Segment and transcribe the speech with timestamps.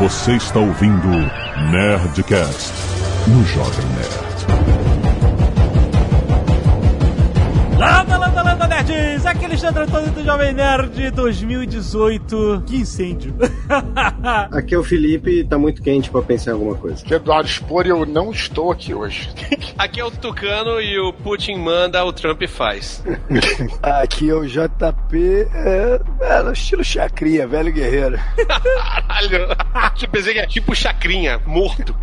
[0.00, 1.08] Você está ouvindo
[1.70, 2.72] Nerdcast
[3.26, 4.46] no Jovem Nerd.
[7.78, 8.16] Landa,
[8.82, 9.26] nerds!
[9.26, 12.64] Aqui é Alexandre Antônio do Jovem Nerd 2018.
[12.66, 13.34] Que incêndio!
[14.52, 17.02] Aqui é o Felipe tá muito quente pra pensar em alguma coisa.
[17.04, 19.30] Aqui é Eduardo Spor e eu não estou aqui hoje.
[19.76, 23.04] Aqui é o Tucano e o Putin manda, o Trump faz.
[23.82, 28.18] Aqui é o JP, é, é, no estilo chacrinha, velho guerreiro.
[28.46, 29.56] Caralho!
[30.00, 31.94] Eu pensei que é tipo chacrinha, morto.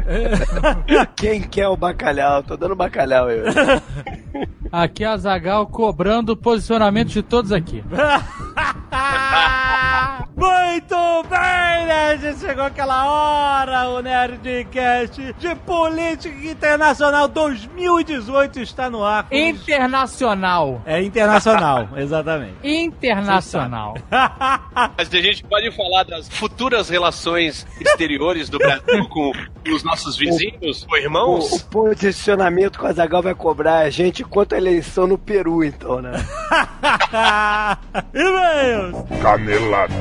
[1.16, 2.44] Quem quer o bacalhau?
[2.44, 3.40] Tô dando bacalhau aí.
[4.72, 7.84] Aqui é a Zagal cobrando o posicionamento de todos aqui.
[10.38, 10.96] Muito
[11.28, 12.40] bem, Nerd!
[12.40, 19.26] Chegou aquela hora, o Nerdcast de Política Internacional 2018 está no ar.
[19.32, 20.80] Internacional.
[20.86, 22.54] É internacional, exatamente.
[22.64, 23.96] Internacional.
[24.96, 29.32] Mas a gente pode falar das futuras relações exteriores do Brasil com
[29.74, 31.52] os nossos vizinhos, ou O, irmãos.
[31.52, 36.00] o posicionamento que o Azagal vai cobrar a gente quanto a eleição no Peru, então,
[36.00, 36.12] né?
[38.14, 38.96] E-mails!
[39.20, 39.94] Canelada.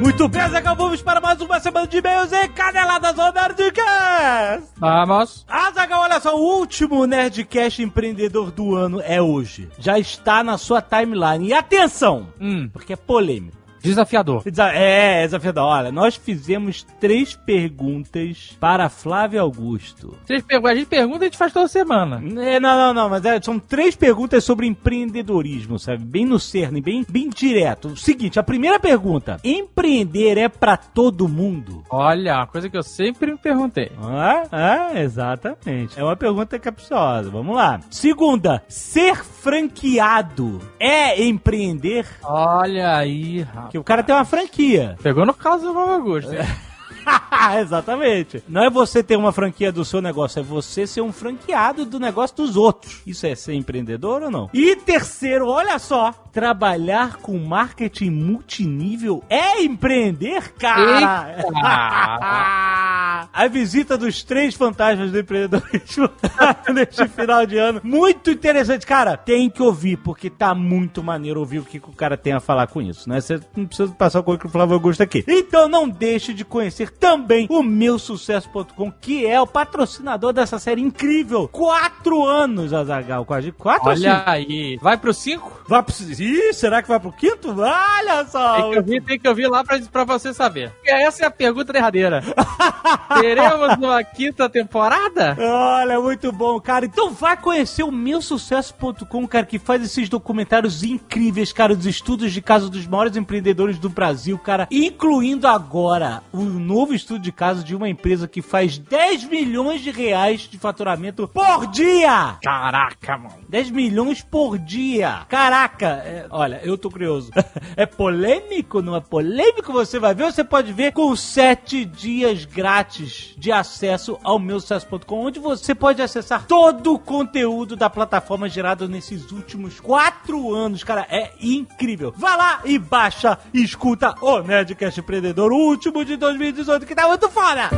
[0.00, 4.68] Muito bem, Zagal, vamos para mais uma semana de e-mails e caneladas do Nerdcast!
[4.76, 5.44] Vamos.
[5.48, 9.68] Azagal, olha só, o último Nerdcast empreendedor do ano é hoje.
[9.78, 11.48] Já está na sua timeline.
[11.48, 13.56] E atenção, Hum, porque é polêmico.
[13.86, 14.42] Desafiador.
[14.44, 15.64] Desa- É, é desafiador.
[15.64, 20.16] Olha, nós fizemos três perguntas para Flávio Augusto.
[20.24, 22.22] Vocês perguntam, a gente pergunta e a gente faz toda semana.
[22.42, 26.04] É, não, não, não, mas é, são três perguntas sobre empreendedorismo, sabe?
[26.04, 27.88] Bem no cerne, bem, bem direto.
[27.88, 31.82] O seguinte, a primeira pergunta: empreender é para todo mundo?
[31.90, 33.90] Olha, uma coisa que eu sempre me perguntei.
[34.02, 35.98] Ah, ah, exatamente.
[35.98, 37.30] É uma pergunta capciosa.
[37.30, 37.80] Vamos lá.
[37.90, 42.06] Segunda, ser franqueado é empreender?
[42.22, 43.75] Olha aí, rapaz.
[43.76, 44.96] Que o cara tem uma franquia.
[45.02, 46.30] Pegou no caso do Flávio Augusto.
[47.60, 48.42] Exatamente.
[48.48, 51.98] Não é você ter uma franquia do seu negócio, é você ser um franqueado do
[51.98, 53.00] negócio dos outros.
[53.06, 54.50] Isso é ser empreendedor ou não?
[54.52, 61.36] E terceiro, olha só, trabalhar com marketing multinível é empreender, cara.
[63.32, 66.10] A visita dos três fantasmas do empreendedorismo
[66.72, 67.80] neste final de ano.
[67.82, 68.86] Muito interessante.
[68.86, 72.32] Cara, tem que ouvir, porque tá muito maneiro ouvir o que, que o cara tem
[72.32, 73.20] a falar com isso, né?
[73.20, 75.24] Você não precisa passar o currículo do Flávio Augusto aqui.
[75.26, 80.80] Então não deixe de conhecer também o meu sucesso.com, que é o patrocinador dessa série
[80.80, 81.48] incrível.
[81.48, 83.52] Quatro anos, Azagal, gente.
[83.52, 84.30] Quatro Olha cinco?
[84.30, 84.78] aí.
[84.80, 85.64] Vai pro 5?
[85.68, 85.94] Vai pro...
[86.18, 87.54] Ih, será que vai pro quinto?
[87.58, 88.54] Olha só!
[88.54, 90.72] Tem que ouvir, tem que ouvir lá pra, pra você saber.
[90.84, 92.22] Essa é a pergunta derradeira.
[93.20, 95.36] Teremos uma quinta temporada?
[95.38, 96.84] Olha, muito bom, cara.
[96.84, 102.40] Então vai conhecer o meusucesso.com, cara, que faz esses documentários incríveis, cara, dos estudos de
[102.40, 107.74] caso dos maiores empreendedores do Brasil, cara, incluindo agora o novo estudo de caso de
[107.74, 112.38] uma empresa que faz 10 milhões de reais de faturamento por dia.
[112.42, 113.38] Caraca, mano.
[113.48, 115.26] 10 milhões por dia.
[115.28, 117.30] Caraca, é, olha, eu tô curioso.
[117.76, 118.80] É polêmico?
[118.80, 119.72] Não é polêmico?
[119.72, 125.26] Você vai ver, você pode ver com 7 dias grátis de acesso ao meu sucesso.com,
[125.26, 130.84] onde você pode acessar todo o conteúdo da plataforma gerado nesses últimos 4 anos.
[130.84, 132.14] Cara, é incrível.
[132.16, 137.06] Vá lá e baixa e escuta o Nerdcast Empreendedor, o último de 2018, que tá
[137.08, 137.70] muito fora.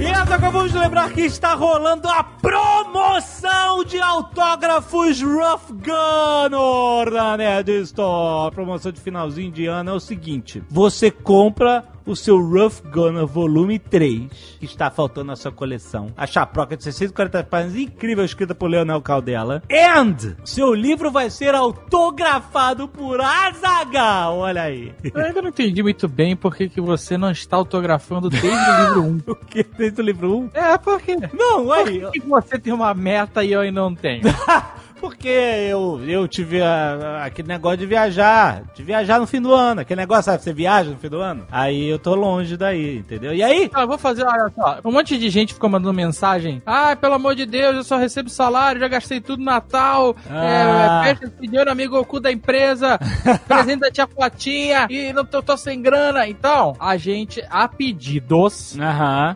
[0.00, 7.36] E nós acabamos de lembrar que está rolando a promoção de autógrafos Rough Gunner da
[7.36, 8.48] Nerd Store.
[8.48, 13.26] A promoção de finalzinho de ano é o seguinte: você compra o seu Rough Gunner
[13.26, 16.08] Volume 3, que está faltando na sua coleção.
[16.16, 19.62] A chaproca de 640 páginas, incrível, escrita por Leonel Caldela.
[19.70, 24.38] And seu livro vai ser autografado por Azagal.
[24.38, 24.92] Olha aí.
[25.02, 28.84] Eu ainda não entendi muito bem por que, que você não está autografando desde o
[28.84, 29.32] livro 1.
[29.32, 30.50] O que tem do livro 1?
[30.54, 31.16] É, por quê?
[31.32, 32.00] Não, aí.
[32.00, 34.22] Por que você tem uma meta e eu ainda não tenho?
[35.00, 39.54] Porque eu, eu tive a- a- aquele negócio de viajar, de viajar no fim do
[39.54, 39.80] ano.
[39.80, 41.46] Aquele negócio, sabe, você viaja no fim do ano.
[41.50, 43.32] Aí eu tô longe daí, entendeu?
[43.34, 43.70] E aí?
[43.72, 44.78] Ah, eu vou fazer, olha só.
[44.84, 46.62] Um monte de gente ficou mandando mensagem.
[46.66, 50.14] Ah, pelo amor de Deus, eu só recebo salário, já gastei tudo no Natal.
[50.30, 51.02] Ah.
[51.06, 52.98] É, festa de dinheiro, amigo Goku da empresa.
[53.48, 54.86] presente da tia Platinha.
[54.90, 56.28] E não tô, tô sem grana.
[56.28, 58.76] Então, a gente, a pedidos,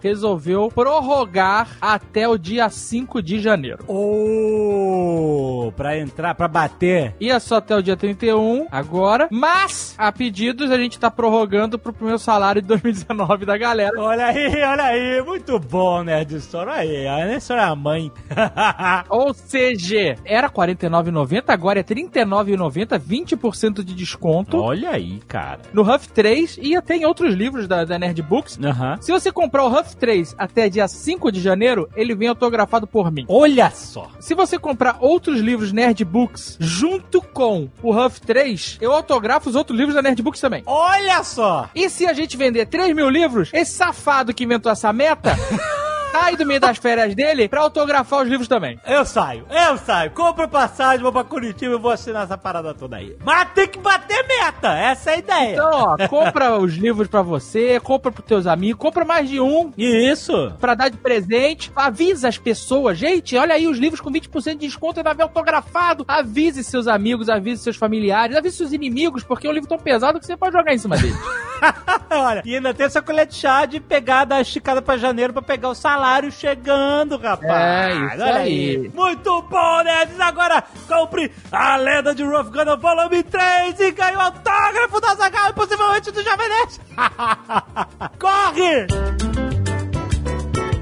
[0.02, 3.84] resolveu prorrogar até o dia 5 de janeiro.
[3.88, 5.53] Oh!
[5.76, 7.14] Pra entrar, pra bater.
[7.20, 9.28] Ia só até o dia 31, agora.
[9.30, 13.92] Mas, a pedidos, a gente tá prorrogando pro primeiro salário de 2019 da galera.
[14.00, 16.70] Olha aí, olha aí, muito bom, Nerd Store.
[16.70, 18.12] Olha aí, a Nerd Store é a mãe.
[19.08, 24.58] Ou seja, era R$ 49,90, agora é R$ 39,90, 20% de desconto.
[24.58, 25.60] olha aí, cara.
[25.72, 28.58] No Huff 3 e até em outros livros da, da Nerd Books.
[28.62, 28.98] Aham.
[29.00, 33.10] Se você comprar o Huff 3 até dia 5 de janeiro, ele vem autografado por
[33.10, 33.24] mim.
[33.28, 34.10] Olha só.
[34.20, 39.54] Se você comprar outros livros Nerd Books junto com o Huff 3, eu autografo os
[39.56, 40.62] outros livros da Nerd Books também.
[40.66, 41.68] Olha só.
[41.74, 45.36] E se a gente vender 3 mil livros, esse safado que inventou essa meta
[46.14, 48.78] sai do meio das férias dele pra autografar os livros também.
[48.86, 50.12] Eu saio, eu saio.
[50.12, 53.16] Compro passagem, vou pra Curitiba e vou assinar essa parada toda aí.
[53.24, 55.52] Mas tem que bater meta, essa é a ideia.
[55.54, 59.72] Então, ó, compra os livros pra você, compra pros teus amigos, compra mais de um
[59.76, 60.52] Isso.
[60.60, 61.72] pra dar de presente.
[61.74, 65.24] Avisa as pessoas, gente, olha aí os livros com 20% de desconto e vai ver
[65.24, 66.04] autografado.
[66.06, 70.20] Avise seus amigos, avise seus familiares, avise seus inimigos, porque é um livro tão pesado
[70.20, 71.16] que você pode jogar em cima dele.
[72.10, 75.42] Olha, e ainda tem essa colher de chá de pegar, dar esticada pra janeiro pra
[75.42, 77.50] pegar o salário chegando, rapaz.
[77.50, 78.92] É, isso Olha aí.
[78.94, 80.20] Muito bom, nerds.
[80.20, 85.50] Agora compre a lenda de Rough Gunner Volume 3 e ganhe o autógrafo da Zagal
[85.50, 86.80] e possivelmente do Jovem Nerd.
[88.18, 89.43] Corre!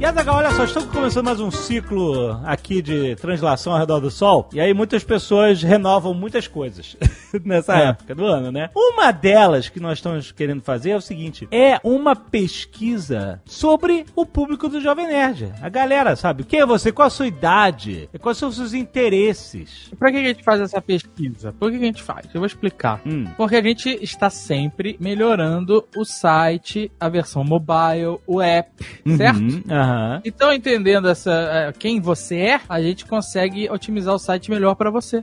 [0.02, 4.10] E Azaghal, olha só, estamos começando mais um ciclo aqui de translação ao redor do
[4.10, 4.48] Sol.
[4.52, 6.96] E aí muitas pessoas renovam muitas coisas
[7.44, 7.84] nessa É.
[7.90, 8.68] época do ano, né?
[8.74, 14.26] Uma delas que nós estamos querendo fazer é o seguinte: é uma pesquisa sobre o
[14.26, 15.52] público do Jovem Nerd.
[15.62, 16.42] A galera, sabe?
[16.42, 16.90] Quem é você?
[16.90, 18.10] Qual a sua idade?
[18.20, 19.88] Quais são os seus interesses?
[20.00, 21.52] pra que a gente faz essa pesquisa?
[21.52, 22.26] Por que a gente faz?
[22.34, 23.00] Eu vou explicar.
[23.06, 23.28] Hum.
[23.36, 28.84] Porque a gente está sempre melhorando o site, a versão mobile, o app,
[29.16, 29.62] certo?
[29.92, 30.20] Uhum.
[30.24, 34.90] Então, entendendo essa, eh, quem você é, a gente consegue otimizar o site melhor pra
[34.90, 35.22] você.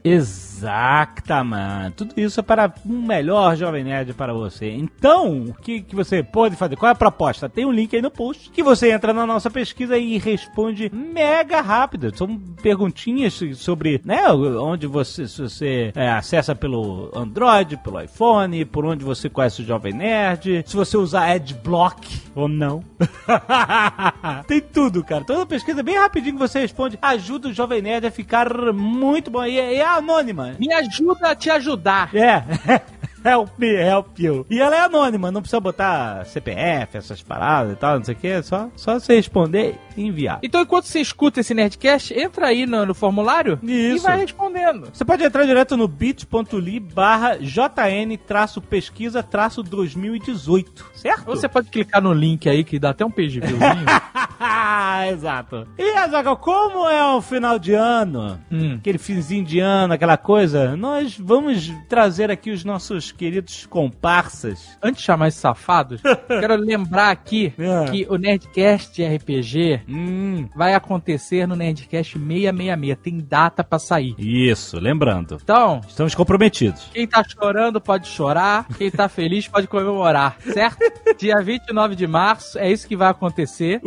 [0.59, 1.95] Exatamente.
[1.95, 4.69] Tudo isso é para um melhor Jovem Nerd para você.
[4.71, 6.75] Então, o que, que você pode fazer?
[6.75, 7.47] Qual é a proposta?
[7.47, 11.61] Tem um link aí no post que você entra na nossa pesquisa e responde mega
[11.61, 12.15] rápido.
[12.15, 19.05] São perguntinhas sobre, né, onde você, você é, acessa pelo Android, pelo iPhone, por onde
[19.05, 22.83] você conhece o Jovem Nerd, se você usar Adblock ou não.
[24.47, 25.23] Tem tudo, cara.
[25.23, 29.45] Toda pesquisa bem rapidinho que você responde ajuda o Jovem Nerd a ficar muito bom.
[29.45, 30.48] E é, é anônima.
[30.57, 32.15] Me ajuda a te ajudar.
[32.15, 32.43] É.
[33.23, 34.45] Help me, help you.
[34.49, 38.17] E ela é anônima, não precisa botar CPF, essas paradas e tal, não sei o
[38.17, 38.27] que.
[38.27, 40.39] É só, só você responder e enviar.
[40.41, 44.03] Então, enquanto você escuta esse Nerdcast, entra aí no, no formulário e Isso.
[44.05, 44.89] vai respondendo.
[44.93, 51.27] Você pode entrar direto no bit.ly barra JN traço pesquisa traço 2018, certo?
[51.27, 53.85] Ou você pode clicar no link aí que dá até um page viewzinho.
[55.11, 55.67] Exato.
[55.77, 58.75] E, Azaghal, como é o final de ano, Hum.
[58.79, 64.77] aquele finzinho de ano, aquela coisa, nós vamos trazer aqui os nossos queridos comparsas.
[64.81, 67.85] Antes de chamar esses safados, quero lembrar aqui É.
[67.91, 72.97] que o Nerdcast RPG Hum, vai acontecer no Nerdcast 666.
[73.01, 74.15] Tem data pra sair.
[74.17, 75.37] isso, lembrando.
[75.41, 76.89] Então, Estamos comprometidos.
[76.93, 80.79] quem tá chorando pode chorar, quem tá feliz pode comemorar, certo?
[81.17, 83.81] Dia 29 de março, é isso que vai acontecer.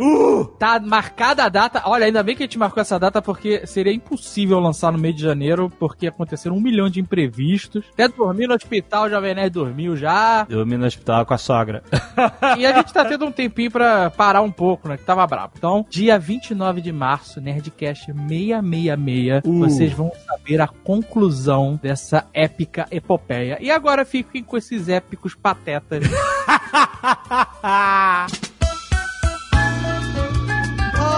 [0.59, 1.81] Tá marcada a data.
[1.85, 5.15] Olha, ainda bem que a gente marcou essa data porque seria impossível lançar no mês
[5.15, 7.83] de janeiro, porque aconteceram um milhão de imprevistos.
[7.93, 10.43] Até dormir no hospital, o Jovem Nerd dormiu já.
[10.43, 11.83] Dormi no hospital com a sogra.
[12.57, 14.97] E a gente tá tendo um tempinho pra parar um pouco, né?
[14.97, 15.53] Que tava brabo.
[15.57, 19.59] Então, dia 29 de março, Nerdcast 666, Uh.
[19.59, 23.57] vocês vão saber a conclusão dessa épica epopeia.
[23.59, 26.03] E agora fiquem com esses épicos patetas.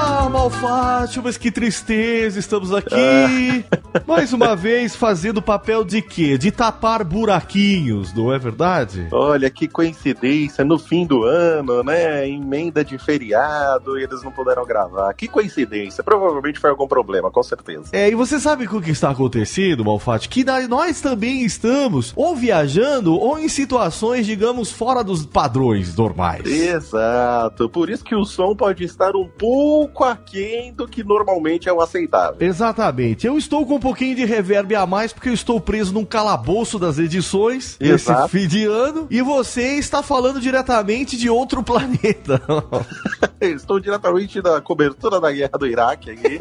[0.08, 3.66] Ah, Malfátio, mas que tristeza, estamos aqui.
[4.06, 6.38] Mais uma vez fazendo o papel de quê?
[6.38, 9.08] De tapar buraquinhos, não é verdade?
[9.12, 12.30] Olha que coincidência, no fim do ano, né?
[12.30, 15.12] Emenda de feriado e eles não puderam gravar.
[15.16, 16.04] Que coincidência.
[16.04, 17.90] Provavelmente foi algum problema, com certeza.
[17.92, 20.30] É, e você sabe o que está acontecendo, Malfátio?
[20.30, 26.46] Que nós também estamos ou viajando ou em situações, digamos, fora dos padrões normais.
[26.46, 27.68] Exato.
[27.68, 31.82] Por isso que o som pode estar um pouco aquém do que normalmente é o
[31.82, 32.38] aceitável.
[32.40, 33.26] Exatamente.
[33.26, 36.78] Eu estou com um pouquinho de reverb a mais porque eu estou preso num calabouço
[36.78, 38.30] das edições Exato.
[38.30, 42.42] fim de ano e você está falando diretamente de outro planeta.
[43.40, 46.40] Estou diretamente da cobertura da guerra do Iraque aqui.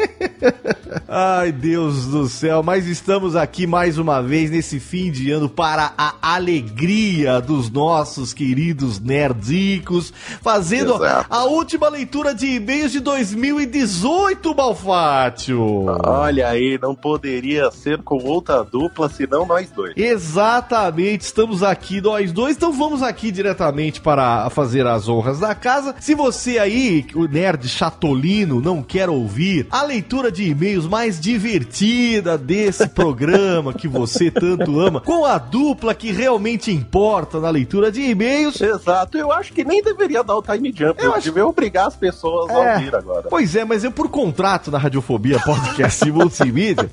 [1.08, 5.92] Ai, Deus do céu, mas estamos aqui mais uma vez nesse fim de ano para
[5.96, 11.26] a alegria dos nossos queridos nerdicos, fazendo Exato.
[11.28, 13.00] a última leitura de e-mails de
[13.52, 15.84] 2018, Malfátio.
[16.06, 19.92] Olha aí, não poderia ser com outra dupla, senão nós dois.
[19.96, 25.94] Exatamente, estamos aqui nós dois, então vamos aqui diretamente para fazer as honras da casa.
[26.00, 32.38] Se você aí, o nerd chatolino, não quer ouvir a leitura de e-mails mais divertida
[32.38, 38.00] desse programa que você tanto ama, com a dupla que realmente importa na leitura de
[38.00, 40.98] e-mails, Exato, eu acho que nem deveria dar o time jump.
[41.02, 42.54] Eu Eu, acho- devia obrigar as pessoas É.
[42.54, 43.28] a ouvir agora.
[43.34, 46.88] Pois é, mas eu, por contrato da Radiofobia Podcast e Multimídia,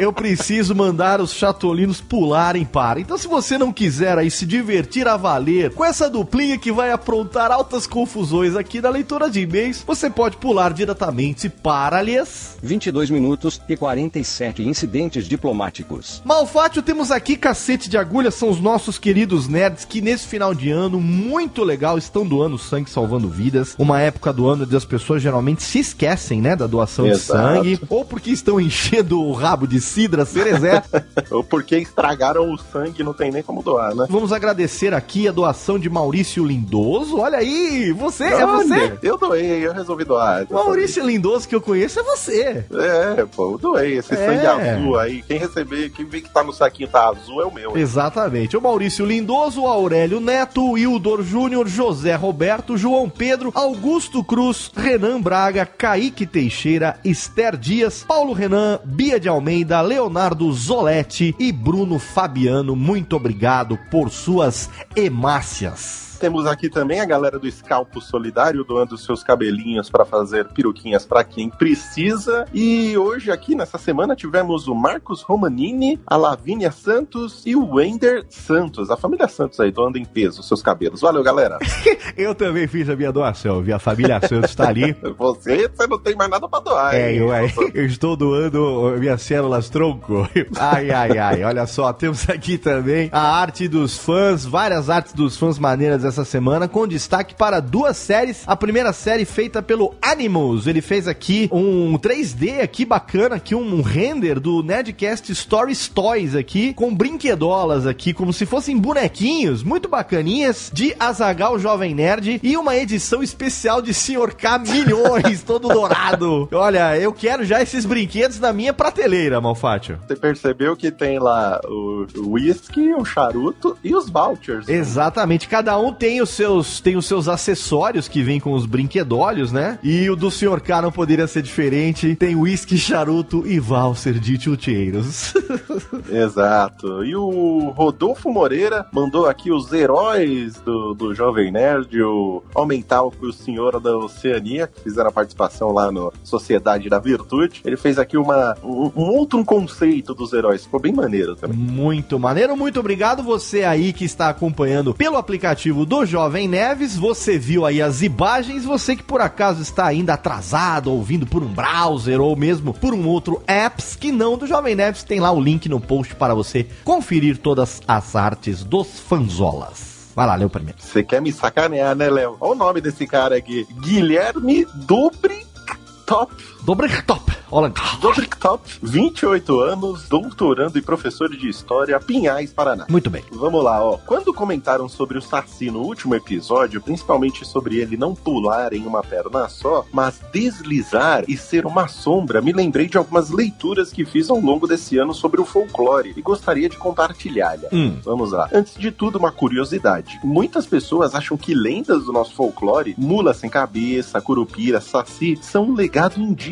[0.00, 3.00] eu preciso mandar os chatolinos pularem para.
[3.00, 6.92] Então, se você não quiser aí se divertir a valer com essa duplinha que vai
[6.92, 12.56] aprontar altas confusões aqui na leitura de e-mails, você pode pular diretamente para, aliás.
[12.62, 16.22] 22 minutos e 47 incidentes diplomáticos.
[16.24, 20.70] Malfátio, temos aqui cacete de agulha, são os nossos queridos nerds que nesse final de
[20.70, 23.74] ano, muito legal, estão doando sangue, salvando vidas.
[23.76, 27.40] Uma época do ano onde as pessoas geralmente se esquecem, né, da doação de Exato.
[27.54, 30.82] sangue, ou porque estão enchendo o rabo de cidra cerezé.
[31.30, 34.06] Ou porque estragaram o sangue e não tem nem como doar, né?
[34.08, 37.18] Vamos agradecer aqui a doação de Maurício Lindoso.
[37.18, 38.98] Olha aí, você, é você?
[39.02, 40.46] Eu doei, eu resolvi doar.
[40.50, 42.64] Maurício Lindoso que eu conheço é você.
[42.72, 43.98] É, pô, eu doei.
[43.98, 44.16] Esse É.
[44.26, 47.52] sangue azul aí, quem receber, quem vê que tá no saquinho tá azul é o
[47.54, 47.76] meu.
[47.76, 48.56] Exatamente.
[48.56, 55.59] O Maurício Lindoso, Aurélio Neto, Hildor Júnior, José Roberto, João Pedro, Augusto Cruz, Renan Braga,
[55.66, 62.74] Kaique Teixeira, Esther Dias, Paulo Renan, Bia de Almeida, Leonardo Zoletti e Bruno Fabiano.
[62.74, 66.09] Muito obrigado por suas hemácias.
[66.20, 71.24] Temos aqui também a galera do Scalpo Solidário doando seus cabelinhos pra fazer peruquinhas pra
[71.24, 72.44] quem precisa.
[72.52, 78.26] E hoje aqui nessa semana tivemos o Marcos Romanini, a Lavínia Santos e o Wender
[78.28, 78.90] Santos.
[78.90, 81.00] A família Santos aí doando em peso seus cabelos.
[81.00, 81.58] Valeu, galera.
[82.18, 84.94] Eu também fiz a minha doação, vi a família Santos está ali.
[85.16, 86.94] Você, você não tem mais nada pra doar.
[86.94, 87.18] É, hein?
[87.18, 87.30] eu,
[87.74, 90.28] eu estou doando minhas células tronco.
[90.58, 91.44] Ai, ai, ai.
[91.44, 96.24] Olha só, temos aqui também a arte dos fãs, várias artes dos fãs maneiras essa
[96.24, 98.42] semana, com destaque para duas séries.
[98.46, 100.66] A primeira série feita pelo Animals.
[100.66, 106.74] Ele fez aqui um 3D aqui bacana, aqui um render do Nerdcast Stories Toys aqui,
[106.74, 112.76] com brinquedolas aqui, como se fossem bonequinhos, muito bacaninhas, de Azagal Jovem Nerd e uma
[112.76, 114.34] edição especial de Sr.
[114.36, 116.48] K Milhões, todo dourado.
[116.52, 119.98] Olha, eu quero já esses brinquedos na minha prateleira, Malfátio.
[120.06, 124.68] Você percebeu que tem lá o o whisky, o charuto e os vouchers.
[124.68, 129.52] Exatamente, cada um tem os seus tem os seus acessórios que vêm com os brinquedolhos,
[129.52, 129.78] né?
[129.82, 130.58] E o do Sr.
[130.58, 132.16] K não poderia ser diferente.
[132.16, 135.34] Tem whisky, charuto e valser de chuteiros.
[136.10, 137.04] Exato.
[137.04, 143.26] E o Rodolfo Moreira mandou aqui os heróis do, do Jovem Nerd, o Aumental e
[143.26, 147.60] o Senhor da Oceania, que fizeram a participação lá no Sociedade da Virtude.
[147.62, 150.64] Ele fez aqui uma, um, um outro conceito dos heróis.
[150.64, 151.58] Ficou bem maneiro também.
[151.58, 156.96] Muito maneiro, muito obrigado você aí que está acompanhando pelo aplicativo do Jovem Neves.
[156.96, 161.52] Você viu aí as imagens, você que por acaso está ainda atrasado, ouvindo por um
[161.52, 165.40] browser ou mesmo por um outro apps que não do Jovem Neves, tem lá o
[165.40, 170.12] link no post para você conferir todas as artes dos fanzolas.
[170.14, 170.78] Vai lá, lê o primeiro.
[170.80, 172.36] Você quer me sacanear, né, Léo?
[172.40, 173.66] Olha o nome desse cara aqui.
[173.80, 176.32] Guilherme Dobricktop.
[176.62, 177.40] Dobricktop.
[177.52, 177.72] Olha.
[178.00, 182.86] Dobricktop, 28 anos, doutorando e professor de História, Pinhais, Paraná.
[182.88, 183.24] Muito bem.
[183.32, 183.98] Vamos lá, ó.
[184.06, 189.02] Quando comentaram sobre o Saci no último episódio, principalmente sobre ele não pular em uma
[189.02, 194.30] perna só, mas deslizar e ser uma sombra, me lembrei de algumas leituras que fiz
[194.30, 197.58] ao longo desse ano sobre o folclore e gostaria de compartilhar.
[197.72, 197.96] Hum.
[198.04, 198.48] Vamos lá.
[198.52, 200.20] Antes de tudo, uma curiosidade.
[200.22, 205.74] Muitas pessoas acham que lendas do nosso folclore, mula sem cabeça, curupira, saci, são um
[205.74, 206.49] legado indígena,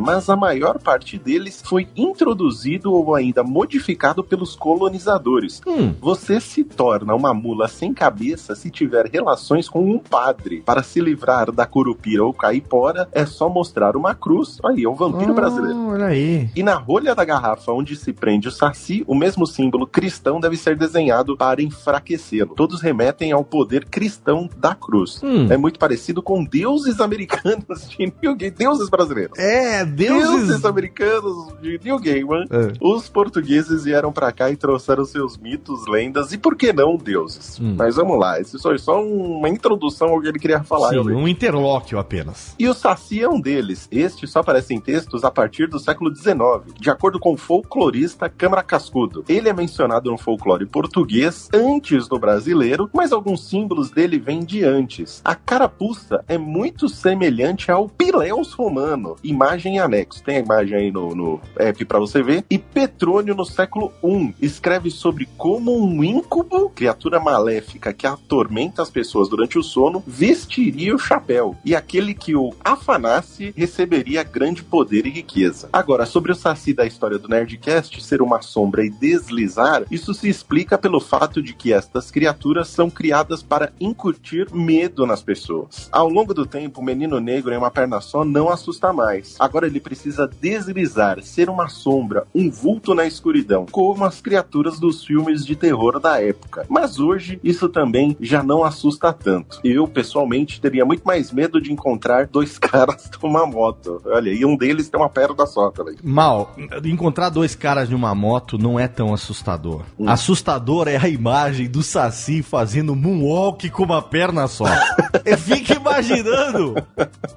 [0.00, 5.60] mas a maior parte deles foi introduzido ou ainda modificado pelos colonizadores.
[5.66, 5.92] Hum.
[6.00, 10.62] Você se torna uma mula sem cabeça se tiver relações com um padre.
[10.62, 14.58] Para se livrar da curupira ou caipora, é só mostrar uma cruz.
[14.64, 15.88] Aí, é o vampiro Ah, brasileiro.
[15.88, 16.48] Olha aí.
[16.56, 20.56] E na rolha da garrafa onde se prende o saci, o mesmo símbolo cristão deve
[20.56, 22.54] ser desenhado para enfraquecê-lo.
[22.54, 25.20] Todos remetem ao poder cristão da cruz.
[25.22, 25.46] Hum.
[25.50, 29.33] É muito parecido com deuses americanos de New Game, deuses brasileiros.
[29.36, 30.64] É, Deuses, deuses.
[30.64, 32.72] americanos de New Game, É.
[32.80, 37.58] Os portugueses vieram pra cá e trouxeram seus mitos, lendas e, por que não, deuses.
[37.60, 37.74] Hum.
[37.76, 40.90] Mas vamos lá, isso foi só uma introdução ao que ele queria falar.
[40.90, 42.54] Sim, um interlóquio apenas.
[42.58, 43.88] E o Saci é um deles.
[43.90, 46.34] Este só aparece em textos a partir do século XIX,
[46.80, 49.24] de acordo com o folclorista Câmara Cascudo.
[49.28, 54.64] Ele é mencionado no folclore português antes do brasileiro, mas alguns símbolos dele vêm de
[54.64, 55.20] antes.
[55.24, 60.22] A carapuça é muito semelhante ao Pileus romano, imagem em anexo.
[60.22, 62.44] Tem a imagem aí no, no app pra você ver.
[62.48, 68.90] E Petrônio no século I escreve sobre como um íncubo, criatura maléfica que atormenta as
[68.90, 71.56] pessoas durante o sono, vestiria o chapéu.
[71.64, 75.68] E aquele que o afanasse receberia grande poder e riqueza.
[75.72, 80.28] Agora, sobre o Saci da história do Nerdcast ser uma sombra e deslizar, isso se
[80.28, 85.88] explica pelo fato de que estas criaturas são criadas para incutir medo nas pessoas.
[85.90, 89.13] Ao longo do tempo, o menino negro em uma perna só não assusta mais.
[89.38, 95.04] Agora ele precisa deslizar, ser uma sombra, um vulto na escuridão, como as criaturas dos
[95.04, 96.66] filmes de terror da época.
[96.68, 99.60] Mas hoje isso também já não assusta tanto.
[99.64, 104.00] Eu, pessoalmente, teria muito mais medo de encontrar dois caras numa moto.
[104.06, 105.96] Olha, e um deles tem uma perna só também.
[106.02, 106.54] Mal,
[106.84, 109.82] encontrar dois caras de uma moto não é tão assustador.
[110.06, 114.66] Assustador é a imagem do Saci fazendo moonwalk com uma perna só.
[115.24, 116.74] Eu fico imaginando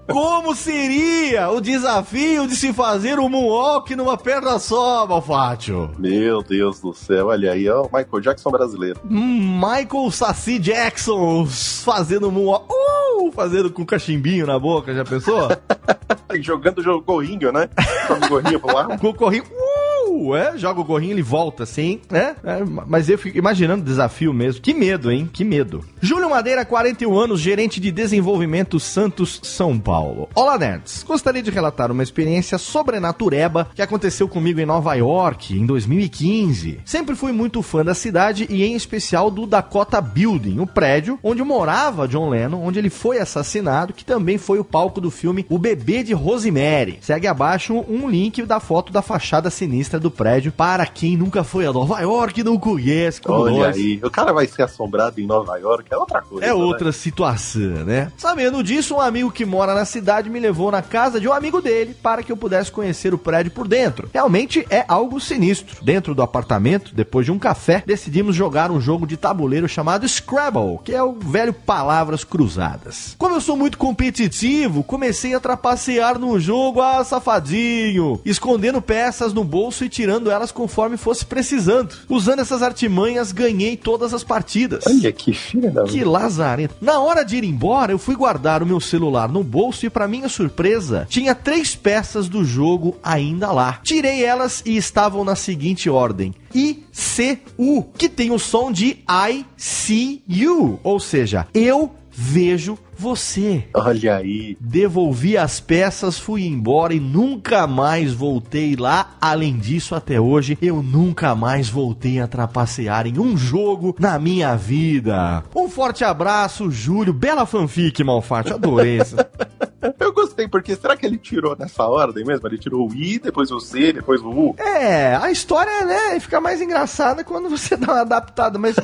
[0.08, 5.92] como seria o desafio de se fazer um moonwalk numa perna só, Malfátio.
[6.00, 9.02] Meu Deus do céu, olha aí, ó, o Michael Jackson brasileiro.
[9.10, 12.68] Hum, Michael Saci Jackson fazendo moonwalk.
[12.72, 15.50] Uh, fazendo com cachimbinho na boca, já pensou?
[16.42, 17.70] Jogando o gorrinho, né?
[18.08, 18.98] Joga o gorrinho pro lado.
[19.00, 19.44] com o corrinho.
[19.44, 19.87] Uh,
[20.36, 22.36] é, joga o gorrinho, ele volta assim, né?
[22.44, 24.62] É, mas eu fico imaginando o desafio mesmo.
[24.62, 25.30] Que medo, hein?
[25.32, 25.84] Que medo.
[26.02, 30.30] Júlio Madeira, 41 anos, gerente de desenvolvimento Santos, São Paulo.
[30.36, 31.04] Olá, nerds.
[31.04, 36.80] Gostaria de relatar uma experiência sobrenatureba que aconteceu comigo em Nova York em 2015.
[36.86, 41.44] Sempre fui muito fã da cidade e em especial do Dakota Building, o prédio onde
[41.44, 45.58] morava John Lennon, onde ele foi assassinado, que também foi o palco do filme O
[45.58, 47.00] Bebê de Rosemary.
[47.02, 51.66] Segue abaixo um link da foto da fachada sinistra do prédio para quem nunca foi
[51.66, 53.76] a Nova York e não conhece como Olha nós.
[53.76, 56.46] aí, o cara vai ser assombrado em Nova York, é outra coisa.
[56.46, 56.54] É né?
[56.54, 58.12] outra situação, né?
[58.18, 61.62] Sabendo disso, um amigo que mora na cidade me levou na casa de um amigo
[61.62, 64.10] dele para que eu pudesse conhecer o prédio por dentro.
[64.14, 65.84] Realmente é algo sinistro.
[65.84, 70.80] Dentro do apartamento, depois de um café, decidimos jogar um jogo de tabuleiro chamado Scrabble,
[70.84, 73.16] que é o velho Palavras Cruzadas.
[73.18, 79.44] Como eu sou muito competitivo, comecei a trapacear no jogo, ah, safadinho, escondendo peças no
[79.44, 81.96] bolso e tirando elas conforme fosse precisando.
[82.08, 84.86] Usando essas artimanhas, ganhei todas as partidas.
[84.86, 86.76] Olha que filha da Que lazarento.
[86.80, 90.08] Na hora de ir embora, eu fui guardar o meu celular no bolso e, para
[90.08, 93.80] minha surpresa, tinha três peças do jogo ainda lá.
[93.82, 99.00] Tirei elas e estavam na seguinte ordem: I, C, U, que tem o som de
[99.10, 103.66] I see you, ou seja, eu vejo você.
[103.74, 104.58] Olha aí.
[104.60, 109.16] Devolvi as peças, fui embora e nunca mais voltei lá.
[109.22, 114.56] Além disso, até hoje, eu nunca mais voltei a trapacear em um jogo na minha
[114.56, 115.44] vida.
[115.56, 117.14] Um forte abraço, Júlio.
[117.14, 118.56] Bela fanfic, Malfátio.
[118.56, 119.30] Adorei essa.
[120.00, 122.48] Eu gostei, porque será que ele tirou nessa ordem mesmo?
[122.48, 124.56] Ele tirou o I, depois o C, depois o U?
[124.58, 128.76] É, a história, né, fica mais engraçada quando você dá uma adaptada, mas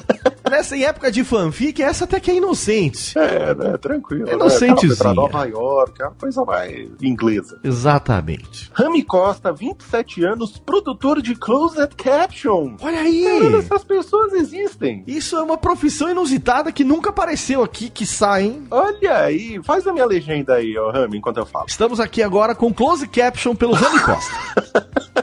[0.53, 3.17] nessa em época de fanfic, essa até que é inocente.
[3.17, 3.77] É, né?
[3.77, 4.29] Tranquilo.
[4.29, 5.09] Inocentezinha.
[5.09, 5.13] Né?
[5.15, 7.59] Nova York, é uma coisa mais inglesa.
[7.63, 8.69] Exatamente.
[8.71, 12.75] Rami Costa, 27 anos, produtor de Closed Caption.
[12.81, 13.23] Olha aí!
[13.23, 15.03] Caramba, essas pessoas existem.
[15.07, 18.67] Isso é uma profissão inusitada que nunca apareceu aqui, que sai, hein?
[18.69, 21.65] Olha aí, faz a minha legenda aí, ó, Rami, enquanto eu falo.
[21.67, 25.22] Estamos aqui agora com close caption pelo Rami Costa.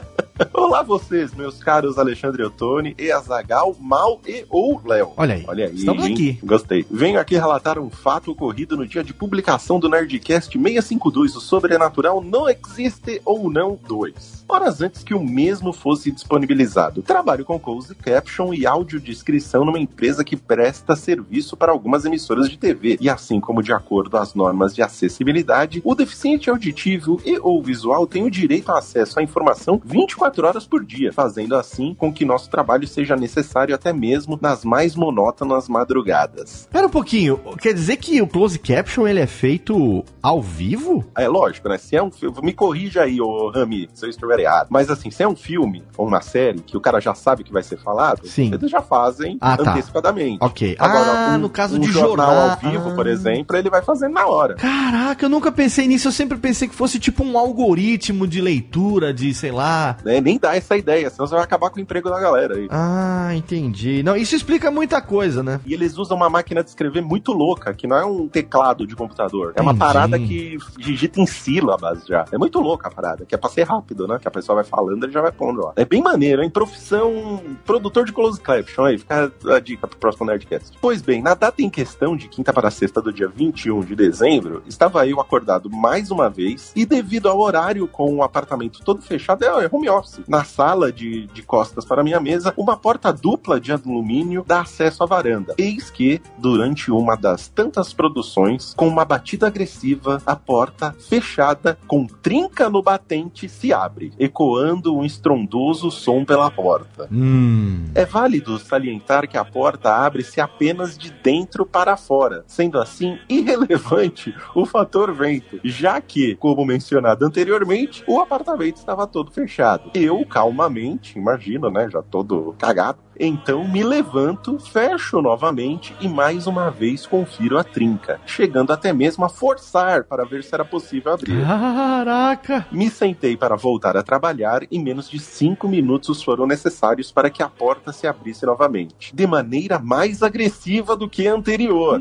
[0.53, 5.11] Olá vocês, meus caros Alexandre Ottoni, e Azagal, Mal e ou Léo.
[5.15, 5.45] Olha aí.
[5.47, 5.75] Olha aí.
[5.75, 6.13] Estamos hein?
[6.13, 6.39] aqui.
[6.43, 6.85] Gostei.
[6.89, 12.21] Venho aqui relatar um fato ocorrido no dia de publicação do Nerdcast 652, o Sobrenatural
[12.21, 14.40] Não Existe ou Não 2.
[14.51, 17.01] Horas antes que o mesmo fosse disponibilizado.
[17.01, 22.57] Trabalho com close caption e audiodescrição numa empresa que presta serviço para algumas emissoras de
[22.57, 22.97] TV.
[22.99, 28.05] E assim como de acordo às normas de acessibilidade, o deficiente auditivo e ou visual
[28.05, 32.25] tem o direito a acesso à informação 24 horas por dia, fazendo assim com que
[32.25, 36.67] nosso trabalho seja necessário até mesmo nas mais monótonas madrugadas.
[36.69, 41.05] Pera um pouquinho, quer dizer que o close caption ele é feito ao vivo?
[41.15, 41.77] É lógico, né?
[41.77, 42.11] Se é um
[42.43, 46.07] me corrija aí, ô Rami, se eu estiver Mas assim, se é um filme ou
[46.07, 48.51] uma série que o cara já sabe que vai ser falado, Sim.
[48.53, 49.71] eles já fazem Ah, tá.
[49.71, 50.37] antecipadamente.
[50.41, 50.75] Ok.
[50.79, 52.49] Agora, ah, um- no caso um de jornal jornal.
[52.51, 52.95] ao vivo, Ah.
[52.95, 54.55] por exemplo, ele vai fazendo na hora.
[54.55, 56.07] Caraca, eu nunca pensei nisso.
[56.07, 59.97] Eu sempre pensei que fosse tipo um algoritmo de leitura, de sei lá.
[60.03, 60.19] Né?
[60.21, 62.67] Nem dá essa ideia, senão você vai acabar com o emprego da galera aí.
[62.69, 64.01] Ah, entendi.
[64.03, 65.59] Não, isso explica muita coisa, né?
[65.65, 68.95] E eles usam uma máquina de escrever muito louca, que não é um teclado de
[68.95, 69.53] computador.
[69.55, 69.85] É uma Entendi.
[69.85, 72.25] parada que digita em sílabas já.
[72.31, 74.17] É muito louca a parada, que é pra ser rápido, né?
[74.19, 75.73] Que a pessoa vai falando, ele já vai pondo lá.
[75.75, 76.49] É bem maneiro, hein?
[76.49, 78.85] Profissão produtor de close caption.
[78.85, 80.77] Aí fica a dica pro próximo Nerdcast.
[80.81, 84.63] Pois bem, na data em questão, de quinta para sexta do dia 21 de dezembro,
[84.67, 89.43] estava eu acordado mais uma vez e devido ao horário com o apartamento todo fechado,
[89.43, 90.21] é home office.
[90.27, 95.03] Na sala de, de costas para minha mesa, uma porta dupla de alumínio dá acesso
[95.03, 95.55] à varanda.
[95.57, 102.05] Eis que, durante uma das tantas produções, com uma batida agressiva, a porta, fechada, com
[102.05, 107.07] trinca no batente, se abre, ecoando um estrondoso som pela porta.
[107.11, 107.85] Hum.
[107.95, 114.33] É válido salientar que a porta abre-se apenas de dentro para fora, sendo assim irrelevante
[114.53, 119.89] o fator vento, já que, como mencionado anteriormente, o apartamento estava todo fechado.
[119.95, 126.69] Eu, calmamente, imagino, né, já todo cagado, então me levanto, fecho novamente e mais uma
[126.69, 131.45] vez confiro a trinca, chegando até mesmo a forçar para ver se era possível abrir.
[131.45, 132.65] Caraca!
[132.71, 137.43] Me sentei para voltar a trabalhar e menos de cinco minutos foram necessários para que
[137.43, 141.99] a porta se abrisse novamente, de maneira mais agressiva do que a anterior.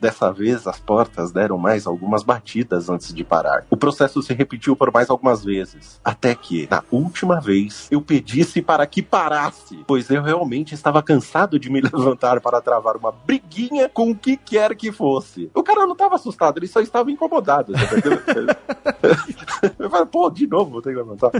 [0.00, 3.64] Dessa vez, as portas deram mais algumas batidas antes de parar.
[3.70, 8.62] O processo se repetiu por mais algumas vezes, até que, na última vez, eu pedisse
[8.62, 13.88] para que parasse, pois eu realmente estava cansado de me levantar para travar uma briguinha
[13.88, 15.50] com o que quer que fosse.
[15.54, 17.72] O cara não estava assustado, ele só estava incomodado.
[17.72, 17.80] tá?
[19.78, 21.30] Eu falei, pô, de novo vou ter que levantar.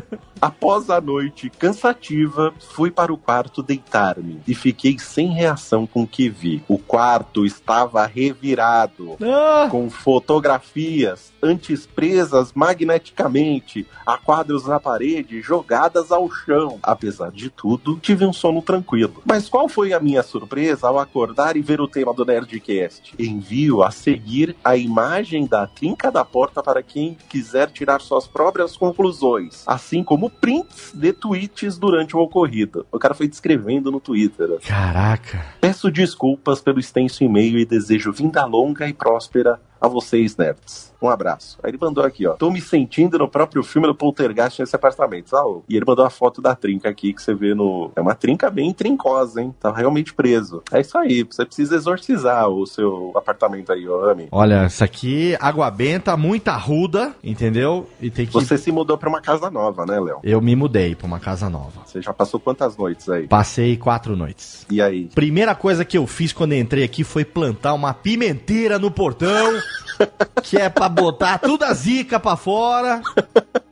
[0.40, 6.06] Após a noite cansativa, fui para o quarto deitar-me e fiquei sem reação com o
[6.06, 6.62] que vi.
[6.68, 16.10] O quarto estava revirado, Ah, com fotografias antes presas magneticamente a quadros na parede jogadas
[16.10, 16.78] ao chão.
[16.82, 19.22] Apesar de tudo, tive um sono tranquilo.
[19.24, 23.14] Mas qual foi a minha surpresa ao acordar e ver o tema do Nerdcast?
[23.18, 28.76] Envio a seguir a imagem da trinca da porta para quem quiser tirar suas próprias
[28.76, 32.86] conclusões, assim como prints de tweets durante o ocorrido.
[32.90, 34.58] O cara foi descrevendo no Twitter.
[34.66, 35.44] Caraca.
[35.60, 40.93] Peço desculpas pelo extenso e-mail e desejo vinda longa e próspera a vocês, nerds.
[41.04, 41.58] Um abraço.
[41.62, 42.32] Aí ele mandou aqui, ó.
[42.32, 45.60] Tô me sentindo no próprio filme do Poltergeist nesse apartamento, sabe?
[45.68, 47.90] E ele mandou uma foto da trinca aqui que você vê no.
[47.94, 49.54] É uma trinca bem trincosa, hein?
[49.60, 50.62] Tá realmente preso.
[50.72, 51.22] É isso aí.
[51.24, 54.28] Você precisa exorcizar o seu apartamento aí, ô Ami.
[54.32, 57.86] Olha, isso aqui, água benta, muita ruda, entendeu?
[58.00, 58.32] E tem que.
[58.32, 60.20] Você se mudou pra uma casa nova, né, Léo?
[60.22, 61.82] Eu me mudei pra uma casa nova.
[61.84, 63.28] Você já passou quantas noites aí?
[63.28, 64.66] Passei quatro noites.
[64.70, 65.10] E aí?
[65.14, 69.52] Primeira coisa que eu fiz quando entrei aqui foi plantar uma pimenteira no portão,
[70.42, 73.00] que é pra botar toda a zica pra fora.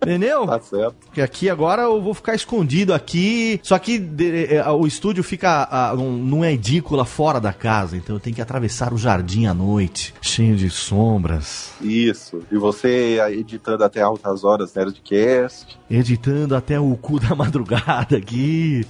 [0.03, 0.47] Entendeu?
[0.47, 0.95] Tá certo.
[1.07, 3.61] Porque aqui agora eu vou ficar escondido aqui.
[3.63, 8.17] Só que de- eh, o estúdio fica ah, num- numa edícula fora da casa, então
[8.17, 12.43] eu tenho que atravessar o jardim à noite, cheio de sombras, Isso.
[12.51, 15.79] E você editando até altas horas Nerdcast.
[15.89, 18.85] editando até o cu da madrugada aqui.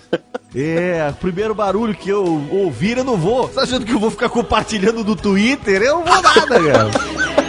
[0.55, 3.49] É, o primeiro barulho que eu ouvir eu não vou.
[3.49, 5.83] Você tá achando que eu vou ficar compartilhando do Twitter?
[5.83, 7.42] Eu não vou nada, cara.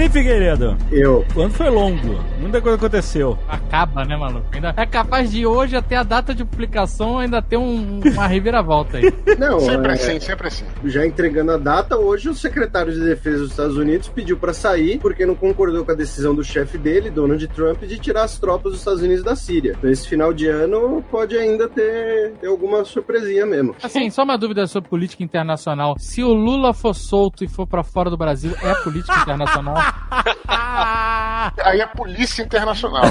[0.00, 1.26] Felipe Figueiredo, Eu.
[1.34, 3.36] quando foi longo, muita coisa aconteceu.
[3.46, 4.46] Acaba, né, maluco?
[4.50, 8.96] Ainda é capaz de hoje até a data de publicação ainda ter um- uma reviravolta
[8.96, 9.12] aí.
[9.38, 10.64] Não, Sempre é, assim, sempre assim.
[10.86, 14.98] já entregando a data, hoje o secretário de defesa dos Estados Unidos pediu pra sair
[15.00, 18.72] porque não concordou com a decisão do chefe dele, Donald Trump, de tirar as tropas
[18.72, 19.74] dos Estados Unidos da Síria.
[19.76, 23.76] Então, esse final de ano pode ainda ter, ter alguma surpresinha mesmo.
[23.82, 25.94] Assim, só uma dúvida sobre política internacional.
[25.98, 29.89] Se o Lula for solto e for pra fora do Brasil, é política internacional?
[31.64, 33.04] Aí é Polícia Internacional.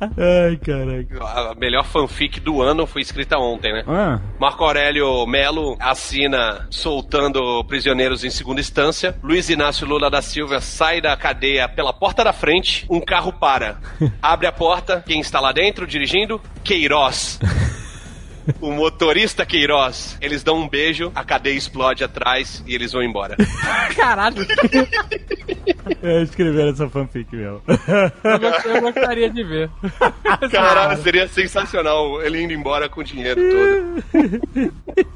[0.00, 1.50] Ai, caraca.
[1.50, 3.84] A melhor fanfic do ano foi escrita ontem, né?
[3.86, 9.16] Ah, Marco Aurélio Melo assina soltando prisioneiros em segunda instância.
[9.22, 12.86] Luiz Inácio Lula da Silva sai da cadeia pela porta da frente.
[12.90, 13.78] Um carro para.
[14.22, 15.02] Abre a porta.
[15.06, 16.40] Quem está lá dentro dirigindo?
[16.64, 17.38] Queiroz.
[18.60, 20.16] O motorista Queiroz.
[20.20, 23.36] Eles dão um beijo, a cadeia explode atrás e eles vão embora.
[23.96, 24.36] Caralho,
[26.02, 27.60] é, escreveram essa fanfic mesmo.
[27.68, 29.70] eu, gost- eu gostaria de ver.
[30.50, 34.68] Caralho, seria sensacional ele indo embora com o dinheiro todo.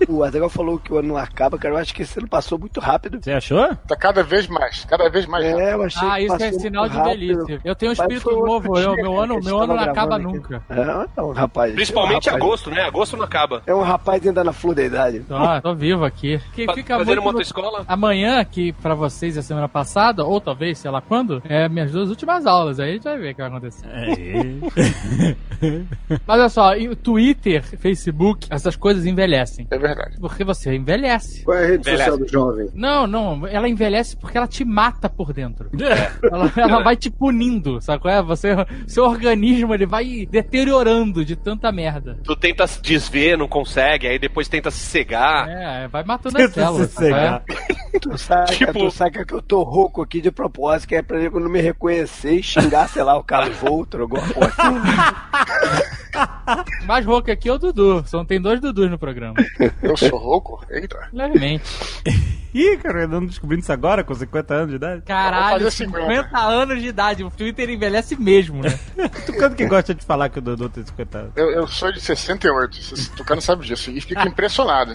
[0.08, 1.74] O Azaghal falou que o ano não acaba, cara.
[1.74, 3.18] Eu acho que esse ano passou muito rápido.
[3.22, 3.74] Você achou?
[3.88, 5.60] Tá cada vez mais, cada vez mais rápido.
[5.60, 7.60] É, eu achei Ah, que isso é sinal de velhice.
[7.64, 10.24] Eu tenho um espírito novo, eu, meu ano, meu ano não acaba aqui.
[10.24, 10.62] nunca.
[10.68, 10.84] É,
[11.16, 11.72] não, rapaz.
[11.74, 12.82] Principalmente rapaz, agosto, né?
[12.82, 13.62] Agosto não acaba.
[13.66, 15.20] É um rapaz ainda na flor da idade.
[15.20, 16.40] Tô, tô vivo aqui.
[16.54, 17.84] Que Fa- fica Fazendo muito no- motoescola?
[17.88, 21.92] Amanhã, que pra vocês é a semana passada, ou talvez, sei lá quando, é minhas
[21.92, 22.78] duas últimas aulas.
[22.80, 23.88] Aí a gente vai ver o que vai acontecer.
[26.26, 26.70] Mas olha só,
[27.02, 29.66] Twitter, Facebook, essas coisas envelhecem.
[29.70, 30.16] É verdade.
[30.20, 31.44] Porque você envelhece.
[31.44, 32.10] Qual é a rede Envelhece.
[32.10, 32.68] social do jovem?
[32.74, 35.70] Não, não, ela envelhece porque ela te mata por dentro.
[36.32, 38.22] Ela, ela vai te punindo, sabe qual é?
[38.22, 38.48] Você,
[38.86, 42.18] seu organismo ele vai deteriorando de tanta merda.
[42.24, 42.80] Tu tenta se
[43.12, 45.48] desver, não consegue, aí depois tenta se cegar.
[45.48, 46.90] É, vai matando as Tenta células.
[46.90, 47.06] se é?
[47.06, 47.42] cegar.
[48.00, 51.18] Tu saca, Tipo- tu saca que eu tô rouco aqui de propósito, que é pra
[51.18, 55.92] ele não me reconhecer e xingar, sei lá, o Carlos Voltro, alguma coisa assim.
[56.86, 58.04] mais rouco aqui é o Dudu.
[58.06, 59.34] Só tem dois Dudus no programa.
[59.82, 60.64] Eu sou rouco?
[60.70, 61.08] Eita.
[61.12, 61.64] Levemente.
[62.54, 65.02] Ih, cara, eu não descobrindo isso agora, com 50 anos de idade.
[65.02, 66.38] Caralho, fazer 50 50.
[66.38, 67.24] anos de idade.
[67.24, 68.78] O Twitter envelhece mesmo, né?
[69.24, 71.32] Tucano que gosta de falar que o Dodô tem 50 anos.
[71.34, 74.94] Eu, eu sou de 68, esse Tucano sabe disso, e fica impressionado.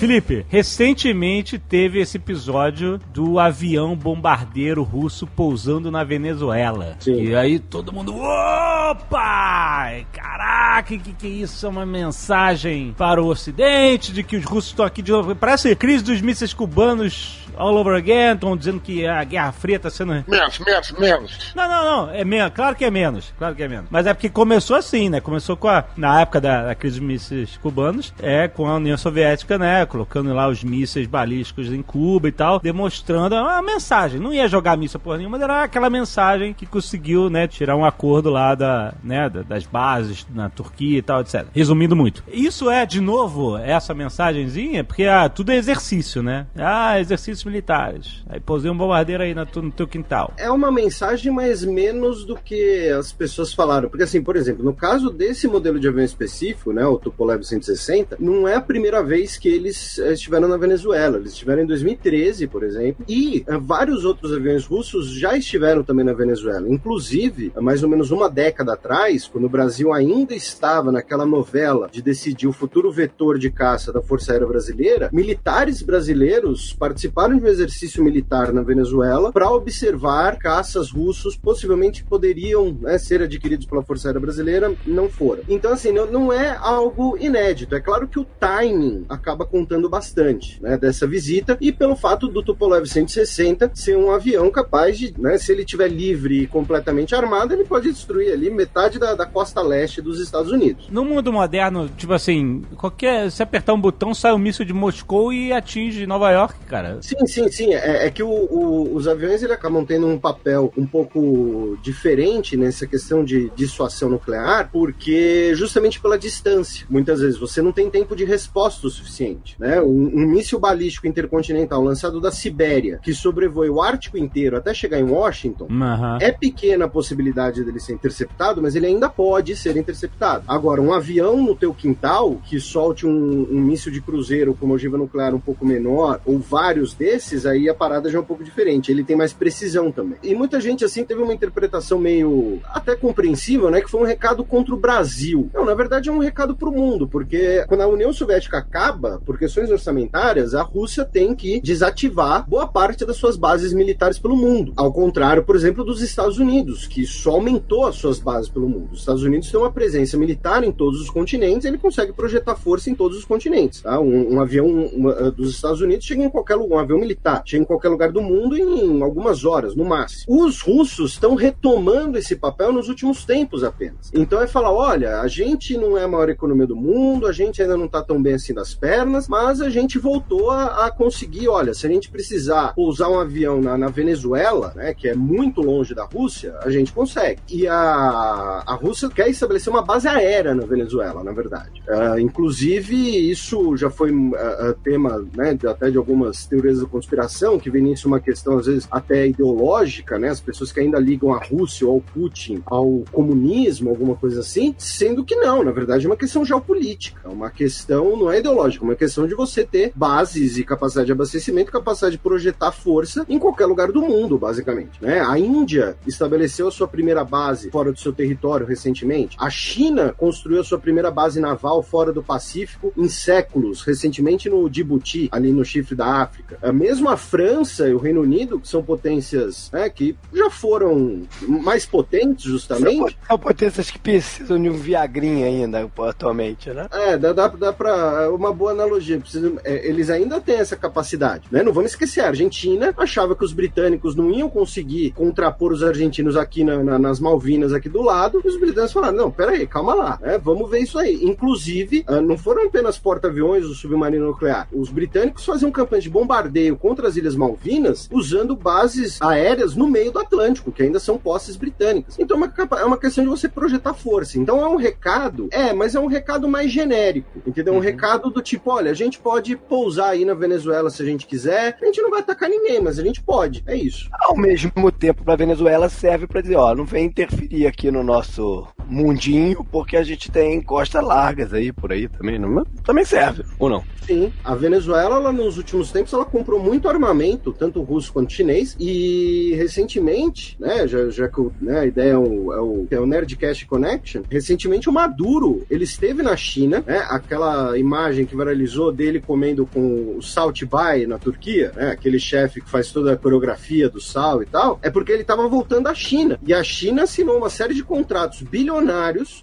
[0.00, 6.96] Felipe, recentemente teve esse episódio do avião bombardeiro russo pousando na Venezuela.
[7.00, 7.22] Sim.
[7.22, 9.90] E aí todo mundo, opa!
[10.10, 11.66] Caraca, que que é isso?
[11.66, 15.36] É uma mensagem para o Ocidente de que os russos estão aqui de novo.
[15.36, 18.34] Parece crise dos mísseis cubanos all over again.
[18.34, 21.52] Estão dizendo que a Guerra Fria está sendo Menos, menos, menos.
[21.54, 22.14] não, não, não.
[22.14, 22.52] É menos.
[22.54, 23.32] Claro que é menos.
[23.38, 23.86] Claro que é menos.
[23.90, 25.20] Mas é porque começou assim, né?
[25.20, 25.84] Começou com a.
[25.96, 29.84] Na época da, da crise dos mísseis cubanos, é com a União Soviética, né?
[29.86, 34.20] Colocando lá os mísseis balísticos em Cuba e tal, demonstrando uma mensagem.
[34.20, 37.46] Não ia jogar míssil por nenhuma, mas era aquela mensagem que conseguiu, né?
[37.46, 41.46] Tirar um acordo lá da, né, da- das bases na Turquia e tal, etc.
[41.54, 42.22] Resumindo muito.
[42.28, 46.46] Isso é, de novo, essa mensagenzinha, porque ah, tudo é exercício, né?
[46.56, 46.98] Ah,
[47.40, 48.22] exercícios militares.
[48.28, 50.32] Aí posei um bombardeiro aí tu- no teu quintal.
[50.36, 53.88] É uma mensagem, mas menos do que as pessoas falaram.
[53.88, 58.16] Porque, assim, por exemplo, no caso desse modelo de avião específico, né, o Tupolev 160,
[58.20, 61.18] não é a primeira vez que eles eh, estiveram na Venezuela.
[61.18, 66.04] Eles estiveram em 2013, por exemplo, e eh, vários outros aviões russos já estiveram também
[66.04, 66.68] na Venezuela.
[66.68, 71.88] Inclusive, há mais ou menos uma década atrás, quando o Brasil ainda estava naquela novela
[71.90, 77.44] de decidir o futuro vetor de caça da Força Aérea Brasileira, militares brasileiros participaram de
[77.44, 83.82] um exercício militar na Venezuela para observar caças russos, possivelmente poderiam né, ser adquiridos pela
[83.82, 85.42] Força Aérea Brasileira, não foram.
[85.48, 87.74] Então, assim, não, não é algo inédito.
[87.74, 92.42] É claro que o timing acaba contando bastante né, dessa visita e pelo fato do
[92.42, 97.52] Tupolev 160 ser um avião capaz de, né, se ele estiver livre e completamente armado,
[97.52, 100.88] ele pode destruir ali metade da, da costa leste dos Estados Unidos.
[100.90, 103.30] No mundo moderno, tipo assim, qualquer.
[103.30, 106.98] Se apertar um botão, sai um míssil de Moscou e atinge Nova York, cara.
[107.00, 107.74] Sim, sim, sim.
[107.74, 112.56] É, é que o- o- os aviões ele acabam tendo um papel um pouco diferente
[112.56, 116.86] nessa questão de dissuasão nuclear, porque justamente pela distância.
[116.88, 119.56] Muitas vezes você não tem tempo de resposta o suficiente.
[119.58, 119.80] Né?
[119.80, 124.98] Um, um míssil balístico intercontinental lançado da Sibéria, que sobrevoa o Ártico inteiro até chegar
[124.98, 126.18] em Washington, Aham.
[126.20, 130.44] é pequena a possibilidade dele ser interceptado, mas ele ainda pode ser interceptado.
[130.48, 134.74] Agora, um avião no teu quintal que solte um, um míssil de cruzeiro com uma
[134.74, 138.44] ogiva nuclear um pouco menor, ou vários desses, aí a parada já é um pouco
[138.44, 138.90] diferente.
[138.92, 140.18] Ele tem mais precisão também.
[140.22, 143.80] E muita gente, assim, teve uma interpretação meio até compreensível, né?
[143.80, 145.50] Que foi um recado contra o Brasil.
[145.52, 149.38] Não, na verdade é um recado pro mundo, porque quando a União Soviética acaba, por
[149.38, 154.72] questões orçamentárias, a Rússia tem que desativar boa parte das suas bases militares pelo mundo.
[154.76, 158.90] Ao contrário, por exemplo, dos Estados Unidos, que só aumentou as suas bases pelo mundo.
[158.92, 162.90] Os Estados Unidos têm uma presença militar em todos os continentes, ele consegue projetar força
[162.90, 163.80] em todos os continentes.
[163.82, 163.98] Tá?
[163.98, 164.90] Um, um avião
[165.36, 168.22] dos Estados Unidos chega em qualquer lugar, um avião militar, chega em qualquer lugar do
[168.22, 170.44] mundo em algumas horas, no máximo.
[170.44, 174.10] Os russos estão retomando esse papel nos últimos tempos apenas.
[174.14, 177.62] Então é falar, olha, a gente não é a maior economia do mundo, a gente
[177.62, 181.48] ainda não está tão bem assim das pernas, mas a gente voltou a, a conseguir,
[181.48, 185.60] olha, se a gente precisar pousar um avião na, na Venezuela, né, que é muito
[185.60, 187.40] longe da Rússia, a gente consegue.
[187.48, 191.82] E a, a Rússia quer estabelecer uma base aérea na Venezuela, na verdade.
[191.88, 192.94] Ah, inclusive,
[193.30, 198.06] isso já foi ah, tema né, até de algumas teorias da conspiração, que vem nisso
[198.06, 200.28] uma questão, às vezes, até ideológica, né?
[200.28, 204.74] As pessoas que ainda ligam a Rússia ou ao Putin ao comunismo, alguma coisa assim,
[204.76, 208.84] sendo que não, na verdade, é uma questão geopolítica, é uma questão, não é ideológica,
[208.84, 213.24] é uma questão de você ter bases e capacidade de abastecimento, capacidade de projetar força
[213.28, 215.02] em qualquer lugar do mundo, basicamente.
[215.02, 215.20] Né?
[215.20, 219.36] A Índia estabeleceu a sua primeira base fora seus seu território recentemente.
[219.40, 224.68] A China construiu a sua primeira base naval fora do Pacífico em séculos, recentemente no
[224.68, 226.58] Djibouti, ali no chifre da África.
[226.80, 231.84] A mesma França e o Reino Unido, que são potências né, que já foram mais
[231.84, 233.18] potentes, justamente.
[233.28, 236.86] São potências que precisam de um Viagrinha ainda, atualmente, né?
[236.90, 238.22] É, dá, dá, dá pra.
[238.24, 239.20] é Uma boa analogia.
[239.20, 241.44] Precisa- é, eles ainda têm essa capacidade.
[241.50, 241.62] Né?
[241.62, 246.34] Não vamos esquecer, a Argentina achava que os britânicos não iam conseguir contrapor os argentinos
[246.34, 248.40] aqui na- na- nas Malvinas, aqui do lado.
[248.42, 250.18] E os britânicos falaram: não, peraí, calma lá.
[250.22, 250.38] né?
[250.42, 251.20] Vamos ver isso aí.
[251.22, 254.66] Inclusive, ah, não foram apenas porta-aviões ou submarino nuclear.
[254.72, 260.12] Os britânicos faziam campanha de bombardeio contra as Ilhas Malvinas usando bases aéreas no meio
[260.12, 262.18] do Atlântico, que ainda são posses britânicas.
[262.18, 264.38] Então é uma, é uma questão de você projetar força.
[264.38, 267.74] Então é um recado, é, mas é um recado mais genérico, entendeu?
[267.74, 271.26] Um recado do tipo, olha, a gente pode pousar aí na Venezuela se a gente
[271.26, 274.08] quiser, a gente não vai atacar ninguém, mas a gente pode, é isso.
[274.20, 278.66] Ao mesmo tempo, para Venezuela serve para dizer, ó, não vem interferir aqui no nosso
[278.90, 282.64] mundinho, porque a gente tem costas largas aí por aí também, não?
[282.84, 283.84] Também serve, ou não?
[284.06, 288.76] Sim, a Venezuela, ela, nos últimos tempos, ela comprou muito armamento, tanto russo quanto chinês,
[288.80, 293.06] e recentemente, né, já, já que né, a ideia é o, é, o, é o
[293.06, 299.20] Nerdcast Connection, recentemente o Maduro, ele esteve na China, né, aquela imagem que viralizou dele
[299.20, 303.88] comendo com o Salt Bay na Turquia, né, aquele chefe que faz toda a coreografia
[303.88, 307.36] do sal e tal, é porque ele estava voltando à China, e a China assinou
[307.36, 308.79] uma série de contratos bilionários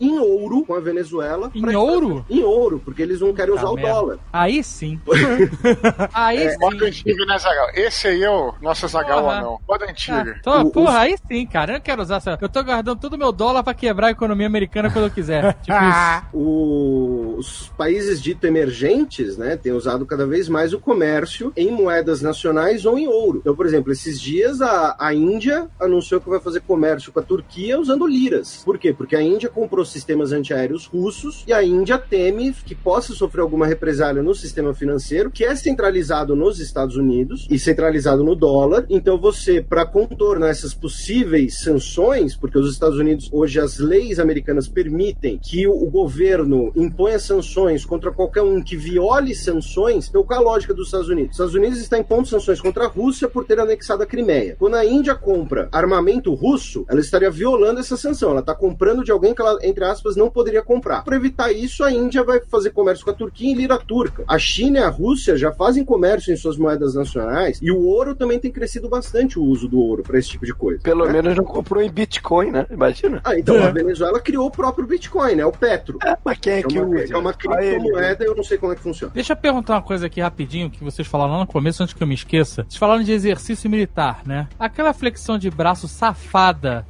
[0.01, 1.51] em ouro com a Venezuela.
[1.53, 2.25] Em pra- ouro?
[2.29, 3.91] Em ouro, porque eles não querem usar Tá o merda.
[3.91, 4.19] dólar.
[4.31, 4.99] Aí sim.
[6.13, 6.85] aí É, moda sim.
[6.87, 7.67] antiga, né, Zagal?
[7.73, 9.33] Esse aí é o nosso Zagal Porra.
[9.37, 9.59] anão.
[9.67, 10.35] Moda antiga.
[10.37, 11.71] Ah, tô- O- porra, aí sim, cara.
[11.71, 12.37] Eu não quero usar essa.
[12.41, 15.53] Eu tô guardando todo o meu dólar pra quebrar a economia americana quando eu quiser.
[15.63, 16.23] Tipo isso.
[16.33, 22.21] O- os países dito emergentes, né, têm usado cada vez mais o comércio em moedas
[22.21, 23.39] nacionais ou em ouro.
[23.39, 27.23] Então, por exemplo, esses dias a, a Índia anunciou que vai fazer comércio com a
[27.23, 28.63] Turquia usando liras.
[28.65, 28.93] Por quê?
[28.93, 33.65] Porque a Índia comprou sistemas antiaéreos russos e a Índia teme que possa sofrer alguma
[33.65, 38.85] represália no sistema financeiro, que é centralizado nos Estados Unidos e centralizado no dólar.
[38.89, 44.67] Então, você, para contornar essas possíveis sanções, porque os Estados Unidos, hoje, as leis americanas
[44.67, 50.43] permitem que o, governo imponha sanções contra qualquer um que viole sanções, então qual é
[50.43, 51.31] a lógica dos Estados Unidos?
[51.31, 54.55] Os Estados Unidos está impondo sanções contra a Rússia por ter anexado a Crimeia.
[54.59, 58.31] Quando a Índia compra armamento russo, ela estaria violando essa sanção.
[58.31, 61.03] Ela está comprando de alguém que ela, entre aspas, não poderia comprar.
[61.03, 64.23] Para evitar isso, a Índia vai fazer comércio com a Turquia em lira turca.
[64.27, 68.13] A China e a Rússia já fazem comércio em suas moedas nacionais e o ouro
[68.15, 70.81] também tem crescido bastante o uso do ouro para esse tipo de coisa.
[70.81, 71.13] Pelo né?
[71.13, 72.65] menos não comprou em Bitcoin, né?
[72.69, 73.21] Imagina.
[73.23, 75.45] Ah, então a Venezuela criou o próprio Bitcoin, né?
[75.45, 75.97] O Petro.
[76.05, 77.13] É, mas quem é É que uma, usa?
[77.13, 77.37] é uma né?
[77.37, 79.13] criptomoeda, eu não sei como é que funciona.
[79.13, 82.03] Deixa eu perguntar uma coisa aqui rapidinho que vocês falaram lá no começo, antes que
[82.03, 82.63] eu me esqueça.
[82.63, 84.47] Vocês falaram de exercício militar, né?
[84.59, 86.85] Aquela flexão de braço safada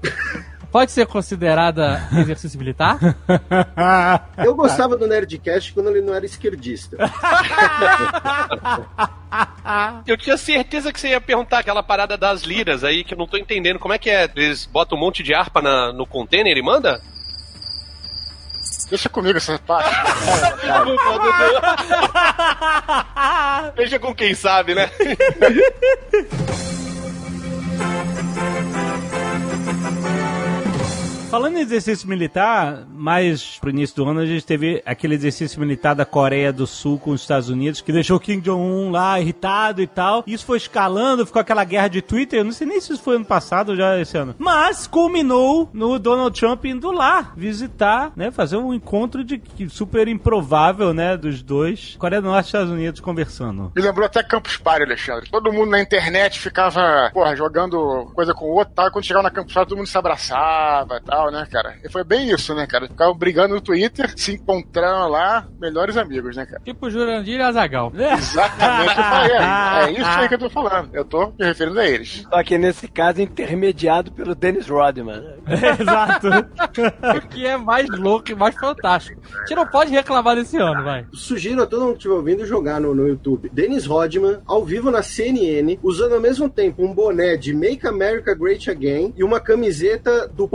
[0.77, 2.99] pode ser considerada exercício militar?
[4.37, 6.97] Eu gostava do Nerdcast quando ele não era esquerdista.
[10.05, 13.25] Eu tinha certeza que você ia perguntar aquela parada das liras aí, que eu não
[13.27, 13.79] tô entendendo.
[13.79, 14.29] Como é que é?
[14.35, 17.01] Eles botam um monte de harpa na- no container e manda?
[18.89, 19.89] Deixa comigo essa parte.
[23.75, 24.89] Veja com quem sabe, né?
[31.37, 35.93] Falando em exercício militar, mais pro início do ano a gente teve aquele exercício militar
[35.93, 39.85] da Coreia do Sul com os Estados Unidos, que deixou Kim Jong-un lá irritado e
[39.85, 40.23] tal.
[40.25, 42.39] Isso foi escalando, ficou aquela guerra de Twitter.
[42.39, 44.33] Eu não sei nem se isso foi ano passado ou já esse ano.
[44.39, 48.31] Mas culminou no Donald Trump indo lá visitar, né?
[48.31, 51.15] Fazer um encontro de super improvável, né?
[51.15, 51.95] Dos dois.
[51.99, 53.71] Coreia do Norte e Estados Unidos conversando.
[53.75, 55.29] Me lembrou até Campus Party, Alexandre.
[55.29, 58.87] Todo mundo na internet ficava, porra, jogando coisa com o outro tal.
[58.87, 61.75] E quando chegava na Campus Party, todo mundo se abraçava e né, cara?
[61.83, 62.87] E foi bem isso, né, cara?
[62.87, 66.61] Ficavam brigando no Twitter, se encontrando lá, melhores amigos, né, cara?
[66.63, 67.91] tipo Jurandir e Azagal.
[67.95, 69.31] Exatamente o que eu falei.
[69.31, 70.89] É, é isso aí que eu tô falando.
[70.93, 72.25] Eu tô me referindo a eles.
[72.29, 75.23] Só que nesse caso intermediado pelo Dennis Rodman.
[75.47, 76.27] Exato.
[77.17, 79.21] O que é mais louco e mais fantástico.
[79.33, 81.05] A gente não pode reclamar desse ano, vai.
[81.13, 83.49] Sugiro a todo mundo que estiver ouvindo jogar no, no YouTube.
[83.51, 88.35] Dennis Rodman, ao vivo na CNN, usando ao mesmo tempo um boné de Make America
[88.35, 90.47] Great Again e uma camiseta do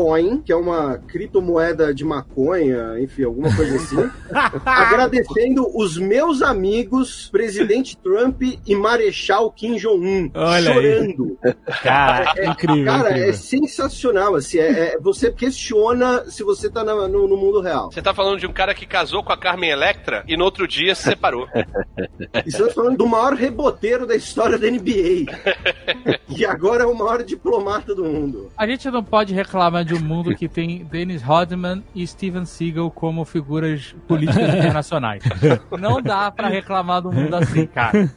[0.00, 4.10] Potcoin, que é uma criptomoeda de maconha, enfim, alguma coisa assim.
[4.64, 10.74] agradecendo os meus amigos, presidente Trump e Marechal Kim Jong-un, Olha aí.
[10.74, 11.38] chorando.
[11.82, 13.28] Cara, incrível, Cara, incrível.
[13.28, 14.34] é sensacional.
[14.34, 17.90] Assim, é, é- você questiona se você tá na- no, no mundo real.
[17.92, 20.66] Você tá falando de um cara que casou com a Carmen Electra e no outro
[20.66, 21.46] dia se separou.
[22.46, 25.26] Estamos falando do maior reboteiro da história da NBA.
[26.28, 28.50] e agora é o maior diplomata do mundo.
[28.56, 32.90] A gente não pode reclamar de um mundo que tem Dennis Rodman e Steven Seagal
[32.90, 35.22] como figuras políticas internacionais.
[35.78, 38.10] Não dá pra reclamar do mundo assim, cara.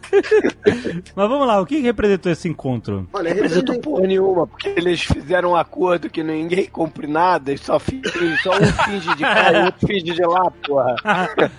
[1.16, 3.08] Mas vamos lá, o que representou esse encontro?
[3.14, 7.80] Olha, Representou porra nenhuma, porque eles fizeram um acordo que ninguém cumpre nada, e só,
[7.80, 8.02] fi-
[8.42, 10.96] só um finge de cá e outro finge de lá, porra.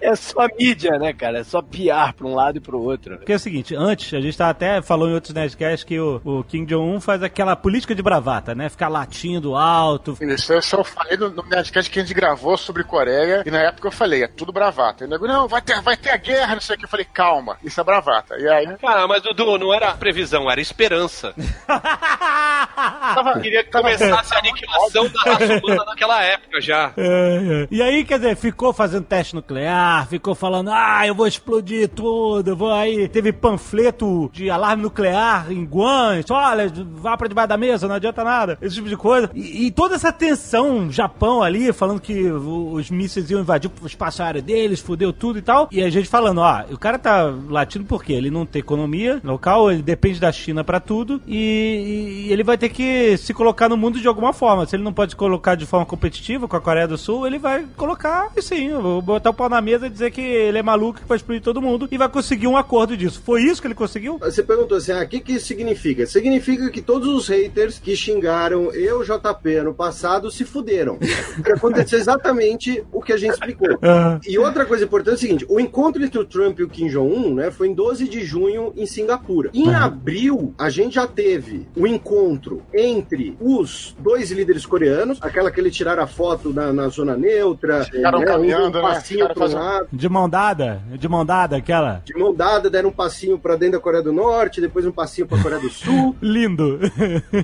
[0.00, 1.38] É só mídia, né, cara?
[1.38, 3.16] É só piar pra um lado e pro outro.
[3.18, 6.20] Porque é o seguinte, antes, a gente tá até falou em outros Nerdcasts que o,
[6.24, 8.68] o Kim Jong-un faz aquela política de bravata, né?
[8.68, 10.03] Ficar latindo alto.
[10.12, 13.60] Isso eu só falei no, no Nerdcast que a gente gravou sobre Coreia, e na
[13.60, 15.04] época eu falei, é tudo bravata.
[15.04, 16.84] E o nego, não, vai ter, vai ter a guerra, não sei o que.
[16.84, 18.36] Eu falei, calma, isso é bravata.
[18.38, 21.34] E aí, Cara, mas Dudu, não era previsão, era esperança.
[23.34, 26.92] Eu queria que começasse a aniquilação da raça humana naquela época já.
[26.96, 27.68] É, é.
[27.70, 32.50] E aí, quer dizer, ficou fazendo teste nuclear, ficou falando, ah, eu vou explodir tudo,
[32.50, 33.08] eu vou aí.
[33.08, 38.24] Teve panfleto de alarme nuclear em Guam, olha, vá pra debaixo da mesa, não adianta
[38.24, 39.30] nada, esse tipo de coisa.
[39.34, 44.22] E, e toda essa tensão, Japão ali, falando que os mísseis iam invadir o espaço
[44.22, 45.68] aéreo deles, fudeu tudo e tal.
[45.70, 48.12] E a gente falando, ó, o cara tá latindo por quê?
[48.12, 52.58] Ele não tem economia local, ele depende da China pra tudo e, e ele vai
[52.58, 54.66] ter que se colocar no mundo de alguma forma.
[54.66, 57.38] Se ele não pode se colocar de forma competitiva com a Coreia do Sul, ele
[57.38, 58.70] vai colocar, e sim,
[59.02, 61.62] botar o pau na mesa e dizer que ele é maluco, que vai explodir todo
[61.62, 63.22] mundo e vai conseguir um acordo disso.
[63.24, 64.18] Foi isso que ele conseguiu?
[64.18, 66.06] Você perguntou assim, ah, o que que isso significa?
[66.06, 70.98] Significa que todos os haters que xingaram eu, JP, ano passado, se fuderam.
[71.34, 73.68] Porque aconteceu exatamente o que a gente explicou.
[74.26, 76.88] E outra coisa importante é o seguinte, o encontro entre o Trump e o Kim
[76.88, 79.50] Jong-un, né, foi em 12 de junho em Singapura.
[79.52, 85.60] Em abril, a gente já teve o encontro entre os dois líderes coreanos, aquela que
[85.60, 88.88] eles tiraram a foto na, na zona neutra, Ficaram né, caminhando, um né?
[88.88, 90.82] passinho um fazendo- lado, De mão dada?
[90.98, 92.02] De mão dada, aquela?
[92.04, 95.26] de mão dada, deram um passinho para dentro da Coreia do Norte, depois um passinho
[95.26, 96.16] para a Coreia do Sul.
[96.22, 96.78] Lindo.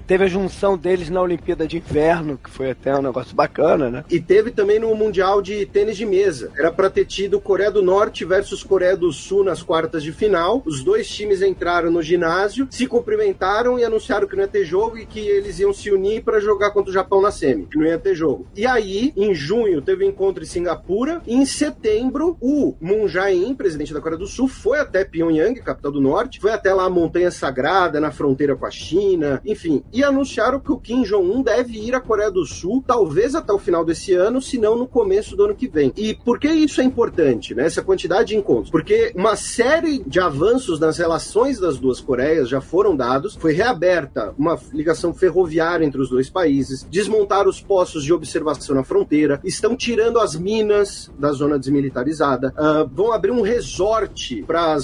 [0.07, 4.05] Teve a junção deles na Olimpíada de Inverno, que foi até um negócio bacana, né?
[4.11, 6.51] E teve também no Mundial de Tênis de Mesa.
[6.57, 10.63] Era pra ter tido Coreia do Norte versus Coreia do Sul nas quartas de final.
[10.67, 14.99] Os dois times entraram no ginásio, se cumprimentaram e anunciaram que não ia ter jogo
[14.99, 17.87] e que eles iam se unir pra jogar contra o Japão na semi, que não
[17.87, 18.47] ia ter jogo.
[18.55, 21.23] E aí, em junho, teve um encontro em Singapura.
[21.27, 25.93] E em setembro, o Moon Jae-in, presidente da Coreia do Sul, foi até Pyongyang, capital
[25.93, 30.05] do norte, foi até lá a Montanha Sagrada, na fronteira com a China, enfim, e
[30.05, 33.85] anunciaram que o Kim Jong-un deve ir à Coreia do Sul, talvez até o final
[33.85, 35.93] desse ano, se não no começo do ano que vem.
[35.97, 37.65] E por que isso é importante, né?
[37.65, 38.71] Essa quantidade de encontros?
[38.71, 44.35] Porque uma série de avanços nas relações das duas Coreias já foram dados, foi reaberta
[44.37, 49.77] uma ligação ferroviária entre os dois países, desmontaram os postos de observação na fronteira, estão
[49.77, 54.79] tirando as minas da zona desmilitarizada, ah, vão abrir um resort para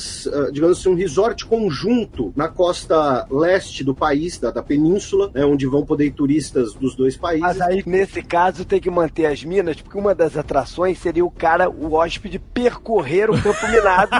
[0.52, 5.66] digamos assim, um resort conjunto na costa leste do país, da, da península, né, onde
[5.66, 7.25] vão poder ir turistas dos dois países.
[7.40, 11.30] Mas aí, nesse caso, tem que manter as minas, porque uma das atrações seria o
[11.30, 14.10] cara, o hóspede, percorrer o campo minado.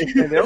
[0.00, 0.44] entendeu?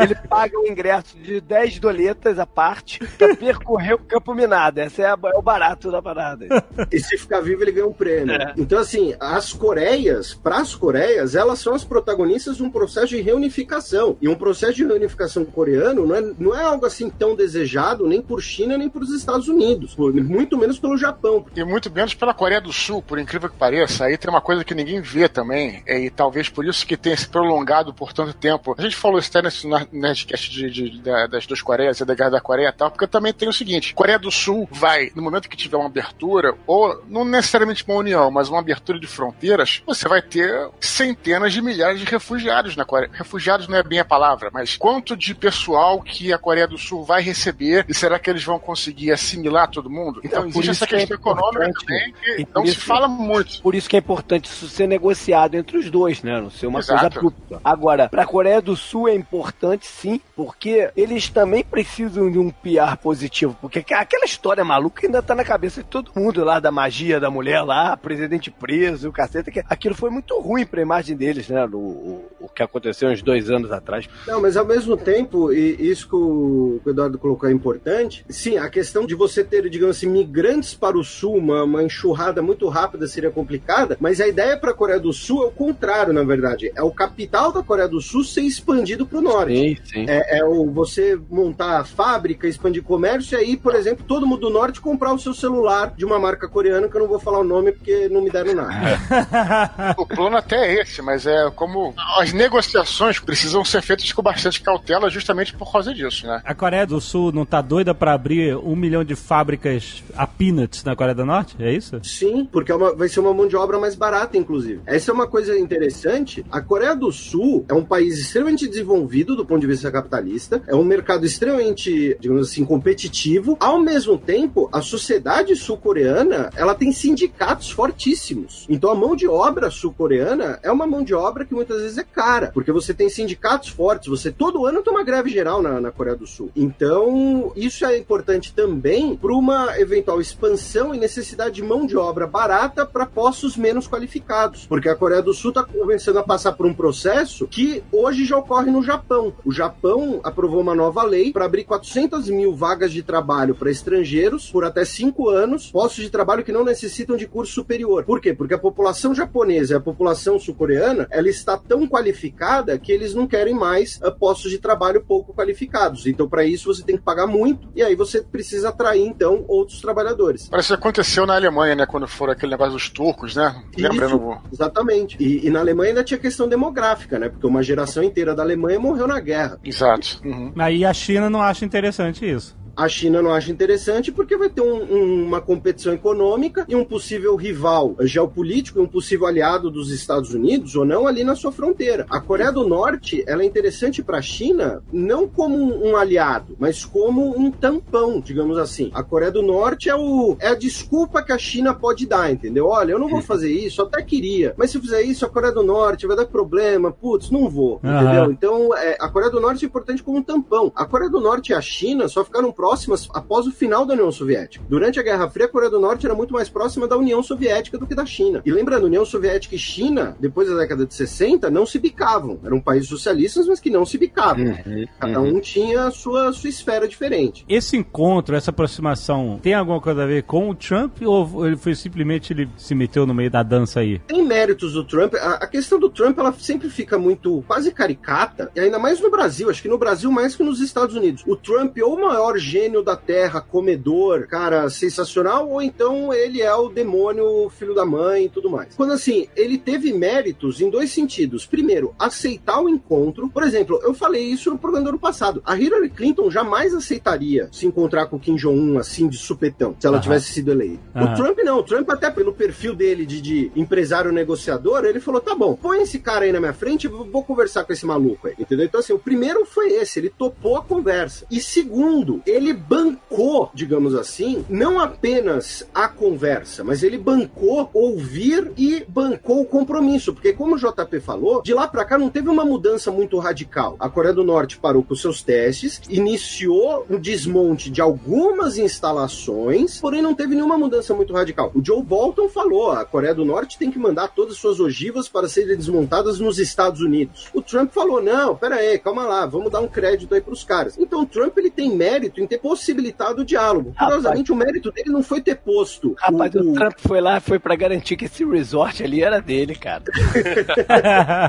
[0.00, 4.80] Ele paga o ingresso de 10 doletas à parte pra percorrer o campo minado.
[4.80, 6.46] Esse é, a- é o barato da parada.
[6.90, 8.32] E se ficar vivo, ele ganha um prêmio.
[8.34, 8.54] É.
[8.56, 13.20] Então, assim, as Coreias, para as Coreias, elas são as protagonistas de um processo de
[13.20, 14.16] reunificação.
[14.20, 18.20] E um processo de reunificação coreano não é, não é algo assim tão desejado nem
[18.22, 21.37] por China nem por os Estados Unidos, por- muito menos pelo Japão.
[21.56, 24.04] E muito menos pela Coreia do Sul, por incrível que pareça.
[24.04, 27.16] Aí tem uma coisa que ninguém vê também, é, e talvez por isso que tenha
[27.16, 28.74] se prolongado por tanto tempo.
[28.78, 32.14] A gente falou isso até nesse Nerdcast de, de- da- das duas Coreias, e da
[32.14, 35.22] guerra da Coreia e tal, porque também tem o seguinte: Coreia do Sul vai, no
[35.22, 39.82] momento que tiver uma abertura, ou não necessariamente uma união, mas uma abertura de fronteiras,
[39.86, 43.10] você vai ter centenas de milhares de refugiados na Coreia.
[43.12, 47.04] Refugiados não é bem a palavra, mas quanto de pessoal que a Coreia do Sul
[47.04, 50.20] vai receber e será que eles vão conseguir assimilar todo mundo?
[50.24, 53.62] Então, Então, existe essa é questão econômica também que por não se isso- fala muito.
[53.62, 56.40] Por isso que é importante isso ser negociado entre os dois, né?
[56.40, 57.00] Não ser uma Exato.
[57.00, 57.60] coisa abrupta.
[57.64, 62.96] Agora, pra Coreia do Sul é importante sim, porque eles também precisam de um PR
[63.02, 66.70] positivo, porque aqu- aquela história maluca ainda tá na cabeça de todo mundo lá da
[66.70, 71.16] magia da mulher lá, presidente preso, o caceta, que aquilo foi muito ruim pra imagem
[71.16, 71.64] deles, né?
[71.66, 74.08] O, o, o que aconteceu uns dois anos atrás.
[74.26, 78.24] Não, mas ao mesmo tempo, e isso que o que o Eduardo colocou é importante,
[78.28, 82.42] sim, a questão de você ter, digamos assim, migrantes para o sul, uma, uma enxurrada
[82.42, 86.12] muito rápida seria complicada, mas a ideia para a Coreia do Sul é o contrário,
[86.12, 86.72] na verdade.
[86.74, 89.56] É o capital da Coreia do Sul ser expandido pro norte.
[89.56, 90.06] Sim, sim.
[90.08, 94.50] É, é o você montar fábrica, expandir comércio e aí, por exemplo, todo mundo do
[94.50, 97.44] norte comprar o seu celular de uma marca coreana, que eu não vou falar o
[97.44, 99.94] nome porque não me deram nada.
[99.96, 104.60] O plano até é esse, mas é como as negociações precisam ser feitas com bastante
[104.60, 106.40] cautela justamente por causa disso, né?
[106.44, 110.84] A Coreia do Sul não tá doida pra abrir um milhão de fábricas a peanuts
[110.84, 111.56] na Coreia do Norte?
[111.58, 111.98] É isso?
[112.02, 114.80] Sim, porque é uma- vai ser uma mão de obra mais barata, inclusive.
[114.86, 116.44] Essa é uma coisa interessante.
[116.50, 120.74] A Coreia do Sul é um país extremamente desenvolvido do ponto de vista capitalista, é
[120.74, 123.56] um mercado extremamente, digamos assim, competitivo.
[123.60, 128.66] Ao mesmo tempo, a sociedade sul-coreana ela tem sindicatos fortíssimos.
[128.68, 132.04] Então a mão de obra sul-coreana é uma mão de obra que muitas vezes é
[132.04, 135.90] cara, porque você tem sindicatos fortes, você todo ano tem uma greve geral na, na
[135.90, 136.50] Coreia do Sul.
[136.54, 142.84] Então, isso é importante também para uma eventual expansão necessidade de mão de obra barata
[142.84, 146.74] para postos menos qualificados, porque a Coreia do Sul está começando a passar por um
[146.74, 149.32] processo que hoje já ocorre no Japão.
[149.44, 154.50] O Japão aprovou uma nova lei para abrir 400 mil vagas de trabalho para estrangeiros
[154.50, 158.04] por até cinco anos, postos de trabalho que não necessitam de curso superior.
[158.04, 158.34] Por quê?
[158.34, 163.26] Porque a população japonesa e a população sul-coreana ela está tão qualificada que eles não
[163.26, 166.06] querem mais ah, postos de trabalho pouco qualificados.
[166.06, 169.80] Então, para isso, você tem que pagar muito e aí você precisa atrair, então, outros
[169.80, 170.48] trabalhadores.
[170.48, 171.86] Parece que aconteceu na Alemanha, né?
[171.86, 173.62] Quando foram aquele negócio dos turcos, né?
[173.76, 174.40] Isso, No...
[174.52, 175.16] exatamente.
[175.20, 177.28] E, e na Alemanha ainda tinha questão demográfica, né?
[177.28, 179.58] Porque uma geração inteira da Alemanha morreu na guerra.
[179.62, 180.20] Exato.
[180.24, 180.52] Uhum.
[180.58, 182.56] Aí a China não acha interessante isso.
[182.78, 186.84] A China não acha interessante porque vai ter um- um- uma competição econômica e um
[186.84, 191.50] possível rival geopolítico, e um possível aliado dos Estados Unidos ou não ali na sua
[191.50, 192.06] fronteira.
[192.08, 196.84] A Coreia do Norte ela é interessante para a China não como um, aliado, mas
[196.84, 198.90] como um tampão, digamos assim.
[198.94, 202.66] A Coreia do Norte é, o, é a desculpa que a China pode dar, entendeu?
[202.68, 205.52] Olha, eu não vou fazer isso, até queria, mas se eu fizer isso, a Coreia
[205.52, 208.02] do Norte vai dar problema, putz, não vou, Aham.
[208.04, 208.30] entendeu?
[208.30, 210.70] Então, é, a Coreia do Norte é importante como um tampão.
[210.76, 214.12] A Coreia do Norte e a China só ficaram próximas após o final da União
[214.12, 214.62] Soviética.
[214.68, 217.78] Durante a Guerra Fria, a Coreia do Norte era muito mais próxima da União Soviética
[217.78, 218.42] do que da China.
[218.44, 222.38] E lembrando, União Soviética e China, depois da década de 60, não se bicavam.
[222.44, 224.54] Eram países socialistas, mas que não se bicavam.
[225.00, 227.42] Cada um tinha a sua, sua esfera diferente.
[227.48, 231.74] Esse encontro, essa aproximação, tem alguma coisa a ver com o Trump ou ele foi
[231.74, 233.98] simplesmente ele se meteu no meio da dança aí?
[234.00, 235.14] Tem méritos do Trump.
[235.14, 239.10] A, a questão do Trump, ela sempre fica muito quase caricata, e ainda mais no
[239.10, 239.48] Brasil.
[239.48, 241.24] Acho que no Brasil mais que nos Estados Unidos.
[241.26, 246.54] O Trump é o maior gênio da Terra, comedor, cara, sensacional, ou então ele é
[246.54, 248.74] o demônio, filho da mãe e tudo mais.
[248.74, 251.46] Quando assim, ele teve méritos em dois sentidos.
[251.46, 253.28] Primeiro, aceitar o encontro.
[253.28, 255.42] Por exemplo, eu falei isso no programa do ano passado.
[255.44, 259.86] A Hillary Clinton jamais aceitaria se encontrar com o Kim Jong-un assim de supetão, se
[259.86, 260.80] ela tivesse sido eleita.
[260.94, 261.58] O Trump não.
[261.58, 265.82] O Trump, até pelo perfil dele de, de empresário negociador, ele falou: tá bom, põe
[265.82, 268.34] esse cara aí na minha frente e vou conversar com esse maluco aí.
[268.38, 268.66] Entendeu?
[268.66, 271.26] Então, assim, o primeiro foi esse, ele topou a conversa.
[271.30, 278.84] E segundo, ele bancou, digamos assim, não apenas a conversa, mas ele bancou ouvir e
[278.88, 280.12] bancou o compromisso.
[280.12, 283.76] Porque, como o JP falou, de lá pra cá não teve uma mudança muito radical.
[283.78, 290.02] A Coreia do Norte parou com seus testes, iniciou um desmonte de algumas instalações, porém
[290.02, 291.50] não teve nenhuma mudança muito radical.
[291.54, 295.08] O Joe Bolton falou: a Coreia do Norte tem que mandar todas as suas ogivas
[295.08, 297.28] para serem desmontadas nos Estados Unidos.
[297.34, 300.76] O Trump falou: não, pera aí, calma lá, vamos dar um crédito aí pros caras.
[300.78, 303.74] Então o Trump ele tem mérito em ter possibilitado o diálogo.
[303.78, 305.94] Curiosamente, o mérito dele não foi ter posto.
[305.98, 309.54] Rapaz, o, o Trump foi lá, foi pra garantir que esse resort ali era dele,
[309.54, 309.82] cara.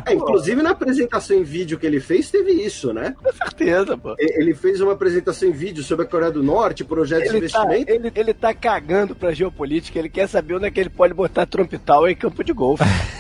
[0.06, 3.16] É, inclusive na apresentação em vídeo que ele fez, teve isso, né?
[3.22, 4.16] Com certeza, pô.
[4.18, 7.64] Ele fez uma apresentação em vídeo sobre a Coreia do Norte, projetos de Ele tá,
[7.64, 7.91] investimento.
[7.91, 11.45] ele, ele tá cagando pra geopolítica, ele quer saber onde é que ele pode botar
[11.45, 12.84] Trump Tower em campo de golfe.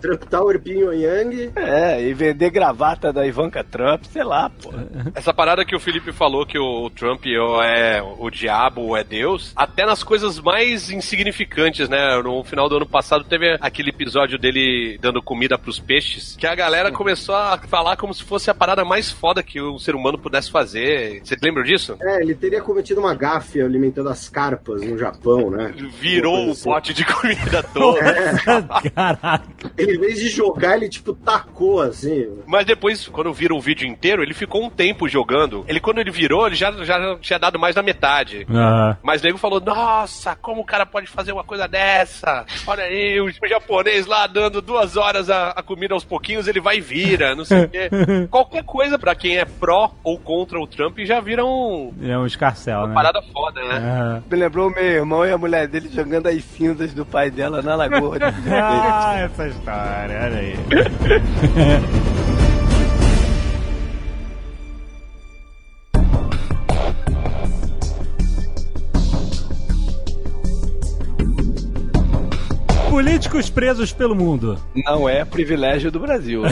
[0.00, 1.52] Trump Tower, Pyongyang.
[1.56, 4.70] é, e vender gravata da Ivanka Trump, sei lá, pô.
[5.14, 9.52] Essa parada que o Felipe falou que o Trump é o diabo ou é Deus,
[9.56, 12.20] até nas coisas mais insignificantes, né?
[12.22, 16.54] No final do ano passado teve aquele episódio dele dando comida pros peixes, que a
[16.54, 20.18] galera começou a falar como se fosse a parada mais foda que um ser humano
[20.18, 21.20] pudesse fazer.
[21.24, 21.96] Você lembra disso?
[22.00, 25.72] É, ele teria cometido uma gafe alimentando as carpas no Japão, né?
[26.00, 26.64] Virou o assim.
[26.64, 27.98] pote de comida todo.
[28.98, 29.70] Caraca.
[29.76, 32.28] Ele, em vez de jogar, ele tipo tacou assim.
[32.46, 35.64] Mas depois, quando vira o vídeo inteiro, ele ficou um tempo jogando.
[35.68, 38.44] Ele, quando ele virou, ele já, já tinha dado mais da metade.
[39.00, 42.44] Mas o nego falou: Nossa, como o cara pode fazer uma coisa dessa?
[42.66, 46.78] Olha aí, o, japonês lá dando duas horas a, a comida aos pouquinhos, ele vai
[46.78, 47.88] e vira, não sei o quê.
[48.28, 52.26] Qualquer coisa pra quem é pró ou contra o Trump já vira um- É um
[52.26, 52.94] escarcel, uma né?
[52.94, 54.22] parada foda, né?
[54.28, 57.62] Me lembrou o meu irmão e a mulher dele jogando as cinzas do pai dela
[57.62, 58.18] na lagoa.
[58.90, 60.56] ah, essa história, olha aí.
[72.98, 74.58] Políticos presos pelo mundo.
[74.74, 76.42] Não é privilégio do Brasil.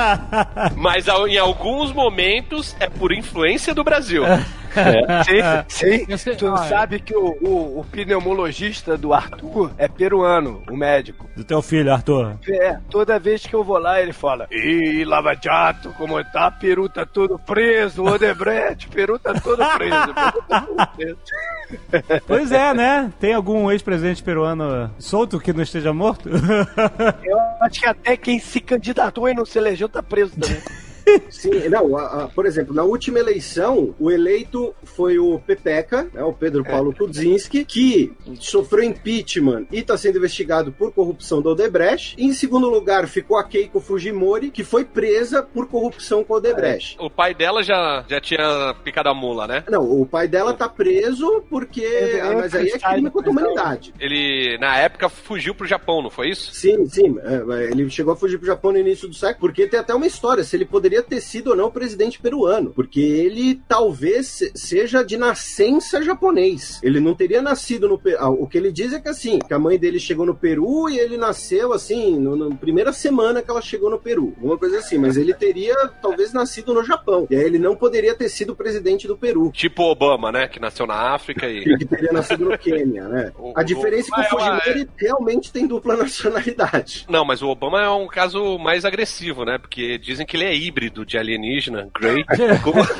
[0.76, 4.22] Mas em alguns momentos é por influência do Brasil.
[4.76, 5.24] É.
[5.24, 6.16] Sim, sim.
[6.16, 6.56] Sei- Tu olha.
[6.68, 11.28] sabe que o, o, o pneumologista do Arthur é peruano, o médico.
[11.36, 12.36] Do teu filho, Arthur.
[12.48, 16.50] É, toda vez que eu vou lá, ele fala: Ih, Lava Jato, como tá?
[16.50, 19.94] Peru tá todo preso, Odebrecht, Peru tá todo preso.
[20.14, 21.18] Peru tá todo preso.
[22.26, 23.10] Pois é, né?
[23.18, 26.28] Tem algum ex-presidente peruano solto que não esteja morto?
[26.28, 30.60] Eu acho que até quem se candidatou e não se elegeu tá preso também.
[31.30, 36.22] Sim, não, a- a- por exemplo, na última eleição, o eleito foi o Pepeca, né,
[36.22, 42.14] o Pedro Paulo Kudzinski, que sofreu impeachment e está sendo investigado por corrupção do Odebrecht.
[42.18, 46.96] Em segundo lugar, ficou a Keiko Fujimori, que foi presa por corrupção com o Odebrecht.
[47.00, 49.64] O pai dela já, já tinha picado a mula, né?
[49.70, 51.82] Não, o pai dela tá preso porque.
[51.84, 53.92] É, ah, mas aí é crime contra a humanidade.
[54.00, 56.52] Ele, na época, fugiu pro Japão, não foi isso?
[56.52, 57.16] Sim, sim.
[57.22, 60.06] é, ele chegou a fugir pro Japão no início do século, porque tem até uma
[60.06, 62.70] história, se ele poderia ter sido ou não presidente peruano.
[62.74, 66.80] Porque ele talvez se- seja de nascença japonês.
[66.82, 68.18] Ele não teria nascido no Peru.
[68.42, 70.98] O que ele diz é que assim, que a mãe dele chegou no Peru e
[70.98, 74.32] ele nasceu assim, no- na primeira semana que ela chegou no Peru.
[74.36, 74.98] Alguma coisa assim.
[74.98, 77.26] Mas ele teria talvez nascido no Japão.
[77.30, 79.50] E aí ele não poderia ter sido presidente do Peru.
[79.52, 80.48] Tipo Obama, né?
[80.48, 81.64] Que nasceu na África e.
[81.78, 83.32] Que teria nascido no Quênia, né?
[83.38, 85.96] O- A diferença é que o o- mas, Fujimori realmente tem dupla
[86.44, 87.04] nacionalidade.
[87.08, 89.58] Não, mas o Obama é um caso mais agressivo, né?
[89.58, 92.24] Porque dizem que ele é híbrido de alienígena, Grey.
[92.62, 92.80] Como-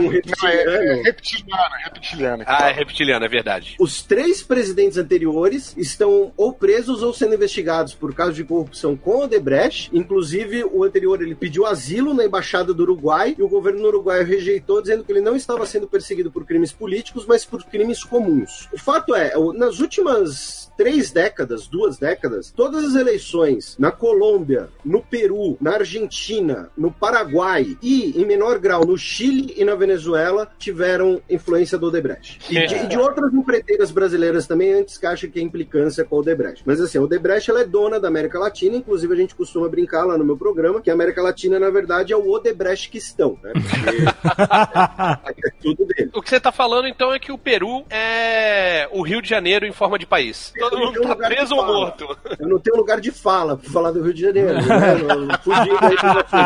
[0.00, 1.02] Um Não, é, é reptiliano.
[1.02, 2.44] reptiliano, é reptiliano.
[2.46, 3.76] ah, é reptiliano, é verdade.
[3.80, 9.10] Os três presidentes anteriores estão ou presos ou sendo investigados por causa de corrupção com
[9.16, 9.90] o Odebrecht.
[9.92, 14.80] Inclusive, o anterior ele pediu asilo na embaixada do Uruguai e o governo uruguaio rejeitou,
[14.80, 18.68] dizendo que ele não estava sendo perseguido por crimes políticos, mas por crimes comuns.
[18.72, 25.02] O fato é, nas últimas três décadas, duas décadas, todas as eleições na Colômbia, no
[25.02, 31.20] Peru, na Argentina, no Paraguai e, em menor grau, no Chile e na Venezuela, tiveram
[31.28, 32.40] influência do Odebrecht.
[32.48, 36.16] E de, e de outras empreiteiras brasileiras também, antes que achem que é implicância com
[36.16, 36.62] o Odebrecht.
[36.64, 40.06] Mas assim, a Odebrecht ela é dona da América Latina, inclusive a gente costuma brincar
[40.06, 43.52] lá no meu programa que a América Latina, na verdade, é o Odebrechtquistão, né?
[43.52, 46.10] Porque é tudo dele.
[46.14, 49.66] O que você tá falando, então, é que o Peru é o Rio de Janeiro
[49.66, 50.54] em forma de país.
[50.70, 52.16] Todo mundo tá preso ou morto.
[52.38, 55.00] Eu não tenho lugar de fala pra falar do Rio de Janeiro, né?
[55.00, 56.38] Eu fugi daí eu já fui.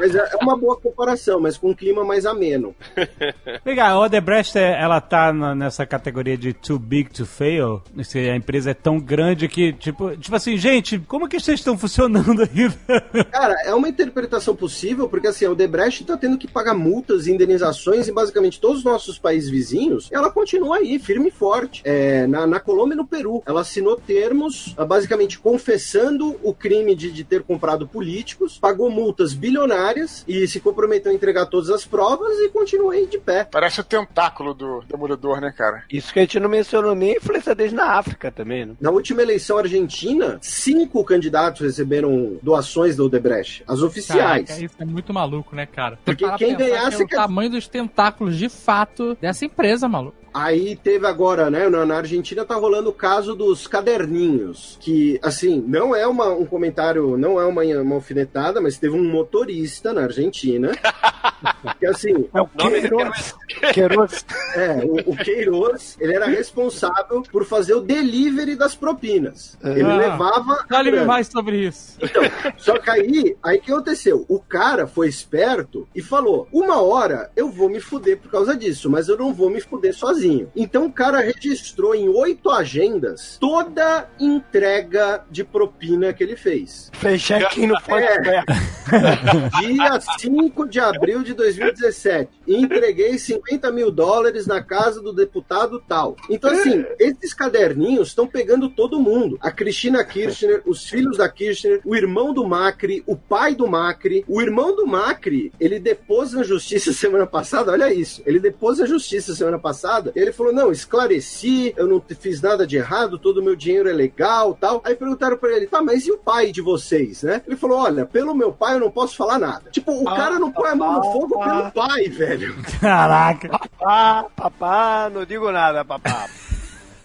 [0.00, 2.74] Mas é é uma boa comparação, mas com um clima mais ameno.
[3.76, 7.82] Cá, a Odebrecht, é- ela tá nessa categoria de too big to fail?
[8.04, 11.76] Se a empresa é tão grande que, tipo, tipo assim, gente, como que vocês estão
[11.76, 13.00] funcionando ainda?
[13.30, 17.32] Cara, é uma interpretação possível, porque assim, a Odebrecht tá tendo que pagar multas e
[17.32, 20.08] indenizações em basicamente todos os nossos países vizinhos.
[20.12, 21.82] Ela continua aí, firme e forte.
[21.84, 23.42] É, na, na Colômbia e no Peru.
[23.46, 29.32] Ela assinou termos, ah, basicamente confessando o crime de, de ter comprado políticos, pagou multas
[29.32, 33.48] bilionárias e se comprometeu a entregar todas as provas e continua aí de pé.
[33.50, 35.84] Parece o tentáculo do Demolidor, né, cara?
[35.90, 38.74] Isso que a gente não mencionou nem a influência deles na África também, né?
[38.80, 44.48] Na última eleição argentina, cinco candidatos receberam doações da Odebrecht, as oficiais.
[44.48, 45.98] Caraca, isso é muito maluco, né, cara?
[46.04, 50.21] Porque quem pensar ganhasse que é o tamanho dos tentáculos de fato dessa empresa, maluco.
[50.34, 55.62] Aí teve agora, né, na, na Argentina tá rolando o caso dos caderninhos, que, assim,
[55.66, 60.02] não é uma, um comentário, não é uma, uma alfinetada, mas teve um motorista na
[60.02, 60.72] Argentina,
[61.78, 63.34] que, assim, É o Queiroz.
[63.74, 64.24] Queiroz.
[64.54, 69.56] é, o, o Queiroz, ele era responsável por fazer o delivery das propinas.
[69.62, 69.96] Ele Ah.
[69.96, 70.52] levava...
[70.54, 71.06] a Fale-me grana.
[71.06, 71.98] mais sobre isso.
[72.00, 72.22] Então,
[72.58, 74.24] só que aí, aí o que aconteceu?
[74.28, 78.88] O cara foi esperto e falou: uma hora eu vou me fuder por causa disso,
[78.90, 80.21] mas eu não vou me fuder sozinho.
[80.54, 86.90] Então o cara registrou em oito agendas toda entrega de propina que ele fez.
[86.92, 88.42] Fez check-in no É.
[89.60, 92.30] Dia 5 de abril de 2017.
[92.46, 96.16] Entreguei 50 mil dólares na casa do deputado tal.
[96.28, 99.38] Então, assim, esses caderninhos estão pegando todo mundo.
[99.40, 104.24] A Cristina Kirchner, os filhos da Kirchner, o irmão do Macri, o pai do Macri.
[104.28, 108.22] O irmão do Macri, ele depôs na justiça semana passada, olha isso.
[108.26, 110.12] Ele depôs na justiça semana passada.
[110.14, 113.92] Ele falou: não, esclareci, eu não fiz nada de errado, todo o meu dinheiro é
[113.92, 114.80] legal tal.
[114.84, 117.42] Aí perguntaram pra ele: tá, mas e o pai de vocês, né?
[117.46, 119.70] Ele falou: olha, pelo meu pai eu não posso falar nada.
[119.70, 122.31] Tipo, o cara não põe a mão no fogo pelo pai, velho.
[122.80, 123.48] Caraca.
[123.48, 126.28] Papá, papá, não digo nada, papá.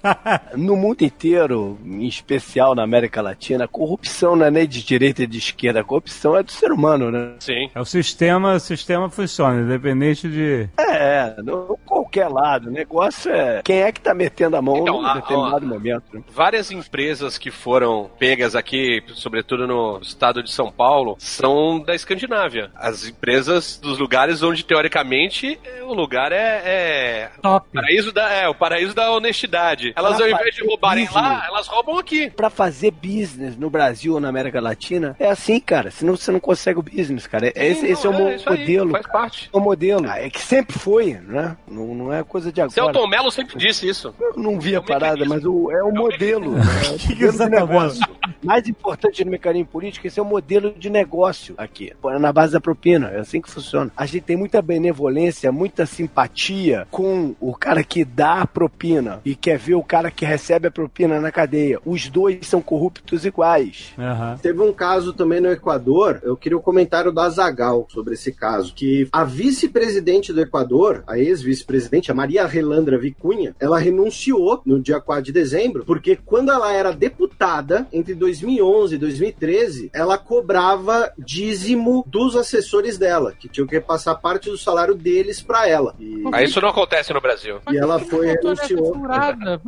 [0.55, 5.23] No mundo inteiro, em especial na América Latina, a corrupção não é nem de direita
[5.23, 7.33] e de esquerda, a corrupção é do ser humano, né?
[7.39, 7.69] Sim.
[7.73, 10.69] É o sistema, o sistema funciona, independente de.
[10.79, 12.69] É, não qualquer lado.
[12.69, 16.03] O negócio é quem é que tá metendo a mão Então, em a- determinado momento.
[16.13, 16.21] né?
[16.33, 22.71] Várias empresas que foram pegas aqui, sobretudo no estado de São Paulo, são da Escandinávia.
[22.75, 27.67] As empresas dos lugares onde, teoricamente, o lugar é, é Top.
[27.73, 29.86] paraíso da, é o paraíso da honestidade.
[29.95, 31.23] Elas, Pra ao invés de roubarem business.
[31.23, 32.29] lá, elas roubam aqui.
[32.29, 35.91] Pra fazer business no Brasil ou na América Latina, é assim, cara.
[35.91, 37.47] Senão você não consegue o business, cara.
[37.47, 38.91] É- Esse, Sim, esse é o não, mo- isso aí, modelo.
[38.91, 39.49] faz parte.
[39.53, 40.09] É o modelo.
[40.09, 41.55] Ah, É que sempre foi, né?
[41.67, 42.73] Não, não é coisa de agora.
[42.73, 44.13] Celton Mello sempre disse isso.
[44.19, 46.51] Eu não vi a É parada, mas o, é o modelo.
[46.57, 46.61] né?
[46.85, 48.07] É o que modelo de tá negócio.
[48.43, 51.93] Mais importante no mecanismo político, esse é o modelo de negócio aqui.
[52.05, 53.09] É Na base da propina.
[53.09, 53.91] É assim que funciona.
[53.95, 59.35] A gente tem muita benevolência, muita simpatia com o cara que dá a propina e
[59.35, 61.79] quer ver o cara que recebe a propina na cadeia.
[61.85, 63.93] Os dois são corruptos iguais.
[63.97, 64.37] Aham.
[64.41, 68.73] Teve um caso também no Equador, eu queria o comentário da Zagal sobre esse caso,
[68.73, 74.99] que a vice-presidente do Equador, a ex-vice-presidente, a Maria Relandra Vicunha, ela renunciou no dia
[74.99, 82.03] 4 de dezembro, porque quando ela era deputada, entre 2011 e 2013, ela cobrava dízimo
[82.07, 85.95] dos assessores dela, que tinham que repassar parte do salário deles pra ela.
[85.99, 87.59] E, Mas isso não acontece no Brasil.
[87.69, 88.95] e ela foi nessa renunciou.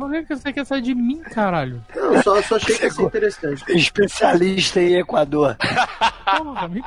[0.00, 1.84] Por que que você quer sair de mim, caralho?
[1.94, 3.62] Não, só, só achei que ia ser interessante.
[3.68, 5.58] Especialista em Equador.
[6.38, 6.82] Porra, me...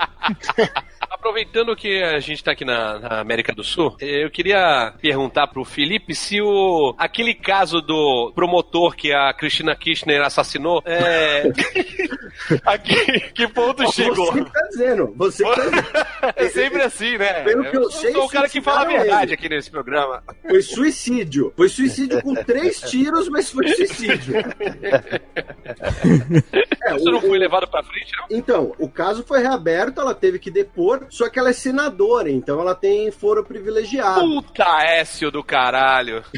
[1.27, 5.63] Aproveitando que a gente tá aqui na, na América do Sul, eu queria perguntar pro
[5.63, 11.43] Felipe se o aquele caso do promotor que a Cristina Kirchner assassinou, é...
[12.65, 14.33] a que, que ponto chegou?
[14.33, 15.83] Você que tá dizendo, você que tá dizendo.
[16.35, 17.41] É sempre assim, né?
[17.43, 19.33] Pelo que eu sei, sou o cara que fala a verdade ele.
[19.33, 20.23] aqui nesse programa.
[20.47, 21.53] Foi suicídio.
[21.55, 24.35] Foi suicídio com três tiros, mas foi suicídio.
[26.85, 28.25] É, Isso o- não foi levado pra frente, não?
[28.37, 32.59] Então, o caso foi reaberto, ela teve que depor, só que ela é senadora, então
[32.59, 34.19] ela tem foro privilegiado.
[34.21, 36.23] Puta Écio do caralho.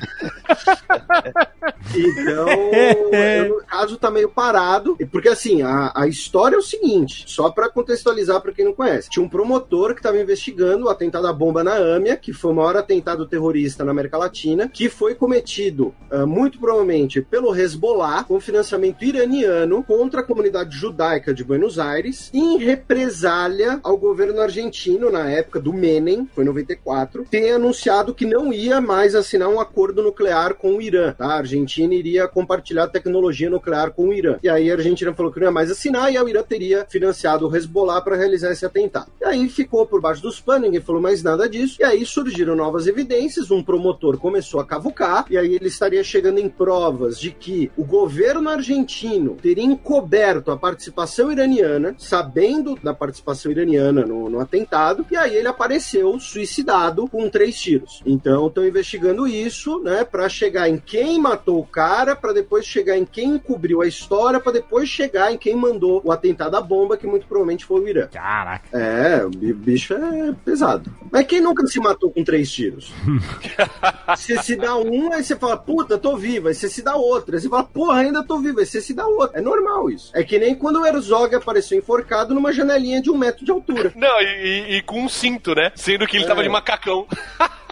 [1.96, 7.24] Então, eu- o caso tá meio parado, porque assim, a, a história é o seguinte,
[7.28, 9.10] só pra contextualizar pra quem não conhece.
[9.10, 12.56] Tinha um promotor que tava investigando o atentado à bomba na Âmia, que foi o
[12.56, 18.40] maior atentado terrorista na América Latina, que foi cometido, ah, muito provavelmente, pelo Hezbollah, com
[18.40, 24.65] financiamento iraniano contra a comunidade judaica de Buenos Aires, em represália ao governo argentino,
[25.12, 29.60] na época do Menem, foi em 94, ter anunciado que não ia mais assinar um
[29.60, 31.14] acordo nuclear com o Irã.
[31.14, 31.28] Tá?
[31.28, 34.38] A Argentina iria compartilhar tecnologia nuclear com o Irã.
[34.42, 37.48] E aí a Argentina falou que não ia mais assinar e o Irã teria financiado
[37.48, 39.12] o Hezbollah para realizar esse atentado.
[39.22, 41.78] E aí ficou por baixo dos panos, ninguém falou mais nada disso.
[41.80, 46.40] E aí surgiram novas evidências, um promotor começou a cavucar, e aí ele estaria chegando
[46.40, 53.52] em provas de que o governo argentino teria encoberto a participação iraniana, sabendo da participação
[53.52, 58.02] iraniana no, no atentado, e aí ele apareceu suicidado com três tiros.
[58.06, 62.98] Então estão investigando isso, né, para chegar em quem matou o cara, para depois chegar
[62.98, 66.98] em quem encobriu a história, para depois chegar em quem mandou o atentado à bomba,
[66.98, 68.08] que muito provavelmente foi o Irã.
[68.08, 68.66] Caraca.
[68.78, 70.92] É, o bi- bicho é pesado.
[71.12, 72.92] Mas quem nunca se matou com três tiros?
[74.16, 76.48] você se dá um, aí você fala, puta, tô vivo.
[76.48, 77.36] Aí você se dá outro.
[77.36, 78.60] Aí você fala, porra, ainda tô vivo.
[78.60, 79.38] Aí você se dá outro.
[79.38, 80.12] É normal isso.
[80.14, 83.92] É que nem quando o Herzog apareceu enforcado numa janelinha de um metro de altura.
[83.96, 85.72] Não, e, e- e com um cinto, né?
[85.76, 86.44] Sendo que ele tava É.
[86.44, 87.08] de macacão.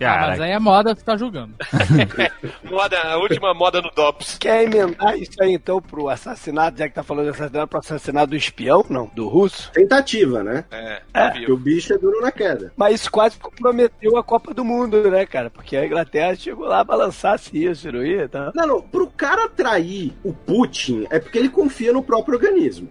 [0.00, 1.54] Ah, mas aí é moda que tá julgando.
[2.64, 4.38] Moda, a última moda no DOPS.
[4.38, 8.26] Quer emendar isso aí então pro assassinato, já que tá falando de assassinato, pro assassinato
[8.28, 8.84] do espião?
[8.88, 9.70] Não, do russo?
[9.72, 10.64] Tentativa, né?
[10.70, 12.72] É, tá Porque o bicho é duro na queda.
[12.76, 15.50] Mas isso quase comprometeu a Copa do Mundo, né, cara?
[15.50, 18.28] Porque a Inglaterra chegou lá a balançar se isso, não ia?
[18.28, 18.52] Tá?
[18.54, 22.88] Não, não, pro cara atrair o Putin é porque ele confia no próprio organismo.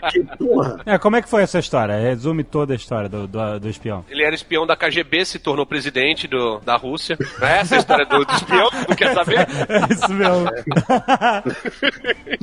[0.00, 1.98] Porque, porra, É, como é que foi essa história?
[1.98, 4.04] Resume toda a história do, do, do espião.
[4.08, 5.89] Ele era espião da KGB, se tornou presidente
[6.28, 7.18] do, da Rússia.
[7.40, 8.68] Não é essa a história do, do espião?
[8.88, 9.40] Não quer saber?
[9.70, 10.50] É isso mesmo.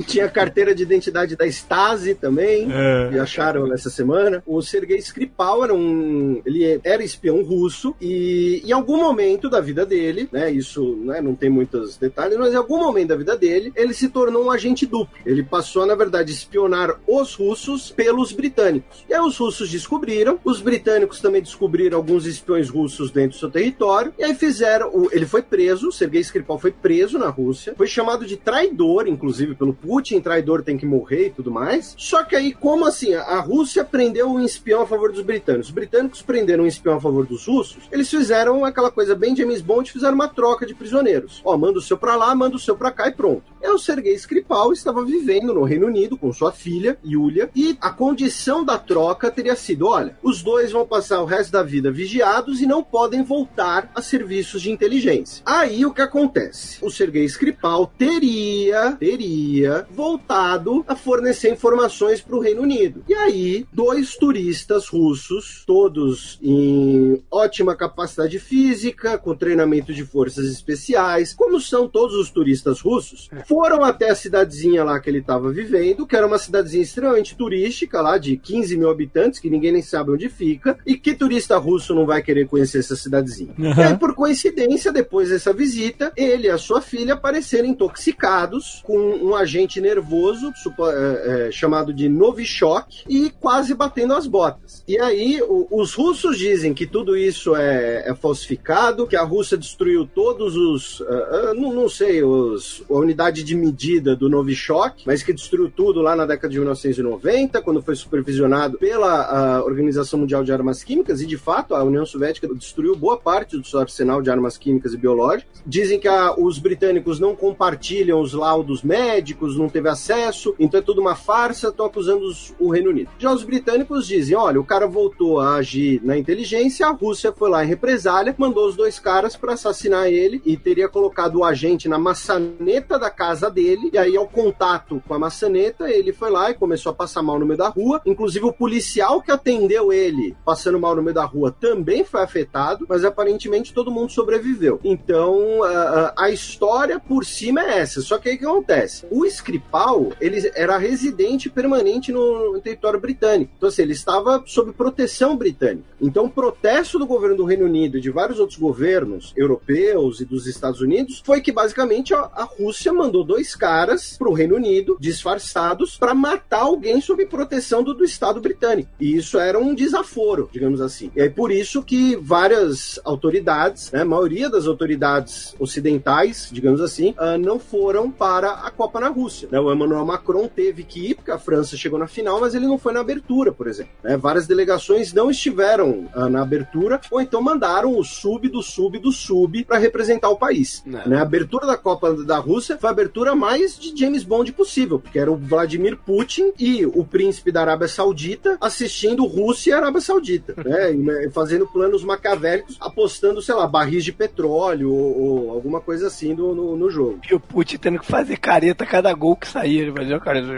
[0.06, 2.68] tinha carteira de identidade da Stasi também.
[2.70, 3.08] É.
[3.10, 4.42] que acharam essa semana.
[4.46, 6.40] O Sergei Skripal era um.
[6.44, 10.50] Ele era espião russo e em algum momento da vida dele, né?
[10.50, 14.08] Isso né, não tem muitos detalhes, mas em algum momento da vida dele, ele se
[14.08, 15.16] tornou um agente duplo.
[15.24, 19.04] Ele passou, na verdade, a espionar os russos pelos britânicos.
[19.08, 24.12] E aí os russos descobriram, os britânicos também descobriram alguns espiões russos dentro seu território.
[24.18, 24.88] E aí fizeram.
[24.92, 29.54] o- ele foi preso, Sergei Skripal foi preso na Rússia, foi chamado de traidor, inclusive,
[29.54, 30.20] pelo Putin.
[30.20, 31.94] Traidor tem que morrer e tudo mais.
[31.96, 33.14] Só que aí, como assim?
[33.14, 35.68] A Rússia prendeu um espião a favor dos britânicos.
[35.68, 37.78] Os britânicos prenderam um espião a favor dos russos.
[37.92, 41.40] Eles fizeram aquela coisa bem James Bond, fizeram uma troca de prisioneiros.
[41.44, 43.42] Ó, manda o seu pra lá, manda o seu pra cá e pronto.
[43.60, 47.90] É o Sergei Skripal estava vivendo no Reino Unido com sua filha, Yulia, e a
[47.90, 52.60] condição da troca teria sido: olha, os dois vão passar o resto da vida vigiados
[52.60, 55.42] e não podem voltar a serviços de inteligência.
[55.44, 56.78] Aí o que acontece?
[56.82, 63.04] O Sergei Skripal teria, teria voltado a fornecer informações para o Reino Unido.
[63.06, 71.34] E aí, dois turistas russos, todos em ótima capacidade física, com treinamento de forças especiais,
[71.34, 76.06] como são todos os turistas russos, foram até a cidadezinha lá que ele estava vivendo,
[76.06, 80.12] que era uma cidadezinha extremamente turística, lá de 15 mil habitantes, que ninguém nem sabe
[80.12, 83.54] onde fica, e que turista russo não vai querer conhecer essa cidadezinha?
[83.58, 88.96] E aí, por coincidência, depois dessa visita, ele e a sua filha apareceram intoxicados com
[88.98, 90.52] um agente nervoso
[90.90, 94.82] é, é, chamado de Novichok e quase batendo as botas.
[94.86, 99.56] E aí, o- os russos dizem que tudo isso é, é falsificado, que a Rússia
[99.56, 101.02] destruiu todos os.
[101.08, 105.70] ah, ah, não, não sei, os, a unidade de medida do Novichok, mas que destruiu
[105.70, 111.20] tudo lá na década de 1990, quando foi supervisionado pela Organização Mundial de Armas Químicas,
[111.20, 114.92] e de fato a União Soviética destruiu boa parte do seu arsenal de armas químicas
[114.92, 115.62] e biológicas.
[115.66, 120.82] Dizem que ah, os britânicos não compartilham os laudos médicos, não teve acesso, então é
[120.82, 123.10] tudo uma farsa, estão acusando os- o Reino Unido.
[123.18, 127.50] Já os britânicos dizem: olha, o cara voltou a agir na inteligência, a Rússia foi
[127.50, 131.88] lá em represália, mandou os dois caras para assassinar ele e teria colocado o agente
[131.88, 136.50] na maçaneta da casa dele, e aí ao contato com a maçaneta, ele foi lá
[136.50, 138.00] e começou a passar mal no meio da rua.
[138.06, 142.86] Inclusive o policial que atendeu ele passando mal no meio da rua também foi afetado,
[142.88, 144.80] mas aparentemente todo mundo sobreviveu.
[144.84, 148.00] Então a, a- história por cima é essa.
[148.00, 149.06] Só que aí o que acontece?
[149.10, 153.52] O Skripal, ele era residente permanente no, no território britânico.
[153.56, 155.88] Então assim, ele estava sob proteção britânica.
[156.00, 160.24] Então o protesto do governo do Reino Unido e de vários outros governos europeus e
[160.24, 164.56] dos Estados Unidos foi que basicamente a, a Rússia mandou dois caras para o Reino
[164.56, 168.90] Unido disfarçados para matar alguém sob proteção do, do Estado britânico.
[169.00, 171.10] E isso era um desaforo, digamos assim.
[171.16, 177.14] E aí por isso que várias autoridades, né, a maioria das autoridades ocidentais, digamos assim,
[177.16, 179.48] ah, não foram para a Copa na Rússia.
[179.50, 179.58] né?
[179.60, 182.78] O Emmanuel Macron teve que ir, porque a França chegou na final, mas ele não
[182.78, 183.92] foi na abertura, por exemplo.
[184.02, 184.16] né?
[184.16, 189.12] Várias delegações não estiveram ah, na abertura, ou então mandaram o sub do sub do
[189.12, 190.82] sub para representar o país.
[190.84, 191.06] Não.
[191.06, 191.18] né?
[191.18, 195.18] A abertura da Copa da Rússia foi a abertura mais de James Bond possível, porque
[195.18, 200.54] era o Vladimir Putin e o príncipe da Arábia Saudita assistindo Rússia e Arábia Saudita,
[200.64, 200.90] né?
[200.92, 206.34] Né, fazendo planos maquiavélicos, apostando, sei lá, barris de petróleo ou, ou alguma coisa assim
[206.34, 207.20] no, no, no jogo.
[207.28, 209.82] E o Putin tendo que fazer careta a cada gol que saía.
[209.82, 210.48] Ele fazia careta.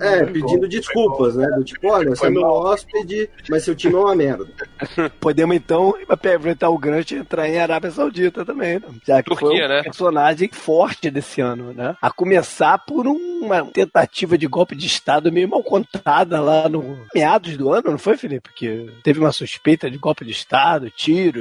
[0.00, 1.46] É, pedindo desculpas, né?
[1.56, 4.46] Do tipo, olha, você é meu hóspede, mas seu time é uma merda.
[5.20, 8.88] Podemos então, aproveitar o gancho, entrar em Arábia Saudita também, né?
[9.06, 9.82] Já que foi Turquia, um né?
[9.82, 11.96] personagem forte desse ano, né?
[12.00, 17.56] A começar por uma tentativa de golpe de Estado meio mal contada lá no meados
[17.56, 18.50] do ano, não foi, Felipe?
[18.54, 20.90] Que teve uma suspeita de golpe de Estado,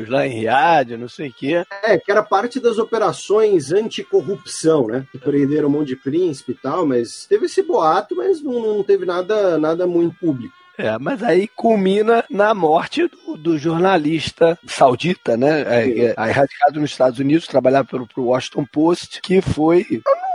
[0.09, 1.65] lá em Riad, não sei o quê.
[1.83, 5.05] É, que era parte das operações anticorrupção, né?
[5.11, 8.83] Que prenderam um monte de príncipe e tal, mas teve esse boato, mas não, não
[8.83, 10.53] teve nada, nada muito público.
[10.77, 15.61] É, mas aí culmina na morte do, do jornalista saudita, né?
[15.61, 19.85] É, é, radicado nos Estados Unidos, trabalhava pelo pro Washington Post, que foi.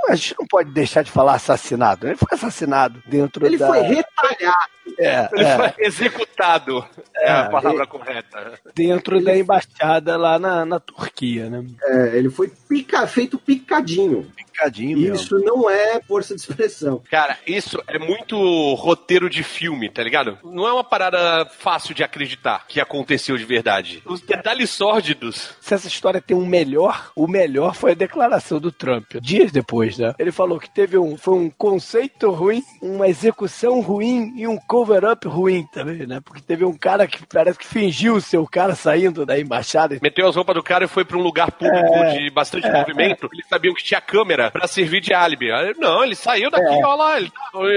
[0.08, 2.06] A gente não pode deixar de falar assassinado.
[2.06, 3.66] Ele foi assassinado dentro Ele da.
[3.66, 4.75] foi retalhado.
[4.98, 6.84] É, Ele é, foi executado.
[7.16, 8.52] É, a É, palavra correta.
[8.74, 11.64] dentro da embaixada lá na, na Turquia, né?
[11.82, 14.26] É, ele foi pica, feito picadinho.
[14.36, 15.14] Picadinho mesmo.
[15.16, 17.02] Isso não é força de expressão.
[17.10, 18.36] Cara, isso é muito
[18.74, 20.38] roteiro de filme, tá ligado?
[20.44, 24.02] Não é uma parada fácil de acreditar que aconteceu de verdade.
[24.06, 25.50] Os detalhes sórdidos.
[25.60, 29.16] Se essa história tem um melhor, o melhor foi a declaração do Trump.
[29.20, 30.14] Dias depois, né?
[30.18, 35.26] Ele falou que teve um, foi um conceito ruim, uma execução ruim e um cover-up
[35.26, 36.20] ruim também, né?
[36.24, 39.98] Porque teve um cara que parece que fingiu ser o cara saindo da embaixada.
[40.02, 43.28] Meteu as roupas do cara e foi pra um lugar público É, de bastante movimento.
[43.32, 45.48] Eles sabiam que tinha câmera pra servir de álibi.
[45.78, 46.84] Não, ele saiu daqui, É.
[46.86, 47.18] olha lá.
[47.18, 47.30] Ele,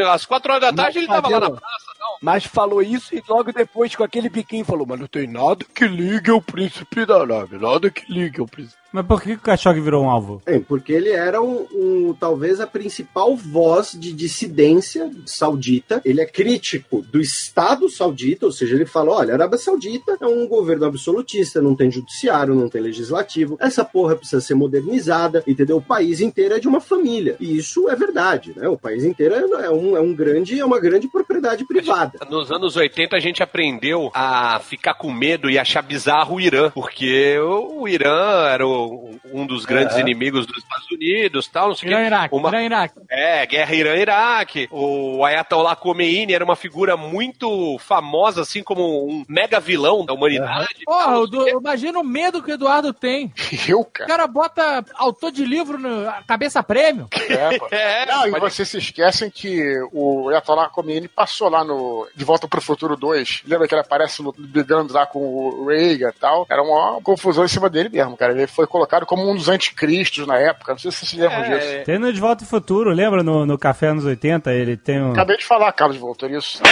[0.09, 1.85] às quatro horas da tarde ele tava lá na praça.
[2.21, 5.87] Mas falou isso e logo depois com aquele biquinho falou, mas não tem nada que
[5.87, 8.77] ligue ao príncipe da Arábia, nada que ligue ao príncipe.
[8.91, 10.41] Mas por que que o Khashoggi virou um alvo?
[10.47, 16.01] É, porque ele era um, um- talvez a principal voz de dissidência saudita.
[16.03, 20.25] Ele é crítico do Estado saudita, ou seja, ele fala: olha, a Arábia Saudita é
[20.25, 23.57] um governo absolutista, não tem judiciário, não tem legislativo.
[23.59, 25.77] Essa porra precisa ser modernizada, entendeu?
[25.77, 27.35] O país inteiro é de uma família.
[27.39, 28.67] E isso é verdade, né?
[28.67, 31.88] O país inteiro é, é um, é um grande, é uma grande propriedade privada.
[32.29, 36.69] Nos anos 80 a gente aprendeu a ficar com medo e achar bizarro o Irã,
[36.71, 39.99] porque o, Irã era o- um dos grandes É.
[40.01, 42.03] inimigos dos Estados Unidos, tal, não sei o quê.
[42.05, 42.99] Iraque, Uma- Irã, Iraque.
[43.09, 44.67] É, guerra Irã-Iraque.
[44.71, 50.83] O Ayatollah Khomeini era uma figura muito famosa, assim como um mega vilão da humanidade.
[50.85, 53.31] Porra, o do- imagina o medo que o Eduardo tem.
[53.67, 54.07] Eu, O cara.
[54.07, 57.07] cara bota autor de livro na cabeça prêmio.
[57.29, 58.01] É.
[58.01, 59.61] É, Não, e vocês se esquecem que
[59.93, 61.78] o Ayatollah Khomeini passou lá no
[62.15, 63.43] De Volta pro Futuro 2.
[63.45, 66.45] Lembra que ele aparece no- brigando lá com o Reagan e tal?
[66.49, 68.33] Era uma confusão em cima dele mesmo, cara.
[68.33, 70.71] Ele foi colocado como um dos anticristos na época.
[70.73, 71.67] Não sei se vocês se lembram disso.
[71.67, 74.51] é, Tem no De Volta ao Futuro, lembra no, no Café anos 80?
[74.53, 75.11] Ele tem um.
[75.11, 76.61] Acabei de falar, Carlos Voltor, isso.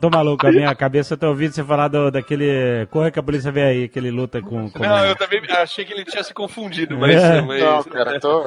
[0.00, 2.86] Tô maluco, a minha cabeça tá ouvindo você falar do, daquele.
[2.90, 4.70] Corre que a polícia vem aí, que ele luta com.
[4.70, 4.78] com...
[4.82, 7.16] Não, eu também achei que ele tinha se confundido, mas.
[7.22, 7.40] É.
[7.42, 8.44] mas- Não, cara, tô.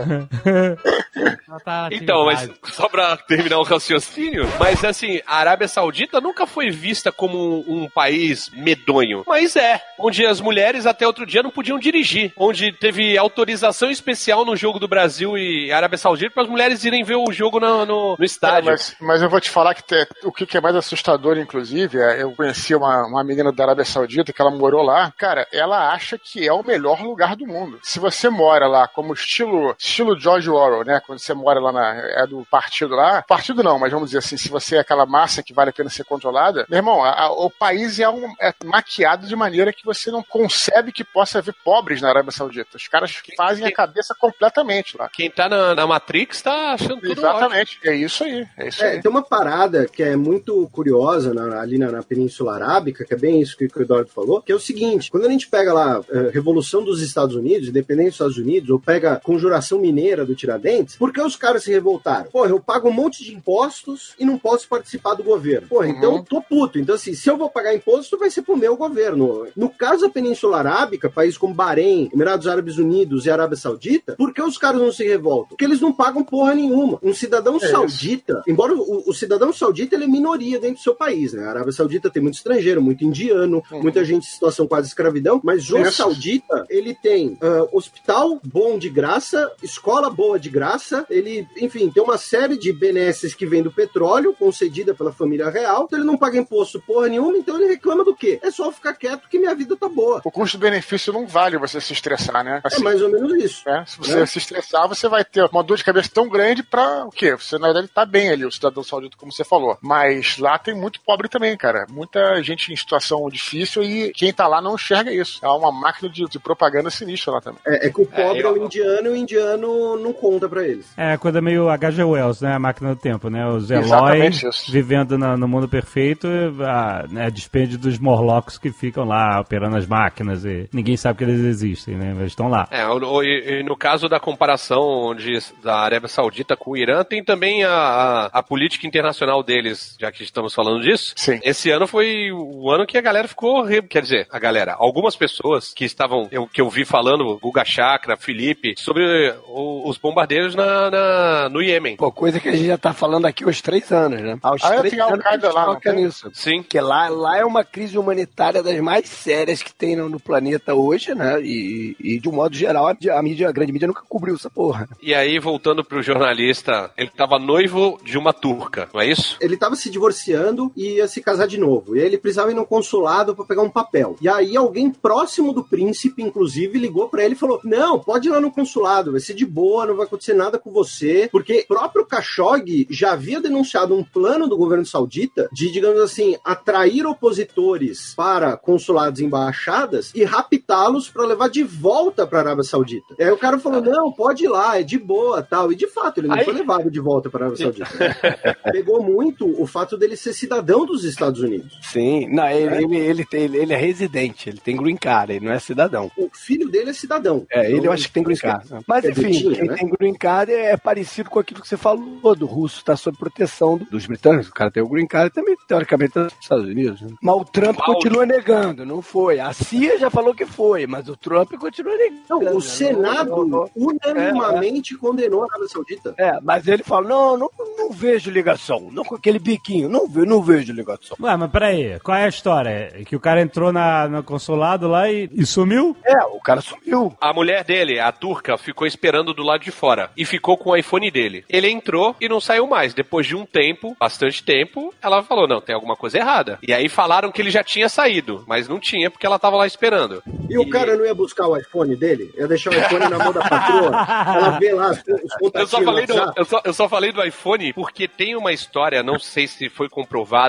[1.48, 6.48] Ela tá Então, mas só pra terminar o raciocínio, mas assim, a Arábia Saudita nunca
[6.48, 7.38] foi vista como
[7.68, 9.24] um, um país medonho.
[9.28, 12.34] Mas é, onde as mulheres até outro dia não podiam dirigir.
[12.38, 17.04] Onde teve autorização especial no jogo do Brasil e Arábia Saudita para as mulheres irem
[17.04, 18.72] ver o jogo no, no, no É, estádio.
[18.72, 22.00] mas, mas eu vou te falar que te- o que, que é mais assustador, inclusive,
[22.00, 25.12] é, eu conheci uma, uma menina da Arábia Saudita que ela morou lá.
[25.18, 27.80] Cara, ela acha que é o melhor lugar do mundo.
[27.84, 31.02] Se você mora lá, como estilo, estilo George Orwell, né?
[31.06, 31.90] Quando você mora lá na,
[32.24, 35.44] é do partido lá, partido não, mas vamos dizer assim, se você é aquela massa
[35.44, 38.54] que vale a pena ser controlada, meu irmão, a- a- o país é, um, é
[38.64, 42.78] maquiado de maneira que você não concebe que possa haver pobres na Arábia Saudita.
[42.78, 45.10] Os caras fazem a cabeça completamente lá.
[45.10, 47.28] Quem tá na, na Matrix tá achando tudo ótimo.
[47.28, 48.48] Exatamente, é isso aí.
[48.58, 49.02] É isso É, aí.
[49.02, 53.18] tem uma parada que é muito curiosa na- ali na, na Península Arábica, que é
[53.18, 55.74] bem isso que, que o Eduardo falou, que é o seguinte: quando a gente pega
[55.74, 60.36] lá eh, Revolução dos Estados Unidos, Independência dos Estados Unidos, ou pega Conjuração Mineira do
[60.36, 62.30] Tiradentes, por que os caras se revoltaram?
[62.32, 65.68] Porra, eu pago um monte de impostos e não posso participar do governo.
[65.68, 66.78] Porra, então eu tô puto.
[66.80, 69.48] Então, assim, se eu vou pagar imposto, vai ser pro meu governo.
[69.56, 74.34] No caso da Península Arábica, países como Bahrein, Emirados Árabes Unidos e Arábia Saudita, por
[74.34, 75.50] que os caras não se revoltam?
[75.50, 77.00] Porque eles não pagam porra nenhuma.
[77.02, 77.70] Um cidadão isso.
[77.70, 81.46] saudita, embora o, o cidadão saudita ele é minoria dentro do seu país, né?
[81.46, 85.70] A Arábia Saudita tem muito estrangeiro, muito indiano, muita gente em situação quase escravidão, mas
[85.70, 85.94] o Isso.
[85.94, 92.04] saudita, ele tem ah, hospital bom de graça, escola boa de graça, ele, enfim, tem
[92.04, 96.18] uma série de benesses que vem do petróleo, concedida pela família real, então ele não
[96.18, 98.40] paga imposto porra nenhuma, então ele reclama do quê?
[98.42, 100.22] É só ficar quieto que minha vida tá boa.
[100.24, 102.62] O custo-benefício não vale você se estressar, né?
[102.64, 103.62] É Assim, mais ou menos isso.
[103.66, 103.84] né?
[103.88, 104.26] Se você né?
[104.26, 107.36] se estressar, você vai ter uma dor de cabeça tão grande pra o quê?
[107.36, 109.78] Você, na verdade, tá bem ali, o cidadão saudita, como você falou.
[109.82, 111.86] Mas lá tem muito pobre também, cara.
[111.92, 115.40] Muita gente em situação difícil e quem tá lá não enxerga isso.
[115.44, 117.60] É uma máquina de, de propaganda sinistra lá também.
[117.66, 120.64] É, é que o pobre é, eu- o indiano e o indiano não conta pra
[120.68, 120.92] eles.
[120.98, 122.04] É, coisa meio H.G.
[122.04, 122.54] Wells, né?
[122.54, 123.48] A máquina do tempo, né?
[123.48, 124.30] Os Eloy
[124.70, 126.28] vivendo na- no mundo perfeito,
[126.62, 131.24] a, né, dispende dos Morlocks que ficam lá operando as máquinas e ninguém sabe que
[131.24, 132.12] eles existem, né?
[132.18, 132.68] Eles estão lá.
[132.72, 132.84] É,
[133.24, 137.64] e- e no caso da comparação de, da Arábia Saudita com o Irã, tem também
[137.64, 140.93] a, a, a política internacional deles, já que estamos falando disso.
[141.16, 141.40] Sim.
[141.44, 143.64] Esse ano foi o ano que a galera ficou.
[143.64, 147.64] re- Quer dizer, a galera, algumas pessoas que estavam, eu, que eu vi falando, Guga
[147.66, 149.04] Chakra, Felipe, sobre
[149.48, 151.96] o- os bombardeios na, na- no Iêmen.
[151.98, 154.38] Pô, coisa que a gente já tá falando aqui há uns três anos, né?
[154.42, 156.04] Há uns Ah, três anos que lá, toca tem?
[156.06, 156.30] nisso.
[156.34, 156.62] Sim.
[156.64, 160.74] Porque lá, lá é uma crise humanitária das mais sérias que tem no, no planeta
[160.74, 161.42] hoje, né?
[161.42, 164.50] E, e, de um modo geral, a, a mídia, a grande mídia nunca cobriu essa
[164.50, 164.88] porra.
[165.02, 169.38] E aí, voltando pro jornalista, ele tava noivo de uma turca, não é isso?
[169.42, 171.96] Ele tava se divorciando e ia se casar de novo.
[171.96, 174.16] E aí ele precisava ir no consulado pra pegar um papel.
[174.22, 178.32] E aí alguém próximo do príncipe, inclusive, ligou pra ele e falou: Não, pode ir
[178.32, 181.28] lá no consulado, vai ser de boa, não vai acontecer nada com você.
[181.32, 186.36] Porque o próprio Khashoggi já havia denunciado um plano do governo saudita de, digamos assim,
[186.44, 193.16] atrair opositores para consulados e embaixadas e raptá-los pra levar de volta pra Arábia Saudita.
[193.20, 195.72] E aí o cara falou: Não, pode ir lá, é de boa tal.
[195.72, 198.58] E de fato, ele não Aí- foi levado de volta pra Arábia Saudita.
[198.72, 201.78] Pegou muito o fato dele ser cidadão cidadão dos Estados Unidos.
[201.82, 205.46] Sim, não, ele, ele, ele, tem- ele, ele é residente, ele tem green card, ele
[205.46, 206.12] não é cidadão.
[206.18, 207.46] O filho dele é cidadão.
[207.52, 208.68] É, ele Então, eu acho que tem green card.
[208.88, 209.76] Mas É enfim, Betinha, quem né?
[209.76, 213.78] tem green card é parecido com aquilo que você falou, do russo está sob proteção
[213.78, 214.50] do- dos britânicos.
[214.50, 217.02] O cara tem o green card também, teoricamente, é dos Estados Unidos.
[217.02, 217.10] né?
[217.22, 217.94] Mas o Trump Áudio.
[217.94, 219.40] continua negando, não foi.
[219.40, 222.22] A CIA já falou que foi, mas o Trump continua negando.
[222.30, 222.52] Não, né?
[222.52, 223.70] o Senado Não, não, não.
[223.76, 226.14] unanimamente condenou a Arábia Saudita.
[226.18, 230.42] É, mas ele fala, não, não, não vejo ligação, não com aquele biquinho, não, não
[230.42, 231.18] vejo ligação.
[231.20, 232.92] Ué, mas peraí, qual é a história?
[232.94, 235.96] É que o cara entrou na, no consulado lá e, e sumiu?
[236.06, 237.16] É, o cara sumiu.
[237.20, 240.76] A mulher dele, a turca, ficou esperando do lado de fora e ficou com o
[240.76, 241.44] iPhone dele.
[241.50, 242.94] Ele entrou e não saiu mais.
[242.94, 246.60] Depois de um tempo, bastante tempo, ela falou: não, tem alguma coisa errada.
[246.62, 249.66] E aí falaram que ele já tinha saído, mas não tinha porque ela tava lá
[249.66, 250.22] esperando.
[250.50, 252.32] E o cara não ia buscar o iPhone dele?
[252.38, 253.88] Ia deixar o iPhone na mão da patroa?
[253.88, 257.24] Ela vê lá os Eu contatinhos só, falei do, eu, só, eu só falei do
[257.24, 259.90] iPhone porque tem uma história, não sei se foi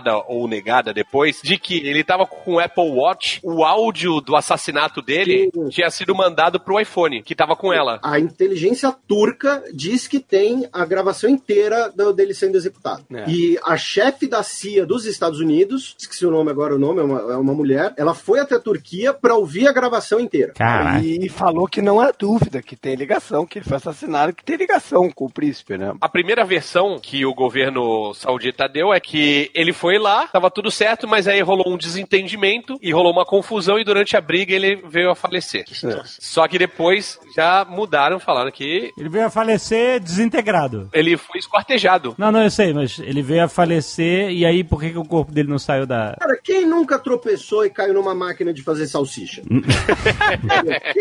[0.05, 4.37] comprovada ou negada depois, de que ele tava com o Apple Watch, o áudio do
[4.37, 5.69] assassinato dele Sim.
[5.71, 7.99] tinha sido mandado pro iPhone, que tava com ela.
[8.03, 13.05] A inteligência turca diz que tem a gravação inteira do- dele sendo executado.
[13.13, 13.25] É.
[13.29, 17.05] E a chefe da CIA dos Estados Unidos, esqueci o nome agora, o nome é
[17.05, 20.53] uma, é uma mulher, ela foi até a Turquia pra ouvir a gravação inteira.
[20.55, 21.05] Caraca.
[21.05, 24.57] E falou que não há dúvida que tem ligação, que ele foi assassinado, que tem
[24.57, 25.93] ligação com o príncipe, né?
[26.01, 30.71] A primeira versão que o governo saudita deu é que ele foi lá, tava tudo
[30.71, 34.77] certo, mas aí rolou um desentendimento e rolou uma confusão e durante a briga ele
[34.89, 35.65] veio a falecer.
[36.05, 40.89] Só que depois já mudaram, falaram que Ele veio a falecer desintegrado.
[40.93, 42.15] ele foi esquartejado.
[42.19, 45.05] Não, não, eu sei, mas ele veio a falecer e aí por que, que o
[45.05, 46.17] corpo dele não saiu da.
[46.19, 49.43] Cara, quem nunca tropeçou e caiu numa máquina de fazer salsicha?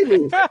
[0.06, 0.50] nunca?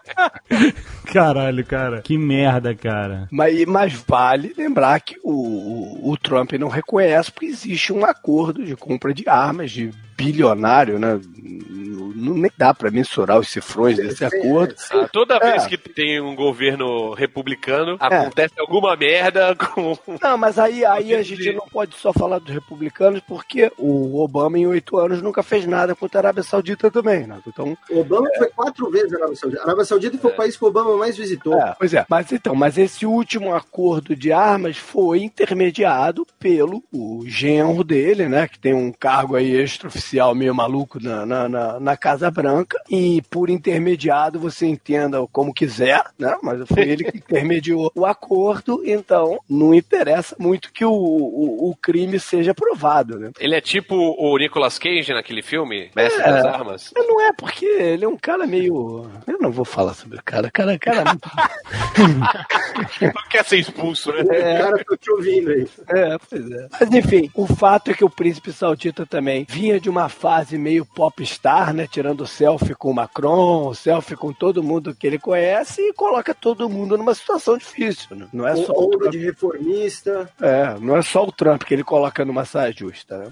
[1.05, 2.01] Caralho, cara.
[2.01, 3.27] Que merda, cara.
[3.31, 8.32] Mas, mas vale lembrar que o, o, o Trump não reconhece porque existe um acordo
[8.53, 11.19] de compra de armas de bilionário, né?
[12.15, 14.75] Não, nem dá pra mensurar os cifrões desse acordo.
[14.91, 15.51] Ah, Toda É.
[15.51, 19.97] vez que tem um governo republicano, acontece alguma merda com.
[20.21, 24.57] Não, mas aí, aí a gente não pode só falar dos republicanos, porque o Obama,
[24.57, 27.39] em oito anos, nunca fez nada contra a Arábia Saudita também, né?
[27.45, 29.61] Então, O Obama foi quatro vezes na Arábia Saudita.
[29.61, 31.59] A Arábia Saudita foi o país que o Obama mais visitou.
[31.59, 32.05] É, pois é.
[32.09, 38.47] Mas então, mas esse último acordo de armas foi intermediado pelo o genro dele, né?
[38.47, 40.02] Que tem um cargo aí extraoficial
[40.35, 42.81] meio maluco na, na, na, na Casa Branca.
[42.89, 46.35] E por intermediado, você entenda como quiser, né?
[46.41, 51.75] Mas foi ele que intermediou o acordo, então não interessa muito que o, o, o
[51.75, 53.31] crime seja provado, né?
[53.39, 56.25] Ele é tipo o Nicolas Cage naquele filme, Mestre É.
[56.31, 56.91] das Armas.
[56.95, 59.09] Mas não é porque ele é um cara meio.
[59.27, 60.49] Eu não vou falar sobre o cara.
[60.51, 61.03] Cara, cara.
[63.01, 64.21] Não quer ser expulso, né?
[64.21, 65.67] O cara tá te ouvindo aí.
[65.89, 66.67] É, pois é.
[66.71, 70.85] Mas enfim, o fato é que o príncipe saudita também vinha de uma fase meio
[70.85, 71.87] popstar, né?
[71.87, 76.67] Tirando selfie com o Macron, selfie com todo mundo que ele conhece e coloca todo
[76.67, 78.15] mundo numa situação difícil.
[78.15, 78.27] Né?
[78.33, 79.11] Não é só o Onda Trump.
[79.11, 80.29] de reformista.
[80.41, 83.31] É, não é só o Trump que ele coloca numa saia justa, né?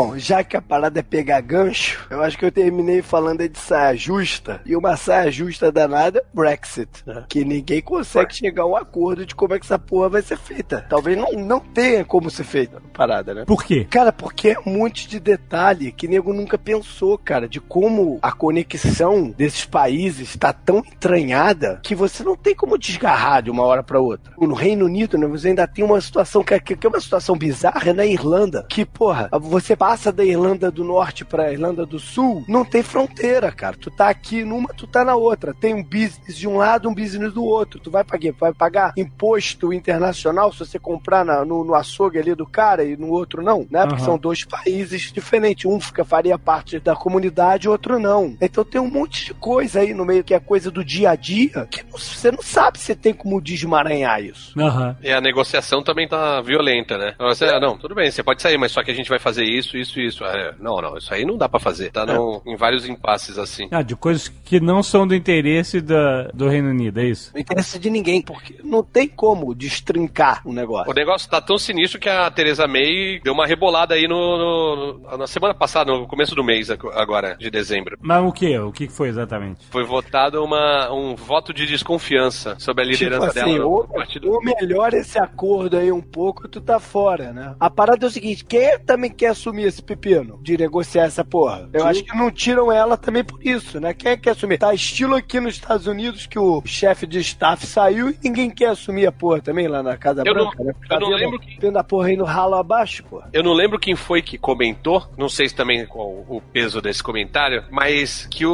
[0.00, 3.58] Bom, já que a parada é pegar gancho, eu acho que eu terminei falando de
[3.58, 4.62] saia justa.
[4.64, 6.88] E uma saia justa danada, Brexit.
[7.04, 7.26] né?
[7.28, 10.38] Que ninguém consegue chegar a um acordo de como é que essa porra vai ser
[10.38, 10.86] feita.
[10.88, 13.44] Talvez não, não tenha como ser feita a parada, né?
[13.44, 13.86] Por quê?
[13.90, 18.32] Cara, porque é um monte de detalhe que nego nunca pensou, cara, de como a
[18.32, 23.82] conexão desses países está tão entranhada que você não tem como desgarrar de uma hora
[23.82, 24.32] para outra.
[24.38, 27.36] No Reino Unido, né, você ainda tem uma situação que é, que é uma situação
[27.36, 32.44] bizarra na Irlanda, que, porra, você passa da Irlanda do Norte pra Irlanda do Sul,
[32.46, 33.76] não tem fronteira, cara.
[33.76, 35.52] Tu tá aqui numa, tu tá na outra.
[35.52, 37.80] Tem um business de um lado, um business do outro.
[37.80, 42.34] Tu vai pagar, vai pagar imposto internacional se você comprar na- no, no açougue ali
[42.34, 43.80] do cara e no outro não, né?
[43.86, 44.04] Porque Aham.
[44.04, 45.64] são dois países diferentes.
[45.66, 48.36] Um fica, faria parte da comunidade, outro não.
[48.40, 51.16] Então tem um monte de coisa aí no meio que é coisa do dia a
[51.16, 54.58] dia que não- você não sabe se tem como desmaranhar isso.
[54.58, 54.96] Aham.
[55.02, 57.14] E a negociação também tá violenta, né?
[57.18, 59.44] Você, ah, não, tudo bem, você pode sair, mas só que a gente vai fazer
[59.44, 60.24] isso, isso e isso.
[60.24, 61.90] É, não, não, isso aí não dá pra fazer.
[61.90, 63.68] Tá no- em vários impasses assim.
[63.70, 67.30] Ah, de coisas que não são do interesse da, do Reino Unido, é isso?
[67.34, 70.90] Não interessa de ninguém, porque não tem como destrincar o negócio.
[70.90, 75.16] O negócio tá tão sinistro que a Theresa May deu uma rebolada aí no, no-
[75.18, 77.96] na semana passada, no começo do mês ag- agora, de dezembro.
[78.00, 78.58] Mas o que?
[78.58, 79.66] O que foi exatamente?
[79.70, 84.30] Foi votado uma, um voto de desconfiança sobre a liderança Tipo assim, dela ou, partido.
[84.30, 87.54] ou melhora esse acordo aí um pouco, tu tá fora, né?
[87.58, 91.24] A parada é o seguinte, quem também quer assumir assumir esse pepino de negociar essa
[91.24, 91.68] porra?
[91.72, 93.92] Eu acho que não tiram ela também por isso, né?
[93.94, 94.58] Quem é que quer assumir?
[94.58, 98.66] Tá estilo aqui nos Estados Unidos que o chefe de staff saiu e ninguém quer
[98.70, 100.72] assumir a porra também lá na Casa Eu não- Branca, né?
[100.90, 103.28] eu não lembro que- Vendo a porra aí no ralo abaixo, porra.
[103.32, 107.02] Eu não lembro quem foi que comentou, não sei se também qual o peso desse
[107.02, 108.52] comentário, mas que o,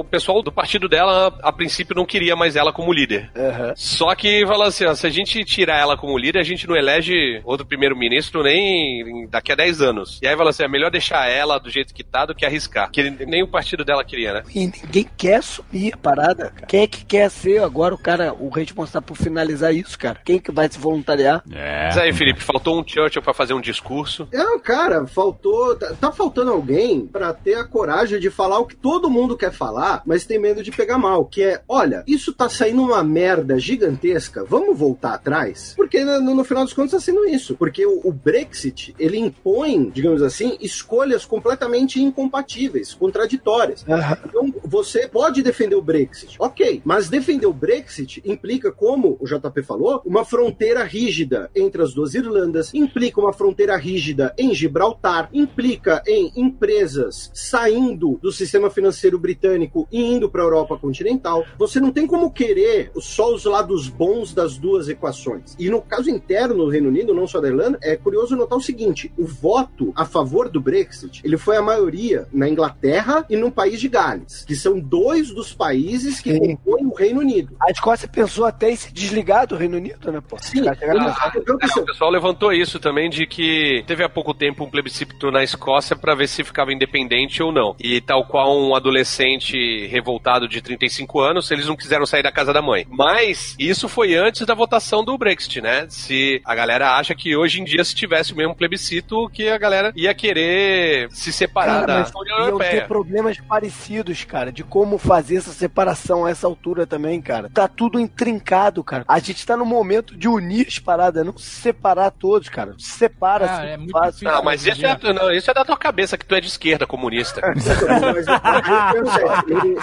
[0.00, 3.30] o- pessoal do partido dela, a princípio, não queria mais ela como líder.
[3.36, 3.72] Aham.
[3.76, 6.74] Só que falou assim: ó, se a gente tirar ela como líder, a gente não
[6.76, 10.18] elege outro primeiro-ministro nem daqui a 10 anos.
[10.22, 12.90] E aí falou assim: é melhor deixar ela do jeito que tá do que arriscar.
[12.90, 14.42] Que nem o partido dela queria, né?
[14.54, 16.66] E ninguém quer assumir a parada, cara.
[16.66, 20.20] Quem é que quer ser agora o cara, o responsável por finalizar isso, cara?
[20.24, 21.42] Quem que vai se voluntariar?
[21.50, 21.86] É.
[21.86, 24.28] Mas aí, Felipe, faltou um Churchill pra fazer um discurso.
[24.32, 25.76] Não, cara, faltou.
[25.76, 29.52] Tá, tá faltando alguém pra ter a coragem de falar o que todo mundo quer
[29.52, 31.24] falar, mas tem medo de pegar mal.
[31.24, 35.74] Que é, olha, isso tá saindo uma merda gigantesca, vamos voltar atrás?
[35.76, 37.56] Porque no, no final dos contos tá sendo isso.
[37.56, 43.84] Porque o, o Brexit, ele impõe, digamos assim, escolhas completamente incompatíveis, contraditórias.
[44.24, 49.62] Então, você pode defender o Brexit, ok, mas defender o Brexit implica, como o JP
[49.62, 56.02] falou, uma fronteira rígida entre as duas Irlandas, implica uma fronteira rígida em Gibraltar, implica
[56.06, 61.44] em empresas saindo do sistema financeiro britânico e indo para a Europa continental.
[61.58, 65.56] Você não tem como querer só os lados bons das duas equações.
[65.58, 68.62] E no caso interno do Reino Unido, não só da Irlanda, é curioso notar o
[68.62, 73.50] seguinte: o voto a favor do Brexit, ele foi a maioria na Inglaterra e no
[73.50, 76.38] país de Gales, que são dois dos países que Sim.
[76.56, 77.56] compõem o Reino Unido.
[77.60, 80.36] A Escócia pensou até em se desligar do Reino Unido, né, pô?
[80.40, 83.08] Sim, Os caras chegaram a eu- pensar- eu- eu- É, o pessoal levantou isso também
[83.10, 87.42] de que teve há pouco tempo um plebiscito na Escócia pra ver se ficava independente
[87.42, 87.74] ou não.
[87.78, 92.52] E tal qual um adolescente revoltado de 35 anos, eles não quiseram sair da casa
[92.52, 92.86] da mãe.
[92.90, 95.86] Mas isso foi antes da votação do Brexit, né?
[95.88, 99.58] Se a galera acha que hoje em dia se tivesse o mesmo plebiscito que a
[99.58, 102.70] galera ia querer se separar Cara, da mas União Europeia.
[102.72, 107.48] ter problemas parecidos, cara, de como fazer essa separação a essa altura também, cara.
[107.52, 109.04] Tá tudo intrincado, cara.
[109.08, 112.74] A gente tá no momento de unir as paradas, não se separar todos, cara.
[112.78, 114.10] Se separa, Ah, é muito fácil.
[114.12, 114.32] difícil.
[114.32, 116.86] Não, mas isso é, não, isso é da tua cabeça, que tu é de esquerda,
[116.86, 117.40] comunista.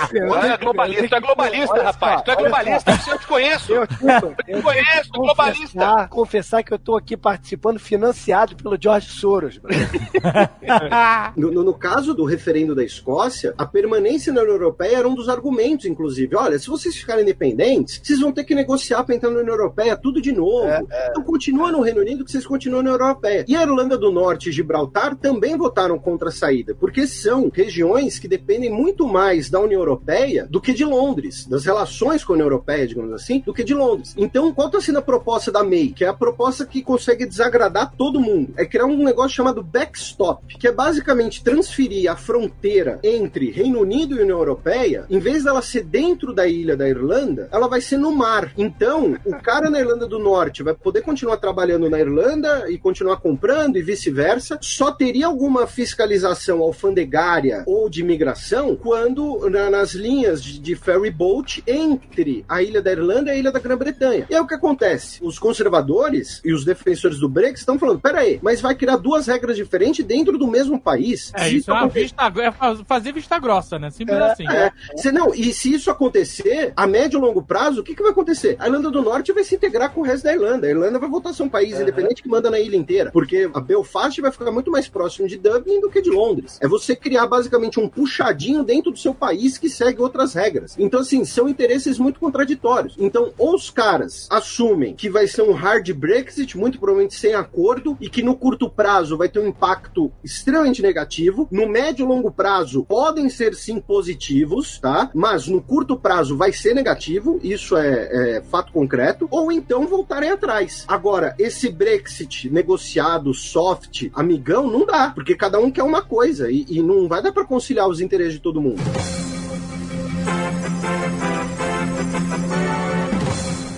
[0.10, 2.22] Tu é globalista, tu é globalista, Olha rapaz.
[2.24, 3.72] Tu é olha globalista, eu te conheço.
[3.74, 5.80] Eu, desculpa, eu conheço, globalista.
[5.80, 9.58] confessar, confessar que eu tô aqui participando financiado pelo George Soros.
[9.58, 9.88] brother.
[11.36, 15.16] No, no- no caso do referendo da Escócia, a permanência na União Europeia era um
[15.16, 16.36] dos argumentos, inclusive.
[16.36, 19.96] Olha, se vocês ficarem independentes, vocês vão ter que negociar para entrar na União Europeia
[19.98, 20.68] tudo de novo.
[21.10, 23.46] Então continua no Reino Unido que vocês continuam na União Europeia.
[23.48, 28.20] E a Irlanda do Norte e Gibraltar também votaram contra a saída, porque são regiões
[28.20, 32.36] que dependem muito mais da União Europeia do que de Londres, das relações com a
[32.36, 34.14] União Europeia, digamos assim, do que de Londres.
[34.18, 35.94] Então, qual está sendo a proposta da May?
[35.96, 38.54] Que é a proposta que consegue desagradar todo mundo.
[38.58, 40.15] É criar um negócio chamado backstop,
[40.60, 45.62] que é basicamente transferir a fronteira entre Reino Unido e União Europeia, em vez dela
[45.62, 48.52] ser dentro da ilha da Irlanda, ela vai ser no mar.
[48.58, 53.18] Então, o cara na Irlanda do Norte vai poder continuar trabalhando na Irlanda e continuar
[53.18, 60.44] comprando e vice-versa, só teria alguma fiscalização alfandegária ou de imigração quando na- nas linhas
[60.44, 64.26] de, de ferry boat entre a ilha da Irlanda e a ilha da Grã-Bretanha.
[64.30, 65.20] E aí o que acontece?
[65.22, 69.56] Os conservadores e os defensores do Brexit estão falando: peraí, mas vai criar duas regras
[69.56, 71.32] diferentes dentro do mesmo país?
[71.36, 73.90] É, isso é acontecer- vista, é faz- fazer vista grossa, né?
[73.90, 74.48] Simples assim.
[74.48, 74.72] é.
[74.96, 78.12] Se, não, e se isso acontecer, a médio e longo prazo, o que, que vai
[78.12, 78.56] acontecer?
[78.60, 80.68] A Irlanda do Norte vai se integrar com o resto da Irlanda.
[80.68, 83.12] A Irlanda vai voltar a ser um país independente que manda na ilha inteira.
[83.12, 86.58] Porque a Belfast vai ficar muito mais próximo de Dublin do que de Londres.
[86.62, 90.76] É você criar basicamente um puxadinho dentro do seu país que segue outras regras.
[90.78, 92.96] Então, assim, são interesses muito contraditórios.
[92.98, 97.98] Então, ou os caras assumem que vai ser um hard Brexit, muito provavelmente sem acordo,
[98.00, 99.85] e que no curto prazo vai ter um impacto
[100.24, 101.48] extremamente negativo.
[101.52, 105.10] No médio e longo prazo podem ser sim positivos, tá?
[105.14, 109.28] Mas no curto prazo vai ser negativo, isso é, é fato concreto.
[109.32, 110.86] Ou então voltarem atrás.
[110.88, 116.66] Agora, esse Brexit negociado, soft, amigão, não dá, porque cada um quer uma coisa e,
[116.70, 118.82] e não vai dar para conciliar os interesses de todo mundo.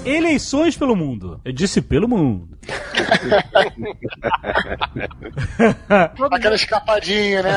[0.08, 1.42] Eleições pelo mundo.
[1.44, 2.48] Eu disse pelo mundo.
[6.32, 7.52] Aquela escapadinha, né?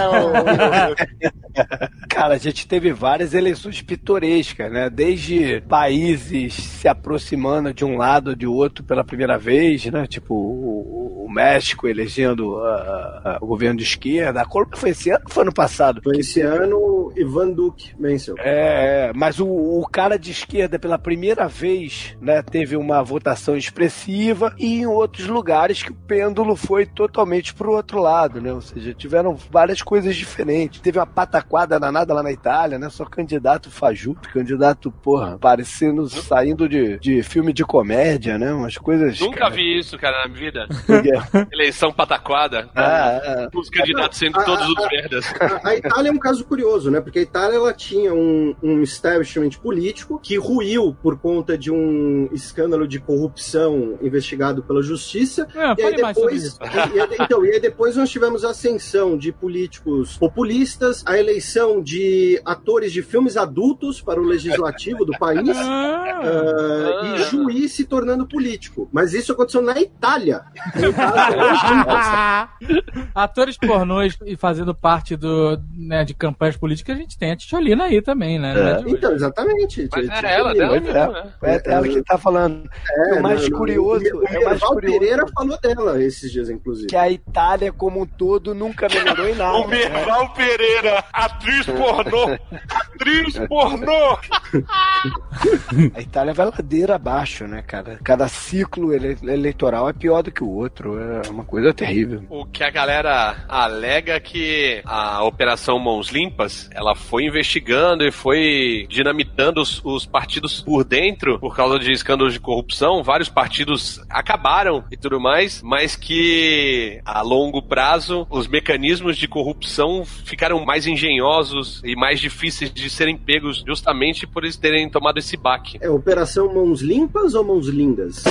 [2.08, 4.90] Cara, a gente teve várias eleições pitorescas, né?
[4.90, 10.06] Desde países se aproximando de um lado ou de outro pela primeira vez, né?
[10.06, 14.42] Tipo o, o México elegendo ah, ah, o governo de esquerda.
[14.42, 16.00] A Colômbia foi esse ano ou foi ano passado?
[16.02, 18.34] Foi esse ano, Ivan Duque venceu.
[18.38, 23.56] É, é, mas o, o cara de esquerda, pela primeira vez, né, teve uma votação
[23.56, 28.52] expressiva e em outros lugares que o pêndulo foi totalmente pro outro lado, né?
[28.52, 30.80] Ou seja, tiveram várias coisas diferentes.
[30.80, 32.88] Teve uma pataquada danada lá na Itália, né?
[32.90, 38.52] Só candidato fajuto, candidato, porra, parecendo saindo de, de filme de comédia, né?
[38.52, 39.18] Umas coisas.
[39.20, 39.50] Nunca cara.
[39.50, 40.66] vi isso, cara, na vida.
[40.88, 41.48] É.
[41.52, 42.68] Eleição pataquada.
[42.74, 43.48] Ah, ah.
[43.54, 45.34] Os candidatos sendo Ah, todos ah, os merdas.
[45.40, 47.00] A, a Itália é um caso curioso, né?
[47.00, 52.28] Porque a Itália ela tinha um, um establishment político que ruiu por conta de um
[52.32, 55.46] escândalo de corrupção investigado pela justiça.
[55.54, 59.32] É, E aí depois, e- e então, e aí depois nós tivemos a ascensão de
[59.32, 65.48] políticos populistas, a eleição de atores de filmes adultos para o legislativo do país.
[65.56, 68.88] Ah, ah, e juiz se tornando político.
[68.92, 70.42] Mas isso aconteceu na Itália.
[73.14, 77.84] Atores pornôs e fazendo parte do, né, de campanhas políticas, a gente tem a Ticholina
[77.84, 78.54] aí também, né?
[78.54, 78.90] É hoje.
[78.90, 79.88] Então, exatamente.
[79.92, 80.80] Mas era ela, dela né?
[80.80, 81.32] mesmo, né?
[81.42, 82.68] É ela que tá falando.
[82.88, 86.30] É, o mais não, curioso, O, o é o mais curioso Pereira falou dela esses
[86.30, 86.88] dias, inclusive.
[86.88, 89.50] que a Itália como um todo nunca melhorou em nada.
[89.58, 92.38] O Merval Pereira, atriz pornô!
[92.68, 94.18] Atriz pornô!
[95.94, 97.98] A Itália vai ladeira abaixo, né, cara?
[98.04, 100.98] Cada ciclo ele- eleitoral é pior do que o outro.
[100.98, 102.22] É uma coisa terrível.
[102.28, 108.10] O que a galera alega é que a Operação Mãos Limpas, ela foi investigando e
[108.10, 113.02] foi dinamitando os, os partidos por dentro por causa de escândalos de corrupção.
[113.04, 120.04] Vários partidos acabaram e tudo mais, mas que a longo prazo os mecanismos de corrupção
[120.24, 125.36] ficaram mais engenhosos e mais difíceis de serem pegos justamente por eles terem tomado esse
[125.36, 125.78] baque.
[125.80, 128.24] É Operação Mãos Limpas ou Mãos Lindas?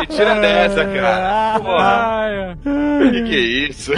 [0.00, 1.60] Me tira dessa, cara.
[1.60, 2.58] Porra.
[3.26, 3.92] Que é isso?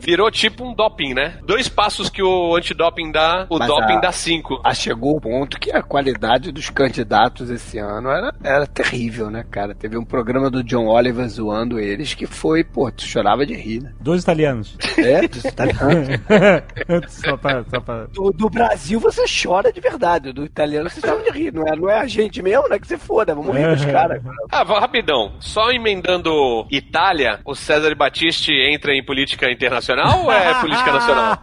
[0.00, 1.38] Virou tipo um doping, né?
[1.44, 4.60] Dois passos que o antidoping dá, o Mas doping a- dá cinco.
[4.64, 9.44] Ah, chegou o ponto que a qualidade dos candidatos esse ano era, era terrível, né,
[9.50, 9.74] cara?
[9.74, 13.82] Teve um programa do John Oliver zoando eles que foi, pô, tu chorava de rir,
[13.82, 13.92] né?
[14.00, 14.76] Dois italianos.
[14.98, 16.08] É, dos italianos.
[17.08, 18.04] só pra, só pra...
[18.06, 21.76] Do, do Brasil você chora de verdade, do italiano você chora de rir, não é,
[21.76, 22.78] não é a gente mesmo, né?
[22.78, 24.22] Que você foda, vamos rir dos caras.
[24.50, 25.32] Ah, vá rapidão.
[25.40, 31.38] Só emendando Itália, o César Battisti entra em política internacional ou é política nacional?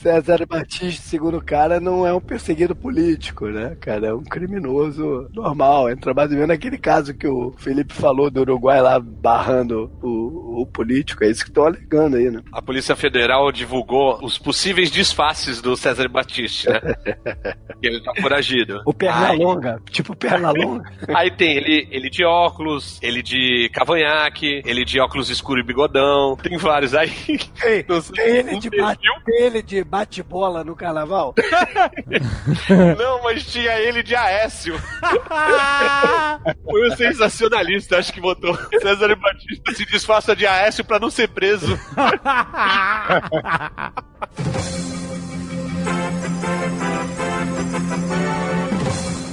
[0.00, 4.08] César Batista, segundo o cara, não é um perseguido político, né, cara?
[4.08, 5.90] É um criminoso normal.
[5.90, 10.62] Entra mais ou menos naquele caso que o Felipe falou do Uruguai lá barrando o,
[10.62, 11.24] o político.
[11.24, 12.42] É isso que estão alegando aí, né?
[12.52, 16.80] A Polícia Federal divulgou os possíveis disfarces do César Battisti, né?
[17.82, 18.80] Ele tá foragido.
[18.86, 19.36] O perna Ai.
[19.36, 20.90] longa, tipo perna longa.
[21.08, 26.36] Aí tem ele, ele de óculos, ele de cavanhaque, ele de óculos escuro e bigodão.
[26.36, 27.10] Tem vários aí.
[27.60, 31.34] Tem, tem ele um de bate, tem ele de bate-bola no carnaval?
[32.98, 34.78] Não, mas tinha ele de Aécio.
[36.64, 38.56] Foi o sensacionalista, acho que botou.
[38.80, 41.78] César Batista se disfarça de Aécio pra não ser preso.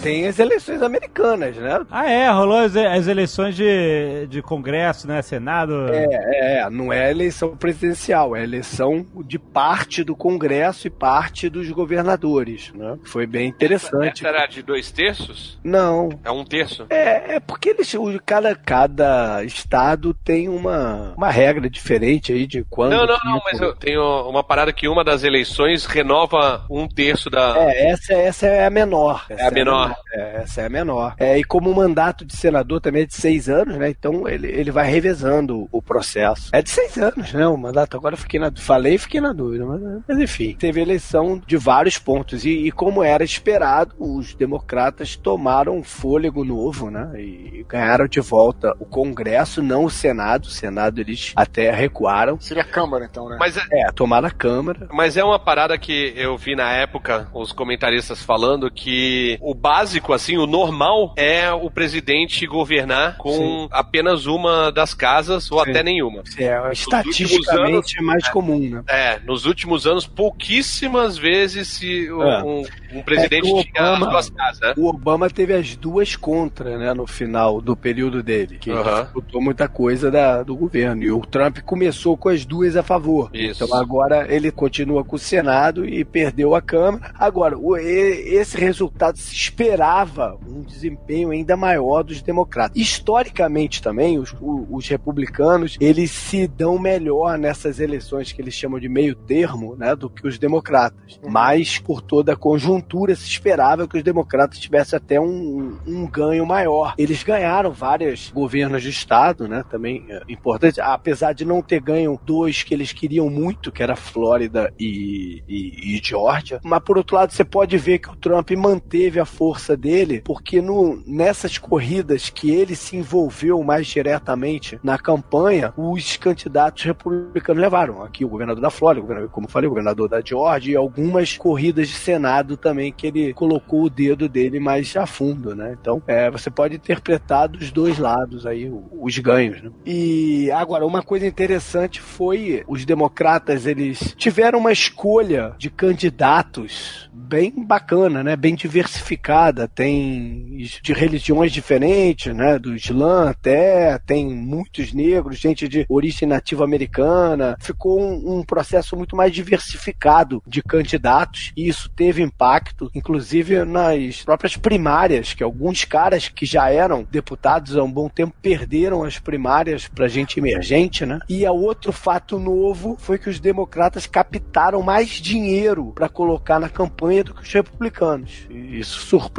[0.02, 1.86] Tem as eleições americanas, né?
[1.92, 5.22] Ah, é, rolou as, as eleições de, de Congresso, né?
[5.22, 5.88] Senado.
[5.90, 11.70] É, é, não é eleição presidencial, é eleição de parte do Congresso e parte dos
[11.70, 12.98] governadores, né?
[13.04, 14.26] Foi bem interessante.
[14.26, 15.60] Essa era de dois terços?
[15.64, 16.10] Não.
[16.24, 16.86] É um terço?
[16.90, 17.94] É, é porque eles,
[18.26, 22.92] cada, cada estado tem uma, uma regra diferente aí de quando.
[22.92, 27.30] Não, não, não, mas eu tenho uma parada que uma das eleições renova um terço
[27.30, 27.56] da.
[27.58, 29.26] É, essa, essa é a menor.
[29.30, 29.89] Essa É a menor.
[29.89, 31.16] É, essa é a menor.
[31.18, 33.90] É, e como o mandato de senador também é de seis anos, né?
[33.90, 36.49] Então ele, ele vai revezando o processo.
[36.53, 37.48] É de seis anos, né?
[37.48, 37.98] O mandato.
[37.98, 39.66] Agora eu fiquei na falei e fiquei na dúvida.
[39.66, 42.45] Mas, mas enfim, teve eleição de vários pontos.
[42.45, 47.11] E, e como era esperado, os democratas tomaram um fôlego novo, né?
[47.20, 50.45] E ganharam de volta o Congresso, não o Senado.
[50.45, 52.40] O Senado eles até recuaram.
[52.40, 53.38] Seria a Câmara, então, né?
[53.40, 54.88] Mas é, É, tomaram a Câmara.
[54.91, 60.11] Mas é uma parada que eu vi na época os comentaristas falando que o básico,
[60.14, 63.68] assim, o normal é o presidente governar com Sim.
[63.72, 65.69] apenas uma das casas ou Sim.
[65.72, 66.22] até nenhuma.
[66.38, 68.84] É, estatisticamente é mais comum, né?
[68.89, 72.11] É, nos últimos anos, pouquíssimas vezes se É.
[72.43, 74.73] um, um presidente É que o tinha as Obama- duas casas, né?
[74.77, 79.03] O Obama teve as duas contra, né, no final do período dele, que Aham.
[79.03, 81.03] disputou muita coisa da- do governo.
[81.03, 83.30] E o Trump começou com as duas a favor.
[83.34, 83.64] Isso.
[83.64, 87.11] Então agora ele continua com o Senado e perdeu a Câmara.
[87.18, 89.34] Agora, o- esse resultado se
[89.70, 92.76] esperava um desempenho ainda maior dos democratas.
[92.76, 98.90] Historicamente também, os, os republicanos, eles se dão melhor nessas eleições que eles chamam de
[98.90, 101.20] meio termo, né, do que os democratas.
[101.28, 106.46] Mas, por toda a conjuntura, se esperava que os democratas tivessem até um, um ganho
[106.46, 106.96] maior.
[106.98, 112.20] Eles ganharam vários governos de estado, né, também é importante, apesar de não ter ganho
[112.26, 116.60] dois que eles queriam muito, que era Flórida e, e, e Georgia.
[116.64, 120.61] Mas, por outro lado, você pode ver que o Trump manteve a força dele, porque
[120.61, 128.02] no, nessas corridas que ele se envolveu mais diretamente na campanha, os candidatos republicanos levaram.
[128.02, 131.88] Aqui o governador da Flórida, como eu falei, o governador da Georgia e algumas corridas
[131.88, 135.76] de Senado também que ele colocou o dedo dele mais a fundo, né?
[135.80, 139.72] Então, é, você pode interpretar dos dois lados aí os ganhos, né?
[139.86, 147.53] E agora, uma coisa interessante foi os democratas, eles tiveram uma escolha de candidatos bem
[147.65, 148.36] bacana, né?
[148.36, 149.49] Bem diversificada.
[149.68, 152.58] Tem de religiões diferentes, né?
[152.58, 157.58] Do Islã até, tem muitos negros, gente de origem nativa americana.
[157.60, 164.24] Ficou um, um processo muito mais diversificado de candidatos e isso teve impacto, inclusive nas
[164.24, 169.20] próprias primárias, que alguns caras que já eram deputados há um bom tempo perderam as
[169.20, 171.20] primárias para gente emergente, né?
[171.28, 176.70] E a outro fato novo foi que os democratas captaram mais dinheiro para colocar na
[176.70, 178.48] campanha do que os republicanos.
[178.50, 179.39] Isso surpreendeu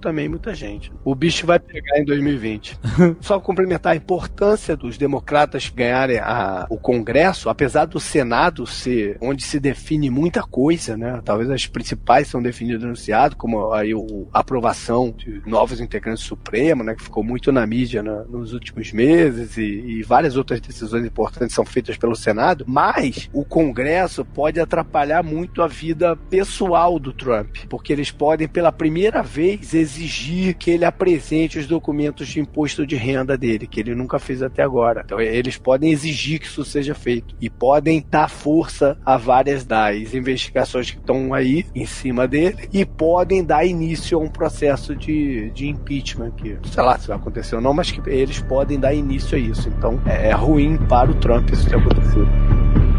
[0.00, 0.92] também muita gente.
[1.04, 2.78] O bicho vai pegar em 2020.
[3.20, 9.42] Só complementar a importância dos democratas ganharem a, o Congresso, apesar do Senado ser onde
[9.42, 11.20] se define muita coisa, né?
[11.24, 16.24] Talvez as principais são definidas no Senado, como aí o, a aprovação de novos integrantes
[16.24, 16.94] do Supremo, né?
[16.94, 21.54] Que ficou muito na mídia né, nos últimos meses e, e várias outras decisões importantes
[21.54, 27.56] são feitas pelo Senado, mas o Congresso pode atrapalhar muito a vida pessoal do Trump,
[27.68, 32.96] porque eles podem pela primeira vez exigir que ele apresente os documentos de imposto de
[32.96, 35.02] renda dele, que ele nunca fez até agora.
[35.04, 40.14] Então eles podem exigir que isso seja feito e podem dar força a várias das
[40.14, 45.50] investigações que estão aí em cima dele e podem dar início a um processo de,
[45.50, 48.94] de impeachment que, sei lá se vai acontecer ou não, mas que eles podem dar
[48.94, 49.68] início a isso.
[49.68, 52.89] Então é, é ruim para o Trump isso ter acontecido.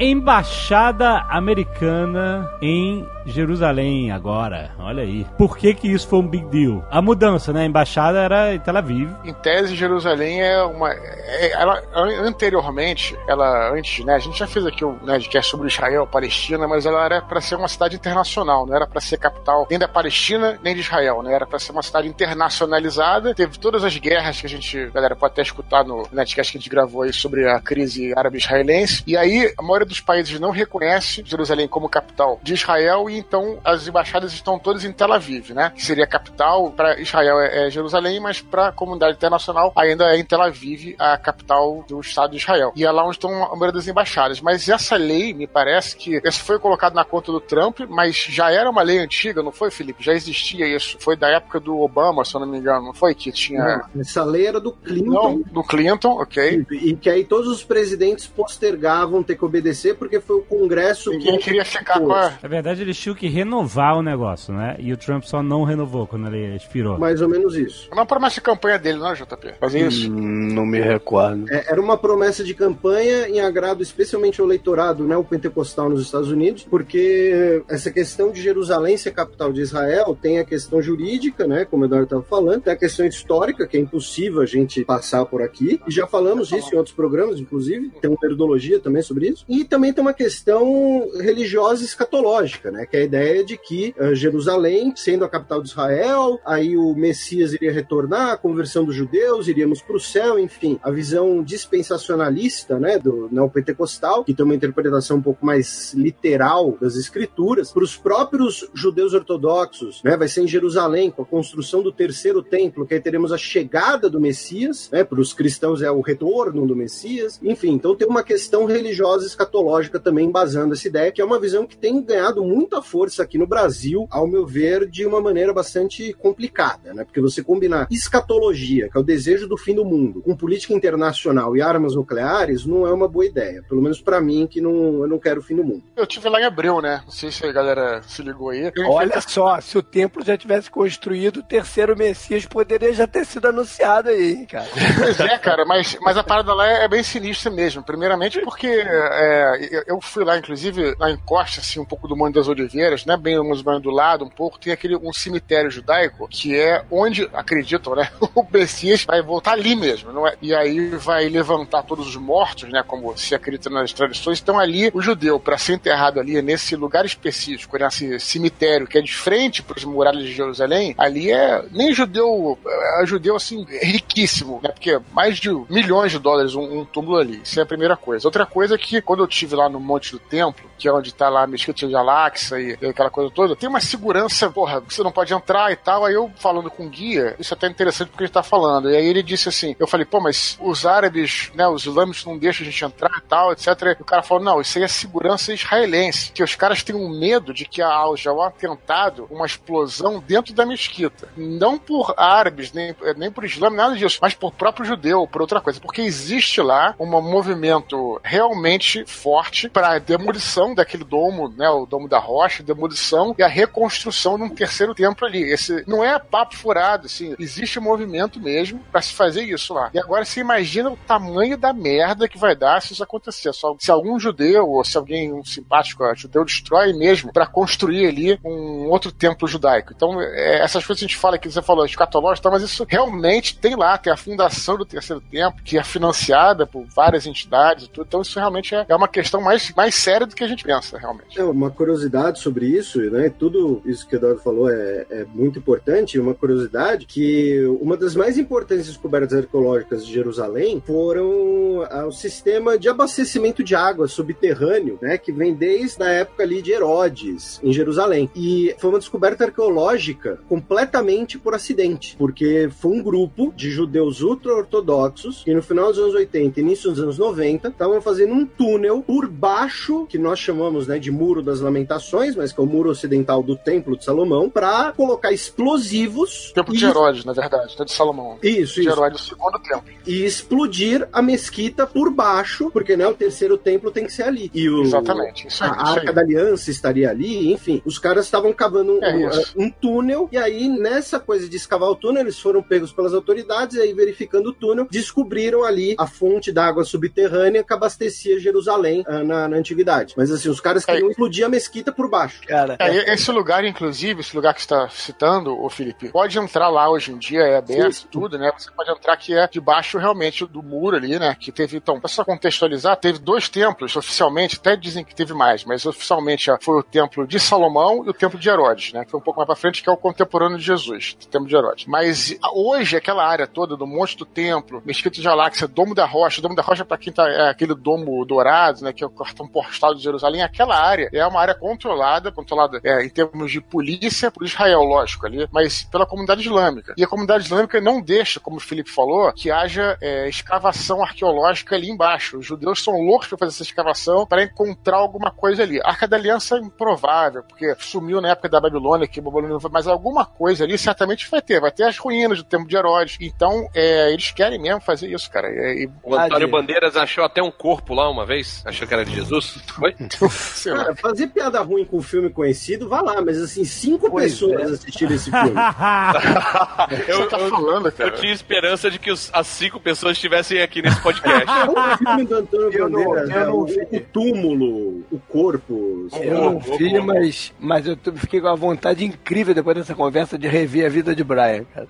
[0.00, 4.70] Embaixada Americana em Jerusalém agora.
[4.78, 5.26] Olha aí.
[5.36, 6.84] Por que que isso foi um big deal?
[6.90, 7.62] A mudança, né?
[7.62, 9.10] A embaixada era em Tel Aviv.
[9.24, 10.92] Em tese, Jerusalém é uma.
[10.92, 14.14] é- ela, anteriormente, ela antes, né?
[14.14, 17.56] A gente já fez aqui o Nerdcast sobre Israel, Palestina, mas ela era para ser
[17.56, 21.32] uma cidade internacional, não era para ser capital nem da Palestina nem de Israel, né?
[21.34, 23.34] Era para ser uma cidade internacionalizada.
[23.34, 26.60] Teve todas as guerras que a gente, galera, pode até escutar no Nerdcast que a
[26.60, 29.02] gente gravou aí sobre a crise árabe-israelense.
[29.06, 33.58] E aí, a maioria dos países não reconhece Jerusalém como capital de Israel e então
[33.64, 35.72] as embaixadas estão todas em Tel Aviv, né?
[35.74, 40.04] Que seria a capital para Israel é, é Jerusalém, mas para a comunidade internacional ainda
[40.14, 42.72] é em Tel Aviv a capital do Estado de Israel.
[42.76, 44.40] E é lá onde estão a maioria das embaixadas.
[44.40, 48.50] Mas essa lei, me parece que essa foi colocado na conta do Trump, mas já
[48.50, 50.02] era uma lei antiga, não foi, Felipe?
[50.02, 50.96] Já existia isso.
[51.00, 53.60] Foi da época do Obama, se eu não me engano, não foi que tinha
[53.94, 55.10] Não, essa lei era do Clinton.
[55.10, 56.66] não, do Clinton, ok.
[56.70, 61.38] E que aí todos os presidentes postergavam ter que obedecer porque foi o Congresso Ninguém
[61.38, 62.32] queria ficar com a.
[62.42, 64.76] Na verdade, eles tinham que renovar o negócio, né?
[64.78, 66.98] E o Trump só não renovou quando ele expirou.
[66.98, 67.88] Mais ou menos isso.
[67.94, 69.54] Não promessa de campanha dele, não, JP?
[69.58, 70.10] Fazer isso.
[70.10, 71.50] Hum, não me recordo.
[71.50, 76.02] É, Era uma promessa de campanha em agrado especialmente ao eleitorado né, o pentecostal nos
[76.02, 81.46] Estados Unidos, porque essa questão de Jerusalém ser capital de Israel tem a questão jurídica,
[81.46, 84.84] né, como o Eduardo estava falando, tem a questão histórica, que é impossível a gente
[84.84, 89.02] passar por aqui, e já falamos isso em outros programas, inclusive, tem uma metodologia também
[89.02, 93.56] sobre isso, e também tem uma questão religiosa escatológica, né, que é a ideia de
[93.56, 98.84] que eh, Jerusalém, sendo a capital de Israel, aí o Messias iria retornar, a conversão
[98.84, 104.44] dos judeus, iríamos para o céu, enfim, a visão dispensacionalista, né, do neopentecostal, que tem
[104.44, 110.28] uma interpretação um pouco mais literal das escrituras, para os próprios judeus ortodoxos, né, vai
[110.28, 114.20] ser em Jerusalém, com a construção do terceiro templo, que aí teremos a chegada do
[114.20, 118.64] Messias, né, para os cristãos é o retorno do Messias, enfim, então tem uma questão
[118.64, 123.22] religiosa escatológica também embasando essa ideia, que é uma visão que tem ganhado muita força
[123.22, 127.04] aqui no Brasil, ao meu ver, de uma maneira bastante complicada, né?
[127.04, 131.56] Porque você combinar escatologia, que é o desejo do fim do mundo, com política internacional
[131.56, 133.62] e armas nucleares, não é uma boa ideia.
[133.68, 135.82] Pelo menos para mim, que não, eu não quero o fim do mundo.
[135.96, 137.02] Eu tive lá em abril, né?
[137.04, 138.72] Não sei se a galera se ligou aí.
[138.86, 143.48] Olha só, se o templo já tivesse construído, o terceiro Messias poderia já ter sido
[143.48, 144.68] anunciado aí, hein, cara.
[144.98, 147.82] Pois é, cara, mas, mas a parada lá é bem sinistra mesmo.
[147.82, 152.48] Primeiramente porque é, eu fui lá, inclusive, na encosta, assim, um pouco do Monte das
[152.48, 152.69] Oliveiras,
[153.06, 153.16] né?
[153.16, 157.94] Bem mais do lado, um pouco, tem aquele um cemitério judaico, que é onde, acreditam,
[157.94, 158.10] né?
[158.34, 160.34] O Messias vai voltar ali mesmo, não é?
[160.40, 162.82] E aí vai levantar todos os mortos, né?
[162.86, 164.40] Como se acredita nas tradições.
[164.40, 169.02] Então ali, o judeu, para ser enterrado ali, nesse lugar específico, nesse cemitério que é
[169.02, 172.58] de frente para as muralhas de Jerusalém, ali é nem judeu,
[173.00, 174.70] é judeu assim, riquíssimo, né?
[174.70, 177.40] Porque mais de milhões de dólares um, um túmulo ali.
[177.42, 178.26] Isso é a primeira coisa.
[178.26, 181.14] Outra coisa é que quando eu tive lá no Monte do Templo, que é onde
[181.14, 184.80] tá lá a Mesquita de Alaxa e, e aquela coisa toda, tem uma segurança, porra,
[184.80, 186.06] você não pode entrar e tal.
[186.06, 188.90] Aí eu falando com o guia, isso é até interessante porque ele tá falando.
[188.90, 192.38] E aí ele disse assim: eu falei, pô, mas os árabes, né, os islâmicos não
[192.38, 193.66] deixam a gente entrar e tal, etc.
[193.98, 196.32] E o cara falou: não, isso aí é segurança israelense.
[196.32, 200.64] Que os caras têm um medo de que haja um atentado, uma explosão dentro da
[200.64, 201.28] mesquita.
[201.36, 205.60] Não por árabes, nem, nem por islâmico, nada disso, mas por próprio judeu, por outra
[205.60, 205.80] coisa.
[205.80, 212.18] Porque existe lá um movimento realmente forte para demolição daquele domo, né, o domo da
[212.18, 215.42] rocha, demolição e a reconstrução de um terceiro templo ali.
[215.42, 219.90] Esse não é papo furado, assim, existe um movimento mesmo para se fazer isso lá.
[219.92, 223.52] E agora você imagina o tamanho da merda que vai dar se isso acontecer.
[223.52, 228.40] Só, se algum judeu ou se alguém um simpático judeu destrói mesmo para construir ali
[228.44, 229.92] um outro templo judaico.
[229.94, 232.86] Então, é, essas coisas que a gente fala que você falou escatológico, tá, mas isso
[232.88, 237.84] realmente tem lá, tem a fundação do terceiro templo, que é financiada por várias entidades
[237.84, 238.06] e tudo.
[238.06, 240.98] Então, isso realmente é, é uma questão mais, mais séria do que a gente pensa,
[240.98, 241.38] realmente.
[241.38, 243.30] É uma curiosidade sobre isso, né?
[243.30, 246.18] Tudo isso que o Eduardo falou é, é muito importante.
[246.18, 252.78] Uma curiosidade que uma das mais importantes descobertas arqueológicas de Jerusalém foram ah, o sistema
[252.78, 255.18] de abastecimento de água subterrâneo, né?
[255.18, 258.30] Que vem desde a época ali de Herodes, em Jerusalém.
[258.34, 265.42] E foi uma descoberta arqueológica completamente por acidente, porque foi um grupo de judeus ultra-ortodoxos
[265.44, 269.02] que no final dos anos 80 e início dos anos 90 estavam fazendo um túnel
[269.06, 272.90] por baixo, que nós chamamos né, de Muro das Lamentações, mas que é o muro
[272.90, 276.52] ocidental do Templo de Salomão, para colocar explosivos.
[276.54, 278.38] Templo de Herodes, na verdade, não é de Salomão.
[278.42, 278.90] Isso, De isso.
[278.90, 279.84] Herodes, o segundo templo.
[280.06, 284.50] E explodir a mesquita por baixo, porque né, o terceiro templo tem que ser ali.
[284.52, 286.14] E o, Exatamente, isso aí, a isso Arca aí.
[286.14, 287.80] da Aliança estaria ali, enfim.
[287.84, 289.52] Os caras estavam cavando um, É um- isso.
[289.56, 293.76] um túnel, e aí nessa coisa de escavar o túnel, eles foram pegos pelas autoridades,
[293.76, 299.04] e aí verificando o túnel, descobriram ali a fonte da água subterrânea que abastecia Jerusalém
[299.06, 300.14] ah, na, na antiguidade.
[300.16, 302.40] Mas assim, os caras queriam explodir a mesquita por baixo.
[302.46, 306.38] Cara, É, e- esse lugar, inclusive, esse lugar que você está citando, o Felipe, pode
[306.38, 308.06] entrar lá hoje em dia, é aberto, Sim.
[308.10, 308.52] tudo, né?
[308.56, 311.36] Você pode entrar que é debaixo realmente do muro ali, né?
[311.38, 315.64] Que teve, então, pra só contextualizar, teve dois templos oficialmente, até dizem que teve mais,
[315.64, 319.04] mas oficialmente foi o templo de Salomão e o templo de Herodes, né?
[319.04, 321.48] Que foi um pouco mais pra frente, que é o contemporâneo de Jesus, o templo
[321.48, 321.86] de Herodes.
[321.86, 326.40] Mas hoje, aquela área toda do Monte do Templo, Mesquita de Aláxia, Domo da Rocha,
[326.42, 328.92] Domo da Rocha, pra quem tá, é aquele domo dourado, né?
[328.92, 333.04] Que é o cartão postal de Jerusalém, aquela área é uma área controlada, controlada é,
[333.04, 336.94] em termos de polícia por Israel, lógico, ali, mas pela comunidade islâmica.
[336.96, 341.74] E a comunidade islâmica não deixa, como o Felipe falou, que haja é, escavação arqueológica
[341.74, 342.38] ali embaixo.
[342.38, 345.80] Os judeus são loucos para fazer essa escavação para encontrar alguma coisa ali.
[345.82, 349.60] A Arca da Aliança é improvável, porque sumiu na época da Babilônia, que Babilônia não
[349.60, 351.60] foi, mas alguma coisa ali certamente vai ter.
[351.60, 353.16] Vai ter as ruínas do Templo de Herodes.
[353.20, 355.48] Então, é, eles querem mesmo fazer isso, cara.
[355.48, 356.48] E, e- O Antônio.
[356.48, 358.62] Bandeiras achou até um corpo lá uma vez.
[358.66, 359.58] Achou que era de Jesus.
[359.68, 359.94] Foi?
[360.30, 360.84] sei lá.
[360.84, 364.60] Cara, fazer piada ruim com um filme conhecido, vá lá, mas assim, cinco Pois pessoas
[364.70, 364.74] é.
[364.74, 365.50] assistiram esse filme.
[367.08, 368.10] eu, você tá falando, cara?
[368.10, 371.46] Eu tinha esperança de que os- as cinco pessoas estivessem aqui nesse podcast.
[371.68, 373.80] o filme do Antônio Eu não- Bandeiras, eu né, não o, vi.
[373.92, 376.08] o túmulo, o corpo.
[376.20, 380.48] eu não vi, mas, mas eu fiquei com a vontade incrível depois dessa conversa de
[380.48, 381.86] rever a vida de Brian, cara.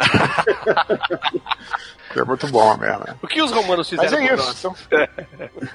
[2.16, 3.04] É muito bom mesmo.
[3.22, 4.46] O que os romanos Mas fizeram é com isso.
[4.68, 4.86] nós?
[4.86, 5.08] Então,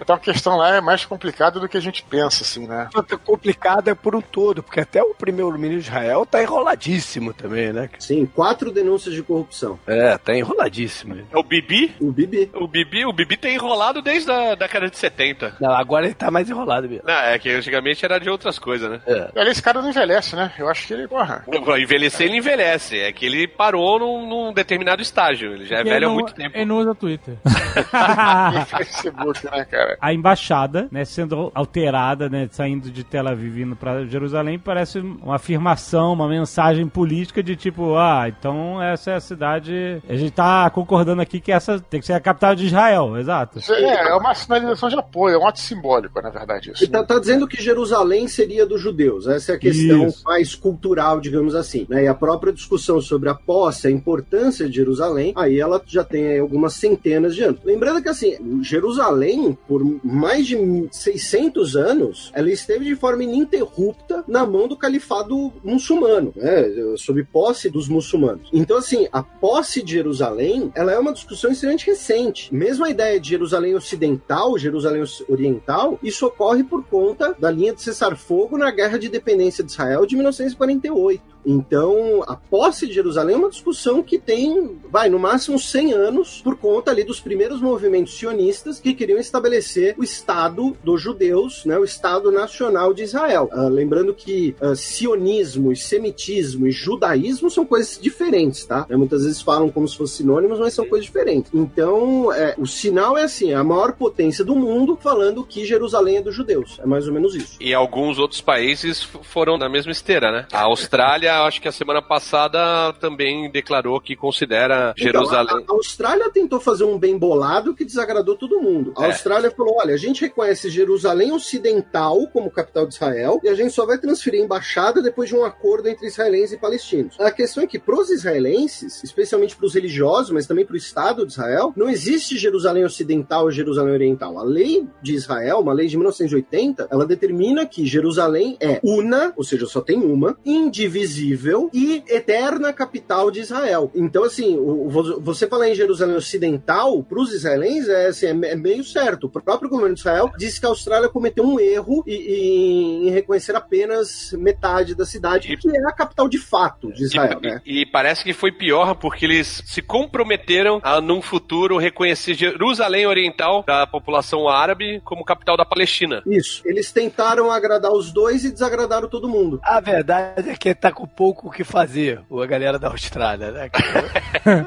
[0.01, 2.89] então a questão lá é mais complicada do que a gente pensa, assim, né?
[3.23, 7.89] Complicada por um todo, porque até o primeiro-ministro de Israel tá enroladíssimo também, né?
[7.99, 9.79] Sim, quatro denúncias de corrupção.
[9.87, 11.15] É, tá enroladíssimo.
[11.31, 11.95] É o Bibi?
[11.99, 12.49] O Bibi.
[12.53, 15.55] O Bibi, o Bibi tem enrolado desde a década de 70.
[15.59, 17.03] Não, agora ele tá mais enrolado mesmo.
[17.07, 19.01] Não, é que antigamente era de outras coisas, né?
[19.07, 19.31] É.
[19.35, 20.51] Olha, esse cara não envelhece, né?
[20.57, 21.43] Eu acho que ele, porra.
[21.79, 22.97] Envelhecer, ele envelhece.
[22.99, 25.53] É que ele parou num, num determinado estágio.
[25.53, 26.57] Ele já é velho há não- muito muito tempo.
[26.57, 27.37] Ele não usa Twitter.
[27.45, 29.97] E Facebook, né, cara?
[29.99, 35.35] a embaixada, né, sendo alterada, né, saindo de Tel Aviv indo para Jerusalém, parece uma
[35.35, 40.69] afirmação, uma mensagem política de tipo, ah, então essa é a cidade, a gente tá
[40.69, 43.59] concordando aqui que essa tem que ser a capital de Israel, exato.
[43.71, 46.83] É, é uma sinalização de apoio, é um ato simbólico, na verdade, isso.
[46.83, 49.27] Ele tá, tá dizendo que Jerusalém seria dos judeus.
[49.27, 50.23] Essa é a questão Isso.
[50.23, 51.85] mais cultural, digamos assim.
[51.89, 52.03] né?
[52.03, 56.14] E a própria discussão sobre a posse, a importância de Jerusalém, aí ela já tem
[56.23, 57.59] aí algumas centenas de anos.
[57.63, 60.57] Lembrando que, assim, Jerusalém, por mais de
[60.91, 66.65] 600 anos, ela esteve de forma ininterrupta na mão do califado muçulmano, né?
[66.97, 68.49] sob posse dos muçulmanos.
[68.53, 72.53] Então, assim, a posse de Jerusalém, ela é uma discussão extremamente recente.
[72.53, 77.81] Mesmo a ideia de Jerusalém Ocidental, Jerusalém Oriental, isso ocorre por conta da linha de
[77.81, 81.34] cessar-fogo na Guerra de Independência de Israel de 1948.
[81.45, 86.41] Então, a posse de Jerusalém é uma discussão que tem, vai, no máximo 100 anos,
[86.43, 91.77] por conta ali dos primeiros movimentos sionistas que queriam estabelecer o Estado dos judeus, né,
[91.77, 93.49] o Estado Nacional de Israel.
[93.51, 98.85] Ah, lembrando que ah, sionismo, e semitismo e judaísmo são coisas diferentes, tá?
[98.89, 101.51] Né, muitas vezes falam como se fossem sinônimos, mas são coisas diferentes.
[101.53, 106.17] Então, é, o sinal é assim, é a maior potência do mundo falando que Jerusalém
[106.17, 106.79] é dos judeus.
[106.81, 107.57] É mais ou menos isso.
[107.59, 110.47] E alguns outros países foram na mesma esteira, né?
[110.51, 115.61] A Austrália, acho que a semana passada também declarou que considera Jerusalém.
[115.63, 118.93] Então, a, a Austrália tentou fazer um bem bolado que desagradou todo mundo.
[118.97, 119.07] A É.
[119.07, 123.73] Austrália falou: olha, a gente reconhece Jerusalém Ocidental como capital de Israel e a gente
[123.73, 127.19] só vai transferir a embaixada depois de um acordo entre israelenses e palestinos.
[127.19, 130.77] A questão é que, para os israelenses, especialmente para os religiosos, mas também para o
[130.77, 134.37] Estado de Israel, não existe Jerusalém Ocidental e Jerusalém Oriental.
[134.37, 139.43] A lei de Israel, uma lei de 1980, ela determina que Jerusalém é una, ou
[139.43, 141.24] seja, só tem uma, indivisível
[141.73, 143.91] e eterna capital de Israel.
[143.95, 148.55] Então, assim, o- o- você falar em Jerusalém Ocidental, para os israelenses, é, assim, é
[148.55, 149.25] é meio certo.
[149.25, 153.09] O próprio governo de Israel disse que a Austrália cometeu um erro e- e- em
[153.11, 157.61] reconhecer apenas metade da cidade, que é a capital de fato de Israel, E, né?
[157.65, 163.63] e parece que foi pior porque eles se comprometeram a, num futuro, reconhecer Jerusalém Oriental
[163.65, 166.21] da população árabe como capital da Palestina.
[166.25, 166.61] Isso.
[166.65, 169.59] Eles tentaram agradar os dois e desagradaram todo mundo.
[169.63, 173.69] A verdade é que tá com pouco o que fazer, a galera da Austrália, né?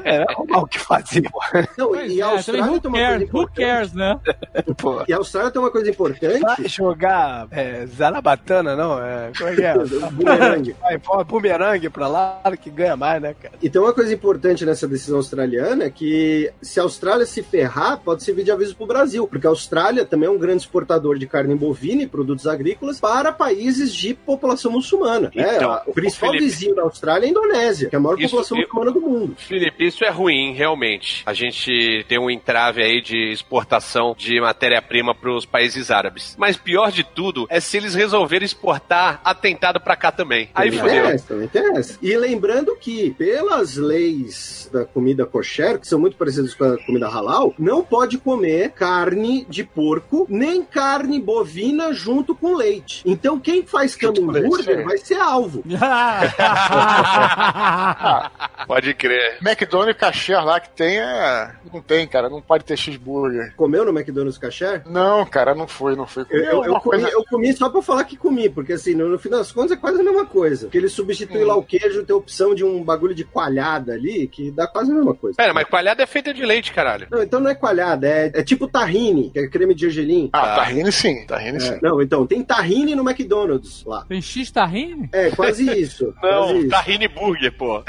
[0.03, 1.39] É, arrumar o que fazer, pô.
[1.77, 3.29] Não, Pois e a é, Austrália who tem uma coisa cares?
[3.33, 3.65] Who importante.
[3.65, 4.19] cares, né?
[4.77, 5.03] Pô.
[5.07, 6.39] E a Austrália tem uma coisa importante.
[6.39, 9.03] Vai jogar é, Zarabatana, não?
[9.03, 9.73] É, como é que é?
[10.11, 10.75] Bumerangue.
[10.81, 13.55] Vai, pô, bumerangue pra lá que ganha mais, né, cara?
[13.61, 17.99] E tem uma coisa importante nessa decisão australiana é que se a Austrália se ferrar,
[17.99, 21.17] pode servir de aviso para o Brasil, porque a Austrália também é um grande exportador
[21.17, 25.31] de carne bovina e produtos agrícolas para países de população muçulmana.
[25.33, 25.55] né?
[25.55, 28.29] Então, o principal Felipe- vizinho da Austrália é a Indonésia, que é a maior Isso-
[28.29, 29.35] população eu- muçulmana do mundo.
[29.37, 31.23] Felipe, isso é ruim, realmente.
[31.25, 36.35] A gente tem um entrave aí de exportação de matéria-prima para os países árabes.
[36.37, 40.49] Mas pior de tudo é se eles resolverem exportar atentado para cá também.
[40.53, 41.03] Aí Também fodeu.
[41.03, 41.97] tem essa, também tem essa.
[42.01, 47.07] E lembrando que, pelas leis da comida kosher, que são muito parecidas com a comida
[47.07, 53.01] halal, não pode comer carne de porco, nem carne bovina junto com leite.
[53.05, 54.83] Então, quem faz camembert é.
[54.83, 55.63] vai ser alvo.
[58.67, 59.37] Pode crer.
[59.41, 61.51] McDonald's Kasher lá que tem é.
[61.73, 62.29] Não tem, cara.
[62.29, 63.53] Não pode ter cheeseburger.
[63.55, 64.83] Comeu no McDonald's kosher?
[64.85, 66.25] Não, cara, não foi, não foi.
[66.29, 68.93] Eu, eu- eu Uma comi, coisa- eu comi só pra falar que comi, porque assim,
[68.93, 70.67] no, no fim das contas é quase a mesma coisa.
[70.67, 71.47] Porque ele substitui Hum.
[71.47, 74.91] lá o queijo, tem a opção de um bagulho de coalhada ali, que dá quase
[74.91, 75.35] a mesma coisa.
[75.37, 77.07] Pera, mas coalhada é feita de leite, caralho.
[77.09, 80.29] Não, então não é coalhada, é, é tipo tahine, que é creme de gergelim.
[80.33, 81.79] Ah, tahine sim, tahine É, sim.
[81.81, 84.05] não, então, tem tahine no McDonald's lá.
[84.07, 85.09] Tem X tahine?
[85.11, 86.08] É, quase isso.
[86.21, 87.83] Não, tahine burger, pô.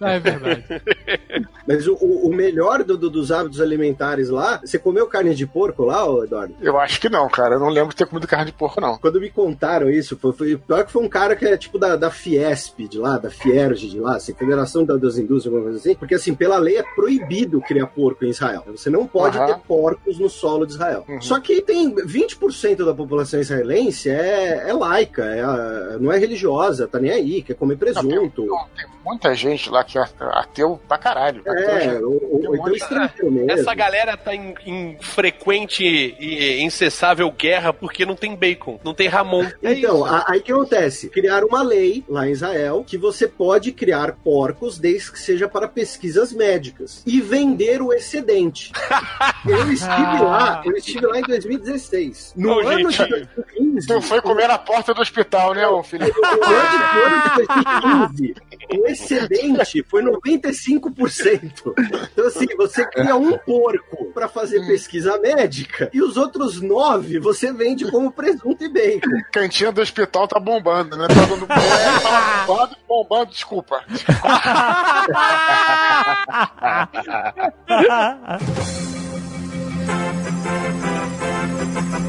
[0.00, 0.64] Não, é verdade.
[1.66, 5.84] Mas o, o- melhor do- do- dos hábitos alimentares lá, você comeu carne de porco
[5.84, 6.54] lá, ô Eduardo?
[6.60, 7.54] Eu acho que não, cara.
[7.54, 8.98] Eu não lembro de ter comido carne de porco, não.
[8.98, 11.94] Quando me contaram isso, foi, foi pior que foi um cara que é tipo da,
[11.94, 15.78] da Fiesp de lá, da Fierge de lá, assim, Federação da- das Indústrias, alguma coisa
[15.78, 18.64] assim, porque assim, pela lei é proibido criar porco em Israel.
[18.66, 19.46] Você não pode Aham.
[19.46, 21.04] ter porcos no solo de Israel.
[21.08, 21.20] Uhum.
[21.20, 26.88] Só que tem 20% da população israelense é, é laica, é, ah, não é religiosa,
[26.88, 28.44] tá nem aí, quer comer presunto.
[28.46, 31.40] Não, tem muita gente lá que é ateu pra caralho.
[31.46, 32.02] Ateu, É, gente.
[32.04, 33.50] ou, ou, Tem ou então estrangeiro mesmo.
[33.50, 39.08] Essa galera tá em, em frequente e incessável guerra porque não tem bacon, não tem
[39.08, 39.44] Ramon.
[39.62, 40.24] É Então, isso.
[40.26, 41.08] aí o que acontece?
[41.08, 45.66] Criaram uma lei lá em Israel que você pode criar porcos desde que seja para
[45.68, 48.72] pesquisas médicas e vender o excedente.
[49.48, 52.34] eu estive lá, eu estive lá em 2016.
[52.36, 53.86] No Ô, ano gente, de 2015.
[53.86, 56.12] Tu foi comer na porta do hospital, né, ô Felipe?
[56.20, 58.34] no ano de- no ano de 2015,
[58.78, 61.72] o excedente foi 95%.
[62.12, 67.52] Então, assim, você cria um porco para fazer pesquisa médica e os outros nove você
[67.52, 69.10] vende como presunto e bacon.
[69.32, 71.08] Cantina do hospital tá bombando, né?
[71.08, 73.82] Tá dando tá bombando, bombando, desculpa.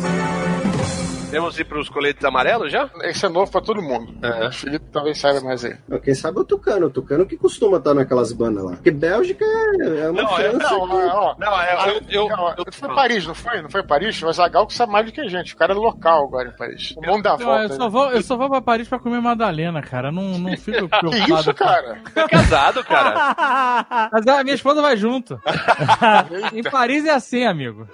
[1.34, 2.90] Temos ir pros coletes amarelos já?
[3.04, 4.14] Esse é novo pra todo mundo.
[4.48, 5.76] O Felipe talvez saiba mais aí.
[6.04, 6.88] Quem sabe é o Tucano.
[6.88, 8.72] O Tucano que costuma estar naquelas bandas lá.
[8.74, 10.70] Porque Bélgica é é uma Não, é- França.
[10.78, 13.62] Não, é, ó, Não, é, eu, eu, não, eu- foi Paris, não foi?
[13.62, 14.22] Não foi Paris?
[14.24, 15.54] O Zagal que sabe mais do que a gente.
[15.54, 16.94] O cara é local agora em Paris.
[16.98, 17.64] O mundo Não, volta.
[17.64, 17.90] eu, só né?
[17.90, 20.12] vou, eu só vou pra Paris pra comer Madalena, cara.
[20.12, 21.40] Não, não fico Que preocupado.
[21.42, 21.98] isso, cara?
[22.14, 24.10] Tô casado, cara.
[24.12, 25.40] Mas a minha esposa vai junto.
[26.54, 27.88] em Paris é assim, amigo.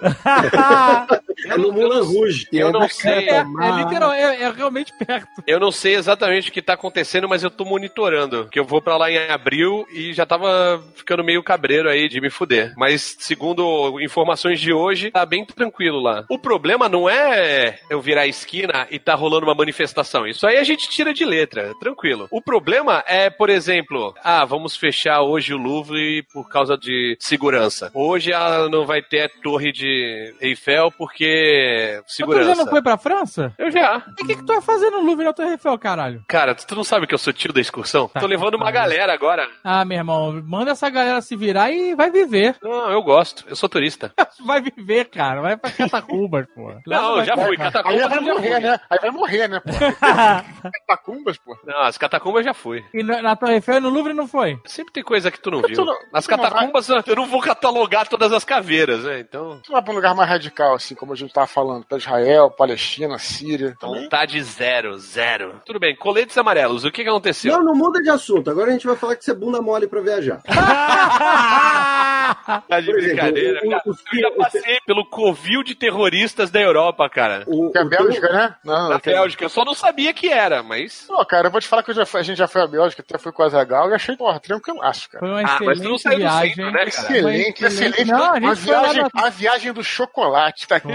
[1.46, 2.46] É no Moulin Rouge.
[2.52, 3.28] Eu É não sei.
[3.28, 5.42] É, Capa, é literal, é, é realmente perto.
[5.46, 8.48] Eu não sei exatamente o que tá acontecendo, mas eu tô monitorando.
[8.50, 12.20] Que eu vou pra lá em abril e já tava ficando meio cabreiro aí de
[12.20, 12.72] me fuder.
[12.76, 16.24] Mas, segundo informações de hoje, tá bem tranquilo lá.
[16.28, 20.26] O problema não é eu virar a esquina e tá rolando uma manifestação.
[20.26, 22.28] Isso aí a gente tira de letra, tranquilo.
[22.30, 27.90] O problema é, por exemplo, ah, vamos fechar hoje o Louvre por causa de segurança.
[27.94, 32.48] Hoje ela não vai ter a torre de Eiffel porque Mas tu segurança.
[32.50, 33.52] já não foi pra França?
[33.58, 34.02] Eu já.
[34.18, 36.22] E o que, que tu vai fazer no Louvre na Torre Eiffel, caralho?
[36.28, 38.08] Cara, tu não sabe que eu sou tio da excursão?
[38.08, 38.20] Tá.
[38.20, 39.48] Tô levando uma galera agora.
[39.64, 42.56] Ah, meu irmão, manda essa galera se virar e vai viver.
[42.62, 43.44] Não, eu gosto.
[43.48, 44.12] Eu sou turista.
[44.46, 45.42] Vai viver, cara.
[45.42, 46.72] Vai pra catacumbas, pô.
[46.86, 47.50] Não, eu já fui.
[47.50, 48.60] Aí Catacumbas vai eu já morrer, fui.
[48.60, 48.80] né?
[48.88, 49.70] Aí vai morrer, né, pô?
[50.86, 51.56] Catacumbas, pô.
[51.66, 52.82] Não, as catacumbas já fui.
[52.94, 54.58] E na, na Torre Eiffel e no Louvre não foi?
[54.66, 55.84] Sempre tem coisa que tu não Tu viu.
[55.84, 59.20] não- Nas tu não vai- catacumbas eu não vou catalogar todas as caveiras, né?
[59.20, 62.50] Então, Tu vai pra um lugar mais radical, assim, como gente tava falando, pra Israel,
[62.50, 63.76] Palestina, Síria.
[63.78, 64.02] Também.
[64.02, 65.60] vontade zero, zero.
[65.64, 67.52] Tudo bem, coletes amarelos, o que que aconteceu?
[67.52, 68.50] Não, não muda de assunto.
[68.50, 70.42] Agora a gente vai falar que você é bunda mole pra viajar.
[72.68, 73.82] Tá de brincadeira, o- cara.
[73.86, 77.44] o- Eu já passei pelo covil de terroristas da Europa, cara.
[77.46, 78.54] O, Que é o Bélgica, né?
[78.64, 81.04] Não, tem- Bélgica, eu só não sabia que era, mas...
[81.06, 82.66] Pô, cara, eu vou te falar que eu já fui- a gente já foi à
[82.66, 85.20] Bélgica, até fui com a Zagal e achei, porra, tranquilaço, cara.
[85.20, 86.54] Foi uma Ah, mas tu não excelente saiu do viagem.
[86.54, 86.88] centro, né, cara?
[86.88, 88.04] Excelente, Foi excelente.
[88.10, 90.88] Não, a a, viagem, na- a viagem do chocolate, tá aqui.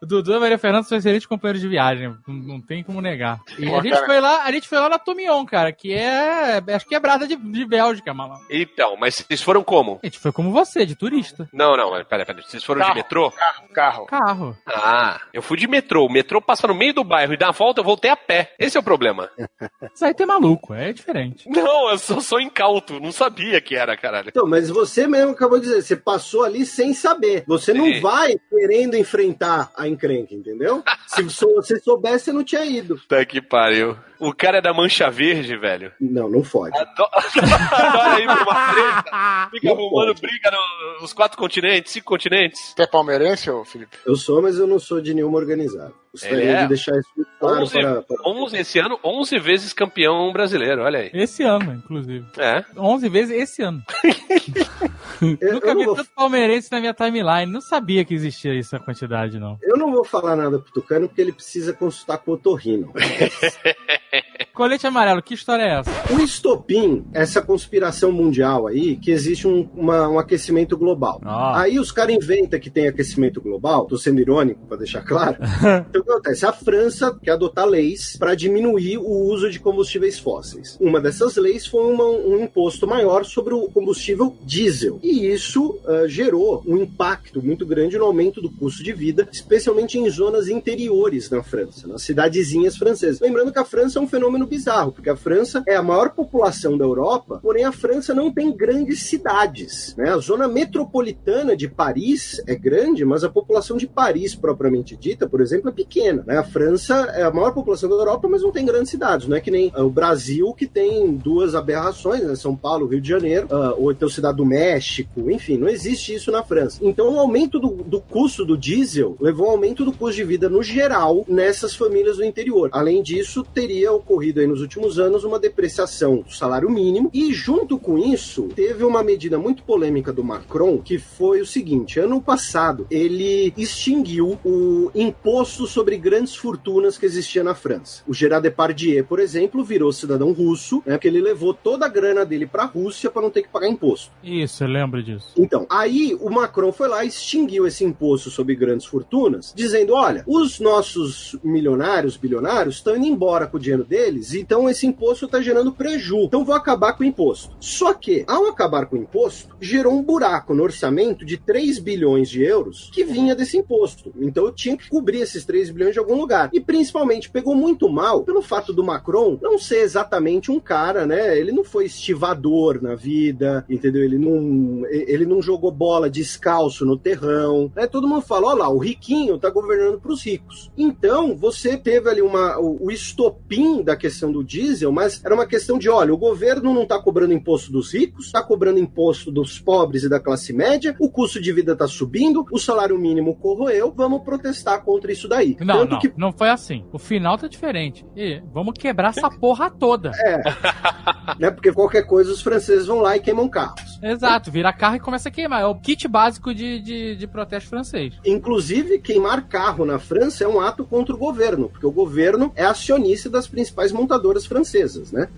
[0.00, 2.08] O Dudu e a Maria Fernanda são excelentes companheiros de viagem.
[2.26, 3.40] Não, não tem como negar.
[3.58, 4.06] E Pô, a gente cara.
[4.06, 6.62] foi lá, a gente foi lá na Tomion, cara, que é.
[6.74, 8.44] Acho que é brada de, de Bélgica, malandro.
[8.50, 9.98] Então, mas vocês foram como?
[10.02, 11.48] A gente foi como você, de turista.
[11.52, 12.42] Não, não, mas peraí, peraí.
[12.42, 12.92] Vocês foram Carro.
[12.94, 13.30] de metrô?
[13.30, 14.06] Carro, carro.
[14.06, 14.58] Carro.
[14.66, 16.04] Ah, eu fui de metrô.
[16.06, 18.52] O metrô passa no meio do bairro e dá a volta, eu voltei a pé.
[18.58, 19.30] Esse é o problema.
[19.94, 21.48] Isso aí tem maluco, é diferente.
[21.48, 22.98] Não, eu só sou incauto.
[23.00, 24.28] Não sabia que era, caralho.
[24.28, 27.44] Então, mas você mesmo acabou de dizer, você passou ali sem saber.
[27.46, 28.00] Você não Sim.
[28.00, 30.82] vai querendo enfrentar a encrenca, entendeu?
[31.06, 32.96] Se sou- você soubesse, você não tinha ido.
[32.96, 33.96] Puta que pariu.
[34.28, 35.92] O cara é da Mancha Verde, velho.
[36.00, 36.76] Não, não fode.
[36.78, 37.08] Ado-
[37.72, 39.48] Adora ir pra uma treta.
[39.50, 42.72] Fica arrumando briga no- nos quatro continentes, cinco continentes.
[42.74, 43.96] Tu é palmeirense, ô Felipe?
[44.06, 45.92] Eu sou, mas eu não sou de nenhuma organizada.
[46.14, 46.62] Gostaria é?
[46.62, 48.30] de deixar isso claro 11, para, para...
[48.30, 51.10] 11 esse ano, 11 vezes campeão brasileiro, olha aí.
[51.12, 52.24] Esse ano, inclusive.
[52.38, 52.64] É.
[52.76, 53.82] 11 vezes esse ano.
[55.40, 57.50] Eu, Nunca eu, vi vou, tanto palmeirense na minha timeline.
[57.50, 59.56] Não sabia que existia essa quantidade, não.
[59.62, 62.92] eu não vou falar nada pro Tucano porque ele precisa consultar com o Otorrino.
[64.54, 65.90] Colete amarelo, que história é essa?
[66.14, 71.20] O estopim, essa conspiração mundial aí, que existe um, uma- um aquecimento global.
[71.24, 71.60] Ah.
[71.62, 75.36] Aí os caras inventam que tem aquecimento global, tô sendo irônico pra deixar claro.
[75.88, 76.46] então o que acontece?
[76.46, 80.76] A França quer adotar leis para diminuir o uso de combustíveis fósseis.
[80.80, 84.98] Uma dessas leis foi uma- um imposto maior sobre o combustível diesel.
[85.02, 89.98] E isso ah, gerou um impacto muito grande no aumento do custo de vida, especialmente
[89.98, 93.20] em zonas interiores na França, nas cidadezinhas francesas.
[93.20, 96.78] Lembrando que a França é um fenômeno bizarro, porque a França é a maior população
[96.78, 99.94] da Europa, porém a França não tem grandes cidades.
[99.96, 100.10] Né?
[100.10, 105.40] A zona metropolitana de Paris é grande, mas a população de Paris, propriamente dita, por
[105.40, 106.24] exemplo, é pequena.
[106.26, 106.38] né?
[106.38, 109.26] A França é a maior população da Europa, mas não tem grandes cidades.
[109.28, 112.34] Não é que nem ah, o Brasil, que tem duas aberrações, né?
[112.34, 116.30] São Paulo, Rio de Janeiro, ah, ou então Cidade do México, enfim, não existe isso
[116.30, 116.78] na França.
[116.80, 120.48] Então o aumento do, do custo do diesel levou ao aumento do custo de vida
[120.48, 122.70] no geral nessas famílias do interior.
[122.72, 127.78] Além disso, teria ocorrido aí nos últimos anos uma depreciação do salário mínimo e junto
[127.78, 132.86] com isso teve uma medida muito polêmica do Macron que foi o seguinte: ano passado
[132.90, 138.02] ele extinguiu o imposto sobre grandes fortunas que existia na França.
[138.06, 142.24] O Gerard Depardieu, por exemplo, virou cidadão russo, né, porque ele levou toda a grana
[142.24, 144.10] dele para a Rússia para não ter que pagar imposto.
[144.22, 145.32] Isso, eu lembro disso.
[145.36, 150.24] Então, aí o Macron foi lá e extinguiu esse imposto sobre grandes fortunas, dizendo: olha,
[150.26, 154.34] os nossos milionários, bilionários, estão indo embora com o dinheiro deles.
[154.34, 156.24] Então esse imposto está gerando preju.
[156.24, 157.56] Então vou acabar com o imposto.
[157.58, 162.28] Só que, ao acabar com o imposto, gerou um buraco no orçamento de 3 bilhões
[162.28, 164.12] de euros que vinha desse imposto.
[164.20, 166.50] Então eu tinha que cobrir esses 3 bilhões de algum lugar.
[166.52, 171.38] E principalmente pegou muito mal pelo fato do Macron não ser exatamente um cara, né?
[171.38, 174.02] Ele não foi estivador na vida, entendeu?
[174.02, 177.70] Ele não, ele não jogou bola descalço no terrão.
[177.74, 177.86] Né?
[177.86, 180.70] Todo mundo fala, olha lá, o riquinho tá governando para os ricos.
[180.76, 185.46] Então, você teve ali uma, o, o estopim da questão do diesel, mas era uma
[185.46, 189.58] questão de, olha, o governo não tá cobrando imposto dos ricos, tá cobrando imposto dos
[189.58, 193.92] pobres e da classe média, o custo de vida tá subindo, o salário mínimo corroeu,
[193.94, 195.56] vamos protestar contra isso daí.
[195.60, 196.84] Não, Tanto não, que não foi assim.
[196.92, 198.04] O final tá diferente.
[198.16, 200.12] E vamos quebrar essa porra toda.
[200.14, 200.42] É.
[201.38, 201.50] né?
[201.50, 203.98] Porque qualquer coisa os franceses vão lá e queimam carros.
[204.02, 205.62] Exato, vira carro e começa a queimar.
[205.62, 208.14] É o kit básico de, de, de protesto francês.
[208.24, 212.64] Inclusive, queimar carro na França é um ato contra o governo, porque o governo é
[212.64, 215.28] acionista das principais montadoras francesas, né?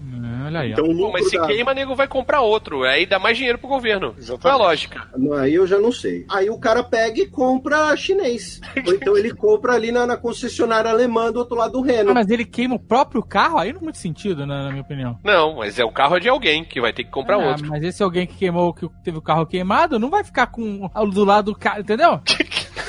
[0.43, 0.73] É, Olha aí.
[0.73, 2.85] Então, o Pô, mas se da- queima, nego vai comprar outro.
[2.85, 4.13] Aí dá mais dinheiro pro governo.
[4.13, 4.59] Qual é a Exatamente.
[4.59, 5.09] lógica?
[5.41, 6.25] Aí eu já não sei.
[6.31, 8.61] Aí o cara pega e compra chinês.
[8.87, 12.11] Ou então ele compra ali na, na concessionária alemã do outro lado do Reno.
[12.11, 13.59] Ah, mas ele queima o próprio carro?
[13.59, 15.19] Aí não muito sentido, né, na minha opinião.
[15.25, 17.67] Não, mas é o carro de alguém que vai ter que comprar Ah, outro.
[17.69, 21.25] Mas esse alguém que queimou, que teve o carro queimado, não vai ficar com do
[21.25, 22.21] lado do carro, entendeu?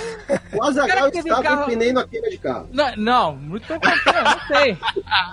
[0.53, 2.69] O Azaghal que estava carro- empinando a queima de carro.
[2.71, 4.77] Não, não muito pelo contrário, não sei.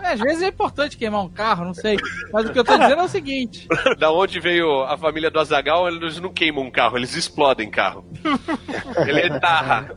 [0.02, 1.96] É, Às vezes é importante queimar um carro, não sei.
[2.32, 3.66] Mas o que eu tô dizendo é o seguinte:
[3.98, 8.04] da onde veio a família do Azagal, eles não queimam um carro, eles explodem carro.
[9.06, 9.88] Ele é tarra.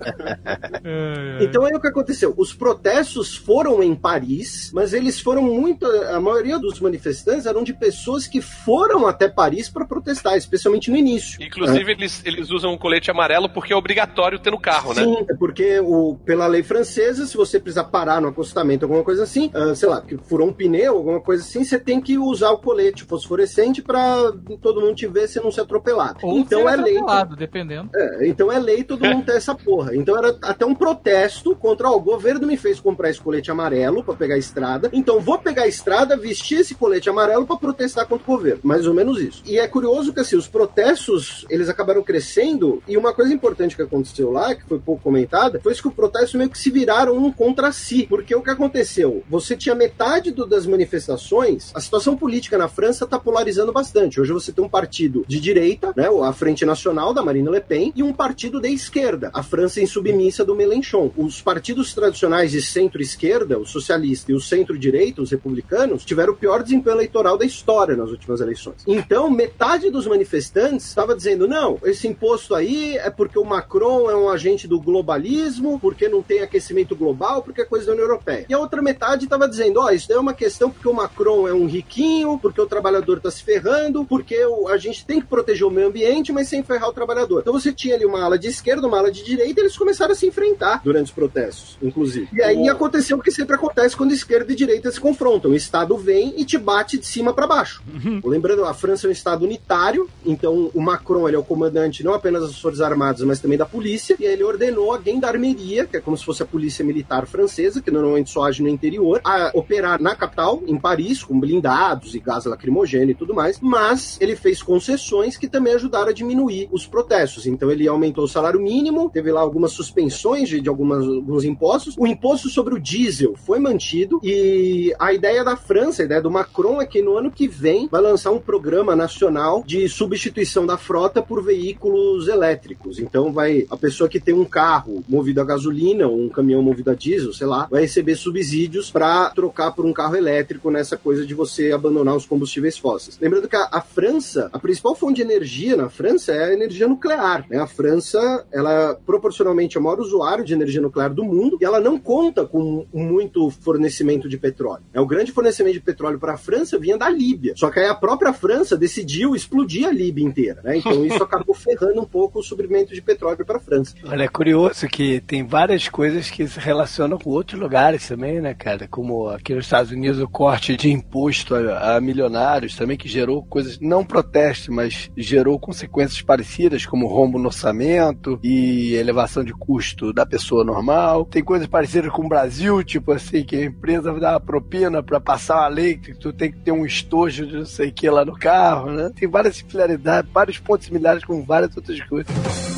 [1.42, 2.34] Então aí o que aconteceu?
[2.38, 5.86] Os protestos foram em Paris, mas eles foram muito.
[5.86, 10.98] A maioria dos manifestantes eram de pessoas que foram até Paris para protestar, especialmente no
[10.98, 11.42] início.
[11.42, 15.04] Inclusive, eles, eles usam um colete amarelo porque é obrigatório ter no carro, né?
[15.04, 19.24] Sim, é porque o, pela lei francesa, se você precisar parar no acostamento, alguma coisa
[19.24, 22.52] assim, ah, sei lá, que furou um pneu, alguma coisa assim, você tem que usar
[22.52, 24.32] o colete fosforescente para
[24.62, 26.20] todo mundo te ver e você não ser atropelado.
[26.24, 26.98] ou então é lei.
[27.38, 27.90] dependendo.
[27.96, 29.96] É, então é lei todo mundo ter essa porra.
[29.96, 34.04] Então era até um protesto contra, ó, o governo me fez comprar esse colete amarelo
[34.04, 38.08] pra pegar a estrada, então vou pegar a estrada, vestir esse colete amarelo pra protestar
[38.08, 38.60] contra o governo.
[38.64, 39.42] Mais ou menos isso.
[39.46, 43.82] E é curioso que assim, os protestos, eles acabaram crescendo e uma coisa importante que
[43.82, 47.32] aconteceu lá, que foi pouco comentada, foi que os protestos meio que se viraram um
[47.32, 48.06] contra si.
[48.08, 49.24] Porque o que aconteceu?
[49.30, 54.20] Você tinha metade do- das manifestações, a situação política na França tá polarizando bastante.
[54.20, 57.94] Hoje você tem um partido de direita, né, a Frente Nacional da Marine Le Pen,
[57.96, 61.12] e um partido de esquerda, a França insubmissa do Mélenchon.
[61.18, 66.64] Os partidos tradicionais de centro-esquerda, o socialista e o centro-direita, os republicanos, tiveram o pior
[66.64, 68.78] desempenho eleitoral da história nas últimas eleições.
[68.88, 74.16] Então, metade dos manifestantes estava dizendo: não, esse imposto aí é porque o Macron é
[74.16, 78.46] um agente do globalismo, porque não tem aquecimento global, porque é coisa da União Europeia.
[78.48, 81.48] E a outra metade estava dizendo: ó, isso daí é uma questão porque o Macron
[81.48, 85.28] é um riquinho, porque o trabalhador está se ferrando, porque o- a gente tem que
[85.28, 87.40] proteger o meio ambiente, mas sem ferrar o trabalhador.
[87.42, 90.12] Então você tinha ali uma ala de esquerda, uma ala de direita, e eles começaram
[90.12, 92.28] a se enfrentar durante os protestos, inclusive.
[92.34, 95.52] E aí aconteceu o que sempre acontece quando esquerda e direita se confrontam.
[95.52, 97.82] O Estado vem e te bate de cima para baixo.
[98.24, 102.14] Lembrando, a França é um Estado unitário, então o Macron ele é o comandante não
[102.14, 106.02] apenas das Forças Armadas, mas também da polícia, e ele ordenou a gendarmeria, que é
[106.02, 110.02] como se fosse a polícia militar francesa, que normalmente só age no interior, a operar
[110.02, 114.62] na capital, em Paris, com blindados e gás lacrimogêneo e tudo mais, mas ele fez
[114.62, 117.46] concessões que também ajudaram a diminuir os protestos.
[117.46, 121.96] Então ele aumentou o salário mínimo, teve lá algumas suspensões de, de algumas, alguns impostos.
[121.98, 126.32] O imposto sobre o diesel foi mantido e a ideia da França, a ideia do
[126.32, 130.78] Macron é que no ano que vem vai lançar um programa nacional de substituição da
[130.78, 133.00] frota por veículos elétricos.
[133.00, 136.92] Então vai a pessoa que tem um carro movido a gasolina ou um caminhão movido
[136.92, 141.26] a diesel, sei lá, vai receber subsídios para trocar por um carro elétrico nessa coisa
[141.26, 143.18] de você abandonar os combustíveis fósseis.
[143.20, 146.88] Lembrando que a, a França, a principal fonte de energia na França é a energia
[146.88, 147.46] nuclear.
[147.50, 147.58] Né?
[147.58, 151.80] A França, ela proporcionalmente é o maior usuário de energia nuclear do mundo e ela
[151.80, 154.84] não conta com muito fornecimento de petróleo.
[154.94, 157.54] É o grande fornecimento de petróleo para a França vinha da Líbia.
[157.56, 160.62] Só que aí a própria França decidiu explodir a Líbia inteira.
[160.64, 160.78] Né?
[160.78, 163.96] Então isso acabou ferrando um pouco o suprimento de petróleo para a França.
[164.10, 168.54] Olha, é curioso que tem várias coisas que se relacionam com outros lugares também, né,
[168.54, 168.88] cara?
[168.88, 173.44] Como aqui nos Estados Unidos o corte de imposto a, a milionários também, que gerou
[173.44, 180.14] coisas, não protesto, mas gerou consequências parecidas, como rombo no orçamento e elevação de custo
[180.14, 181.26] da pessoa normal.
[181.26, 185.20] Tem coisas parecidas com o Brasil, tipo assim, que a empresa dá uma propina para
[185.20, 188.10] passar uma lei que tu tem que ter um estojo de não sei o que
[188.10, 189.12] lá no carro, né?
[189.14, 192.77] Tem várias similaridades, vários pontos similares com várias outras coisas.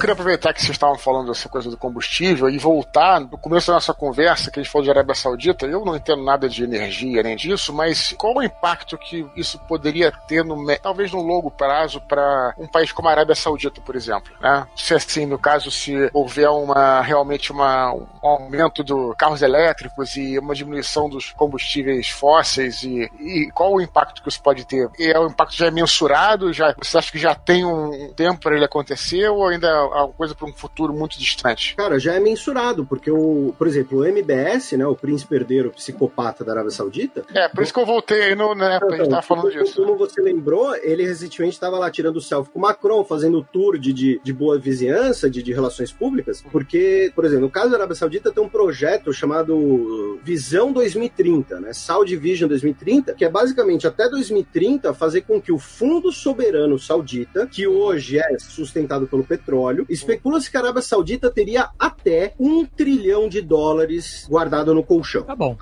[0.00, 3.74] Queria aproveitar que vocês estavam falando dessa coisa do combustível e voltar no começo da
[3.74, 5.66] nossa conversa, que a gente falou de Arábia Saudita.
[5.66, 10.10] Eu não entendo nada de energia nem disso, mas qual o impacto que isso poderia
[10.26, 14.32] ter, no, talvez no longo prazo, para um país como a Arábia Saudita, por exemplo?
[14.40, 14.66] Né?
[14.74, 20.38] Se assim, no caso, se houver uma realmente uma, um aumento dos carros elétricos e
[20.38, 24.88] uma diminuição dos combustíveis fósseis e, e qual o impacto que isso pode ter?
[24.98, 26.52] E é, o impacto já é mensurado?
[26.54, 30.12] Já, você acha que já tem um tempo para ele acontecer ou ainda é uma
[30.12, 31.74] coisa para um futuro muito distante?
[31.76, 36.44] Cara, já é mensurado, porque o, por exemplo, o MBS, né, o príncipe herdeiro psicopata
[36.44, 39.22] da Arábia Saudita, É, por isso que eu voltei aí no, né, a gente tava
[39.22, 39.76] falando como, disso.
[39.76, 43.92] Como você lembrou, ele recentemente estava lá tirando selfie com o Macron, fazendo tour de,
[43.92, 47.94] de, de boa vizinhança, de, de relações públicas, porque, por exemplo, no caso da Arábia
[47.94, 51.72] Saudita tem um projeto chamado Visão 2030, né?
[51.72, 57.46] Saudi Vision 2030, que é basicamente até 2030 fazer com que o Fundo Soberano Saudita,
[57.46, 63.28] que hoje é sustentado pelo petróleo, especula-se que a Arábia Saudita teria até um trilhão
[63.28, 65.22] de dólares guardado no colchão.
[65.22, 65.56] Tá bom.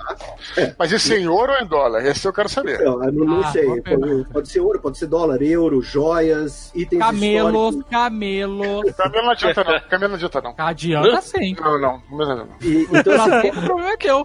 [0.79, 2.05] Mas isso em ouro ou em dólar?
[2.07, 2.81] Esse eu quero saber.
[2.81, 3.67] Não, eu não, não Ah, sei.
[3.83, 7.91] Pode, pode ser ouro, pode ser dólar, euro, joias, itens Camelos, históricos.
[7.91, 8.93] camelos.
[8.97, 9.81] Camelo não adianta não.
[9.89, 10.55] Camelo não adianta não.
[10.59, 11.55] Adianta sim.
[11.61, 12.03] Não, não.
[12.11, 12.49] não, não.
[12.63, 14.25] E, então, assim, um problema que eu.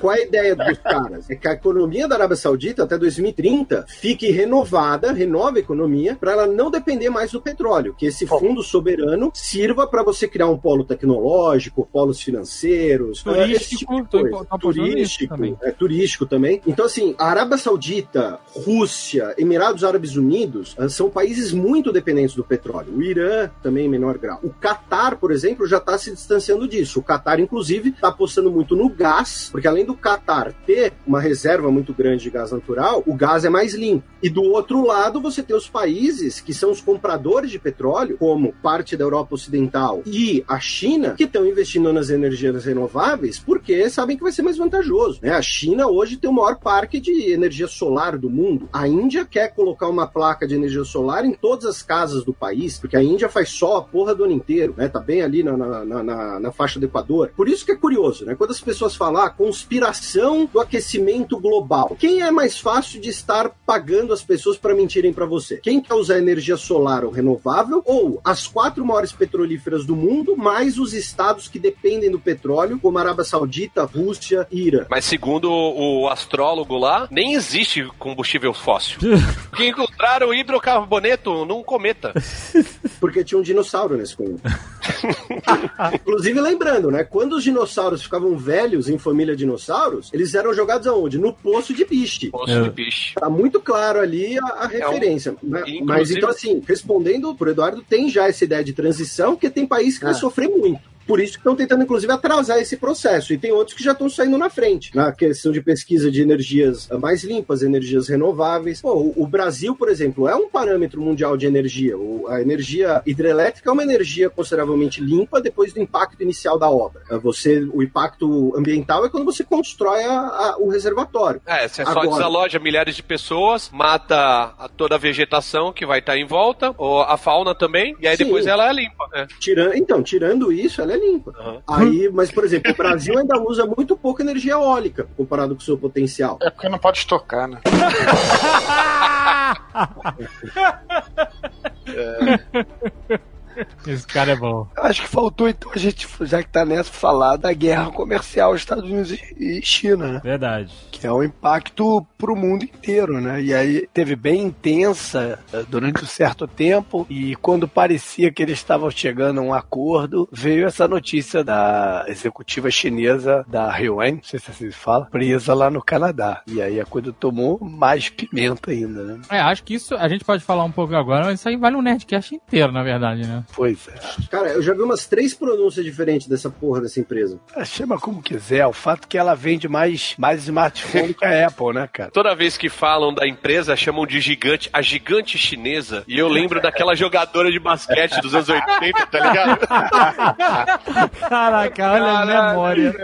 [0.00, 1.30] qual é a ideia dos caras?
[1.30, 6.32] É que a economia da Arábia Saudita até 2030 fique renovada, renove a economia, para
[6.32, 7.94] ela não depender mais do petróleo.
[7.96, 13.76] Que esse fundo soberano sirva para você criar um polo tecnológico, polos financeiros, eh, esse
[13.76, 14.58] tipo Turístico, coisa.
[14.60, 15.58] turístico, também.
[15.60, 16.62] é, turístico também.
[16.66, 22.44] Então, assim, a Arábia Saudita, Rússia, Emirados Árabes Unidos ah, são países muito dependentes do
[22.44, 22.94] petróleo.
[22.96, 24.38] O Irã também em menor grau.
[24.42, 27.00] O Catar, por exemplo, já está se distanciando disso.
[27.00, 31.70] O Catar, inclusive, está apostando muito no gás, porque além do Catar ter uma reserva
[31.70, 34.04] muito grande de gás natural, o gás é mais limpo.
[34.22, 38.52] E do outro lado, você tem os países que são os compradores de petróleo, como
[38.62, 44.16] parte da Europa Ocidental e a China, que estão investindo nas energias renováveis porque sabem
[44.16, 45.18] que vai ser mais vantajoso.
[45.22, 45.30] Né?
[45.30, 48.68] A China hoje tem o maior parque de energia solar do mundo.
[48.72, 52.78] A Índia quer colocar uma placa de energia solar em todas as casas do país,
[52.78, 54.88] porque a Índia faz sol a porra do ano inteiro, né?
[54.88, 57.30] Tá bem ali na, na, na- na- na faixa do Equador.
[57.36, 58.34] Por isso que é curioso, né?
[58.34, 63.50] Quando as pessoas falam ah, conspiração do aquecimento global, quem é mais fácil de estar
[63.66, 65.56] pagando as pessoas para mentirem para você?
[65.58, 70.78] Quem quer usar energia solar ou renovável ou as quatro maiores petrolíferas do mundo, mais
[70.78, 74.86] os estados que dependem do petróleo, como Arábia Saudita, Rússia e Irã?
[74.90, 78.98] Mas segundo o astrólogo lá, nem existe combustível fóssil.
[79.50, 82.12] Porque encontraram hidrocarboneto num cometa.
[83.00, 84.42] Porque tinha um dinossauro nesse cometa.
[85.94, 87.04] Inclusive, lembrando, né?
[87.04, 91.18] Quando os dinossauros ficavam velhos em família dinossauros, eles eram jogados aonde?
[91.18, 92.30] No poço de biche.
[92.30, 93.14] Poço de bicho.
[93.14, 95.32] Tá muito claro ali a, a referência.
[95.42, 95.60] né?
[95.60, 98.93] inclusive- Mas então, assim, respondendo pro Eduardo, tem já essa ideia de transição,
[99.32, 100.16] porque tem país que vai Ah.
[100.16, 100.93] sofrer muito.
[101.06, 103.32] Por isso que estão tentando, inclusive, atrasar esse processo.
[103.32, 104.90] E tem outros que já estão saindo na frente.
[104.94, 108.80] Na questão de pesquisa de energias mais limpas, energias renováveis.
[108.80, 111.94] Pô, o- Brasil, por exemplo, é um parâmetro mundial de energia.
[112.28, 117.02] A energia hidrelétrica é uma energia consideravelmente limpa depois do impacto inicial da obra.
[117.10, 121.40] É, Você, o impacto ambiental é quando você constrói a- a- o reservatório.
[121.44, 126.16] É, você só Agora- desaloja milhares de pessoas, mata toda a vegetação que vai estar
[126.16, 128.24] em volta, ou a fauna também, e aí Sim.
[128.24, 129.08] depois ela é limpa.
[129.12, 129.26] né?
[129.40, 131.32] Tirando, então, tirando isso, ela é limpa.
[131.38, 131.62] Aham.
[131.66, 135.64] Aí, mas, por exemplo, o Brasil ainda usa muito pouco energia eólica comparado com o
[135.64, 136.38] seu potencial.
[136.42, 137.60] É porque não pode estocar, né?
[143.86, 144.66] Esse cara é bom.
[144.76, 148.84] Acho que faltou, então, a gente, já que tá nessa, falar da guerra comercial Estados
[148.84, 150.20] Unidos e China, né?
[150.22, 150.72] Verdade.
[150.90, 153.42] Que é um impacto pro mundo inteiro, né?
[153.42, 158.58] E aí teve bem intensa eh, durante um certo tempo, e quando parecia que eles
[158.58, 164.38] estavam chegando a um acordo, veio essa notícia da executiva chinesa da Huawei, não sei
[164.38, 166.42] se assim se fala, presa lá no Canadá.
[166.46, 169.20] E aí a coisa tomou mais pimenta ainda, né?
[169.30, 171.76] É, acho que isso a gente pode falar um pouco agora, mas isso aí vale
[171.76, 173.43] um Nerdcast inteiro, na verdade, né?
[173.52, 173.94] Pois é.
[174.30, 177.38] Cara, eu já vi umas três pronúncias diferentes dessa porra dessa empresa.
[177.54, 181.46] É, Chama como quiser, o fato é que ela vende mais, mais smartphone que a
[181.48, 182.10] Apple, né, cara?
[182.10, 186.04] Toda vez que falam da empresa, chamam de gigante, a gigante chinesa.
[186.06, 189.58] E eu lembro daquela jogadora de basquete dos anos 80, tá ligado?
[191.28, 192.94] Caraca, olha a memória.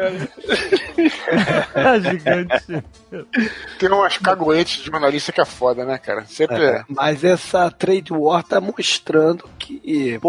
[1.74, 2.84] A gigante.
[3.78, 6.24] Tem umas caguetes de jornalista que é foda, né, cara?
[6.26, 6.62] Sempre.
[6.64, 9.80] É, mas essa trade war tá mostrando que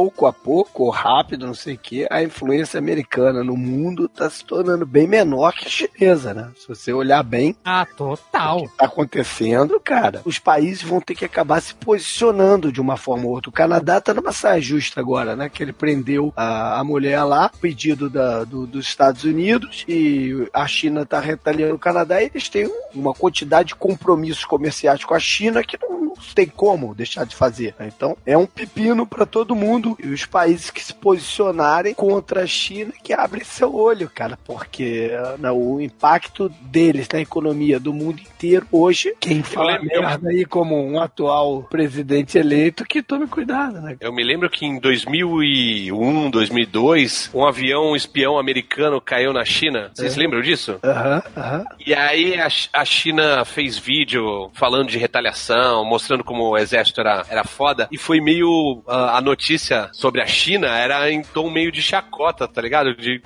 [0.02, 4.28] pouco a pouco, ou rápido, não sei o que, a influência americana no mundo tá
[4.30, 6.50] se tornando bem menor que a chinesa, né?
[6.58, 8.62] Se você olhar bem Ah, total.
[8.64, 12.98] o que tá acontecendo, cara, os países vão ter que acabar se posicionando de uma
[12.98, 13.50] forma ou outra.
[13.50, 15.50] O Canadá tá numa saia justa agora, né?
[15.50, 20.66] Que ele prendeu a, a mulher lá, pedido da, do- dos Estados Unidos, e a
[20.66, 25.14] China tá retaliando o Canadá, e eles têm um- uma quantidade de compromissos comerciais com
[25.14, 27.74] a China que não, não tem como deixar de fazer.
[27.80, 27.92] né?
[27.96, 32.48] Então, é um pepino para todo mundo, e os países que se posicionarem contra a
[32.48, 38.20] China que abrem seu olho, cara, porque né, o impacto deles na economia do mundo
[38.20, 43.98] inteiro hoje, quem fala merda aí como um atual presidente eleito, que tome cuidado, né?
[44.00, 49.92] Eu me lembro que em 2001, 2002, um avião espião americano caiu na China.
[49.94, 50.80] Vocês lembram disso?
[50.84, 51.66] Aham, aham.
[51.86, 57.24] E aí a, a China fez vídeo falando de retaliação, mostrando como o exército era,
[57.30, 57.88] era foda.
[57.92, 58.82] E foi meio.
[58.88, 62.96] ah, a notícia sobre a China era em tom meio de chacota, tá ligado?
[62.96, 63.24] De, de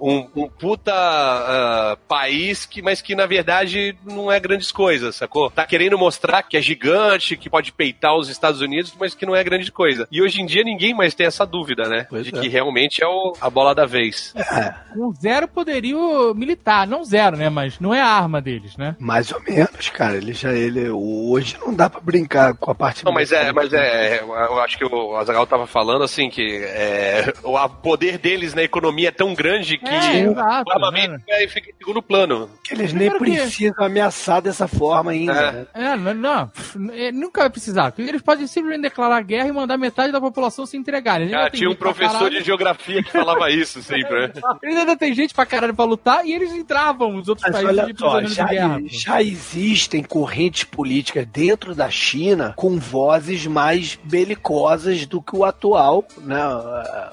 [0.00, 5.50] um, um puta ah, país que, mas que na verdade não é grandes coisas, sacou?
[5.50, 9.34] Tá querendo mostrar que é gigante, que pode peitar os Estados Unidos, mas que não
[9.36, 10.06] é grande coisa.
[10.10, 12.06] E hoje em dia ninguém mais tem essa dúvida, né?
[12.08, 12.40] Pois de é.
[12.40, 14.34] que realmente é o- a bola da vez.
[14.94, 16.86] Com zero poderio militar.
[16.86, 17.48] Não zero, né?
[17.48, 18.96] Mas não é a arma deles, né?
[18.98, 20.16] Mais ou menos, cara.
[20.16, 23.72] Ele já ele hoje não dá pra brincar com a parte Não, mas é, mas
[23.72, 28.54] é, eu acho que o Azagal tava falando assim que é, o a- poder deles
[28.54, 32.48] na economia é tão grande que É, exato, o armamento é, fica em segundo plano.
[32.64, 35.32] que eles nem Primeiro que- precisam ameaçar dessa forma ainda.
[35.32, 35.52] É.
[35.52, 35.66] né?
[35.92, 37.92] É, não, não, pff, é, nunca vai precisar.
[37.98, 41.18] Eles podem simplesmente declarar guerra e mandar metade da população se entregar.
[41.20, 44.32] Têm tinha um professor de geografia que falava isso sempre, né?
[44.62, 47.78] Eles ainda tem gente pra caralho pra lutar e eles entravam os outros Mas países
[47.78, 48.80] olha de prisioneiros já, de guerra.
[48.88, 56.04] já existem correntes políticas dentro da China com vozes mais belicosas do que o atual
[56.18, 56.36] né,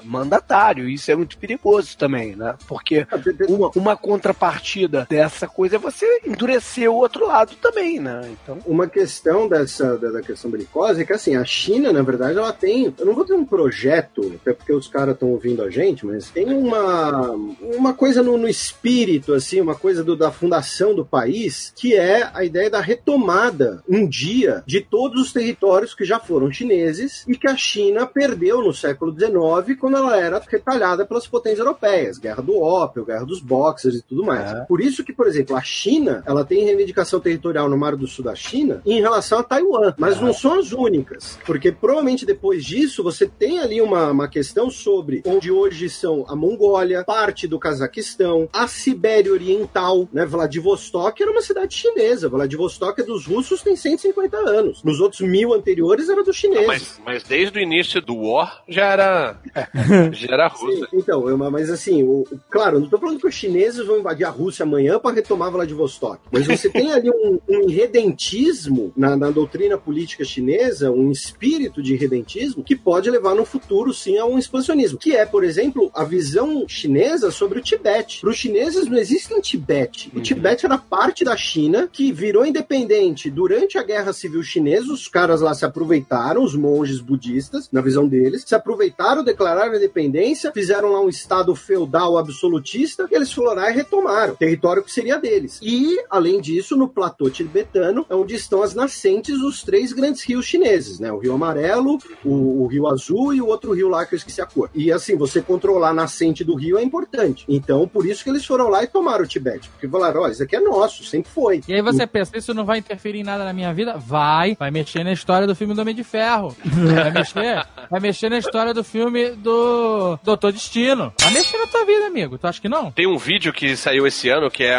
[0.02, 0.88] mandatário.
[0.88, 2.54] Isso é muito perigoso também, né?
[2.66, 3.06] Porque
[3.48, 8.22] uma, uma contrapartida dessa coisa é você endurecer o outro lado também, né?
[8.42, 12.38] Então, Uma questão dessa da, da questão belicosa é que assim, a China, na verdade,
[12.38, 12.92] ela tem.
[12.98, 16.30] Eu não vou ter um projeto, até porque os caras estão ouvindo a gente, mas
[16.30, 17.30] tem uma,
[17.76, 22.28] uma coisa no, no espírito, assim, uma coisa do- da fundação do país, que é
[22.32, 27.36] a ideia da retomada um dia de todos os territórios que já foram chineses e
[27.36, 32.40] que a China perdeu no século XIX, quando ela era retalhada pelas potências europeias, guerra
[32.40, 34.52] do ópio, guerra dos boxers e tudo mais.
[34.52, 34.64] É.
[34.66, 38.24] Por isso que, por exemplo, a China, ela tem reivindicação territorial no Mar do Sul
[38.24, 43.02] da China em relação a Taiwan, mas não são as únicas, porque provavelmente depois disso
[43.02, 48.48] você tem ali uma, uma questão sobre onde hoje são a Mongólia, parte do Cazaquistão,
[48.52, 50.24] a Sibéria Oriental, né?
[50.24, 54.59] Vladivostok era uma cidade chinesa, Vladivostok é dos russos tem 150 anos.
[54.84, 56.66] Nos outros mil anteriores era dos chineses.
[56.66, 59.36] Mas, mas desde o início do War já era.
[60.12, 60.86] já era russa.
[60.90, 63.98] Sim, então, eu- mas assim, o, o- claro, não tô falando que os chineses vão
[63.98, 66.20] invadir a Rússia amanhã para retomar Vladivostok.
[66.30, 71.94] Mas você tem ali um, um irredentismo na, na doutrina política chinesa, um espírito de
[71.94, 74.98] irredentismo que pode levar no futuro, sim, a um expansionismo.
[74.98, 78.20] Que é, por exemplo, a visão chinesa sobre o Tibete.
[78.20, 80.10] Para os chineses não existe um Tibete.
[80.14, 84.92] O Tibete era parte da China que virou independente durante a Guerra Civil Chinesa.
[84.92, 89.76] Os caras lá se aproveitaram, os monges budistas, na visão deles, se aproveitaram, declararam a
[89.76, 94.34] independência, fizeram lá um estado feudal absolutista e eles foram lá e retomaram.
[94.34, 95.58] Território que seria deles.
[95.62, 100.44] E, além disso, no platô tibetano é onde estão as nascentes dos três grandes rios
[100.44, 101.12] chineses, né?
[101.12, 104.40] O Rio Amarelo, o, o Rio Azul e o outro rio lá que eu esqueci
[104.40, 104.70] a cor.
[104.74, 107.44] E assim, você controlar a nascente do rio é importante.
[107.48, 109.68] Então, por isso que eles foram lá e tomaram o Tibete.
[109.70, 111.60] Porque falaram, ó, isso aqui é nosso, sempre foi.
[111.66, 113.96] E aí você pensa, isso não vai interferir em nada na minha vida?
[113.96, 114.39] Vai.
[114.58, 116.56] Vai mexer na história do filme do Homem de Ferro.
[116.64, 121.12] Vai mexer, vai mexer na história do filme do Doutor Destino.
[121.20, 122.38] Vai mexer na tua vida, amigo.
[122.38, 122.90] Tu acha que não?
[122.90, 124.78] Tem um vídeo que saiu esse ano que é,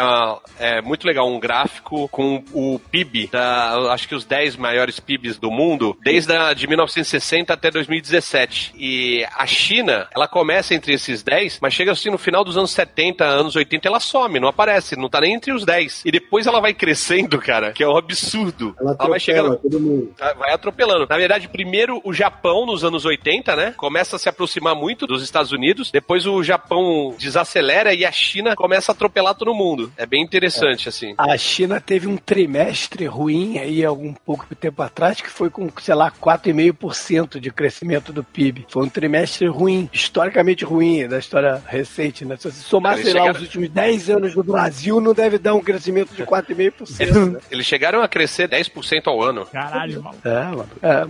[0.58, 5.38] é muito legal, um gráfico com o PIB, da, acho que os 10 maiores PIBs
[5.38, 8.74] do mundo, desde a, de 1960 até 2017.
[8.76, 12.70] E a China, ela começa entre esses 10, mas chega assim no final dos anos
[12.72, 16.02] 70, anos 80, ela some, não aparece, não tá nem entre os 10.
[16.04, 18.74] E depois ela vai crescendo, cara, que é um absurdo.
[18.80, 19.80] Ela Ela vai chegar atropelando.
[19.80, 20.14] mundo.
[20.16, 21.06] Tá, Vai atropelando.
[21.08, 23.74] Na verdade, primeiro o Japão, nos anos 80, né?
[23.76, 25.90] Começa a se aproximar muito dos Estados Unidos.
[25.90, 29.92] Depois o Japão desacelera e a China começa a atropelar todo mundo.
[29.96, 31.14] É bem interessante, assim.
[31.18, 35.94] A China teve um trimestre ruim aí algum pouco tempo atrás, que foi com, sei
[35.94, 38.66] lá, 4,5% de crescimento do PIB.
[38.68, 42.36] Foi um trimestre ruim, historicamente ruim da história recente, né?
[42.36, 45.38] Se você somar, Eles sei lá, chegaram- os últimos 10 anos do Brasil, não deve
[45.38, 47.32] dar um crescimento de 4,5%.
[47.32, 47.40] né?
[47.50, 49.31] Eles chegaram a crescer 10% ao ano.
[49.46, 50.16] Caralho, mano.
[50.24, 50.68] É, mano.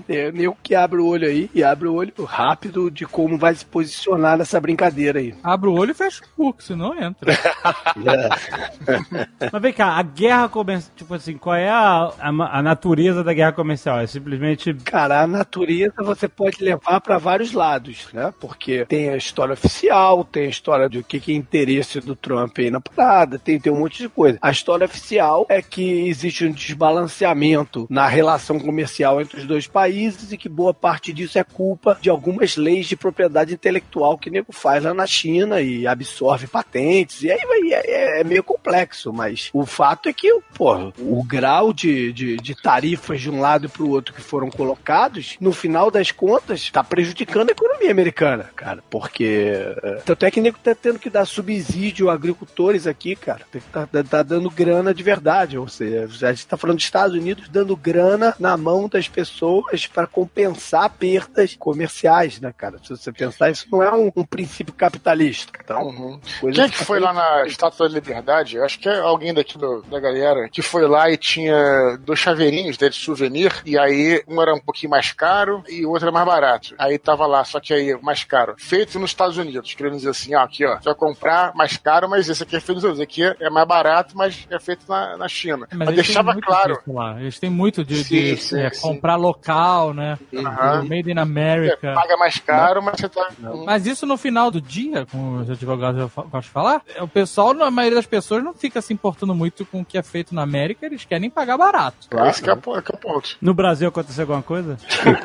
[0.08, 3.36] É, é meio que abre o olho aí e abre o olho rápido de como
[3.36, 5.34] vai se posicionar nessa brincadeira aí.
[5.42, 7.32] Abre o olho e fecha o cu, que senão entra.
[9.52, 13.32] Mas vem cá, a guerra comercial, tipo assim, qual é a, a, a natureza da
[13.32, 14.00] guerra comercial?
[14.00, 14.72] É simplesmente.
[14.74, 18.32] Cara, a natureza você pode levar para vários lados, né?
[18.40, 22.58] Porque tem a história oficial, tem a história do que, que é interesse do Trump
[22.58, 24.38] aí na parada, tem, tem um monte de coisa.
[24.40, 30.30] A história oficial é que existe um desbalanceamento na relação comercial entre os dois países
[30.32, 34.32] e que boa parte disso é culpa de algumas leis de propriedade intelectual que o
[34.32, 37.22] nego faz lá na China e absorve patentes.
[37.22, 41.72] E aí vai- é, é meio complexo, mas o fato é que, pô, o grau
[41.72, 45.90] de, de, de tarifas de um lado para o outro que foram colocados, no final
[45.90, 48.82] das contas, está prejudicando a economia americana, cara.
[48.90, 49.52] Porque.
[49.82, 53.42] é, Tanto é que o nego tá tendo que dar subsídio a agricultores aqui, cara.
[53.50, 55.56] Que tá, tá dando grana de verdade.
[55.56, 58.01] Ou seja, a gente tá falando dos Estados Unidos dando grana
[58.38, 62.78] na mão das pessoas para compensar perdas comerciais, né, cara?
[62.82, 65.52] Se você pensar, isso não é um, um princípio capitalista.
[65.62, 66.20] Então, Uhum.
[66.52, 68.56] Quem é que foi lá na Estátua da Liberdade?
[68.56, 72.18] Eu acho que é alguém daqui do- da galera que foi lá e tinha dois
[72.18, 76.04] chaveirinhos dele de souvenir, e aí um era um pouquinho mais caro e o outro
[76.06, 76.74] era mais barato.
[76.78, 78.54] Aí tava lá, só que aí mais caro.
[78.58, 82.08] Feito nos Estados Unidos, querendo dizer assim, ó, aqui ó, você vai comprar mais caro,
[82.08, 83.12] mas esse aqui é feito nos Estados Unidos.
[83.14, 85.66] Esse aqui é mais barato, mas é feito na, na China.
[85.72, 86.74] Mas, eles têm deixava muito claro.
[86.76, 87.20] disso lá.
[87.20, 88.80] Eles têm muito de, Sim, de, sim, é, sim.
[88.80, 90.18] comprar local, né?
[90.34, 90.82] Aham.
[90.84, 91.92] Made in Você America.
[91.94, 93.28] paga mais caro, mas você tá.
[93.64, 97.70] Mas isso no final do dia, como os advogados gostam de falar, o pessoal, na
[97.70, 100.86] maioria das pessoas, não fica se importando muito com o que é feito na América,
[100.86, 102.08] eles querem pagar barato.
[102.28, 103.36] Esse que é, que é o ponto.
[103.40, 104.76] No Brasil aconteceu alguma coisa?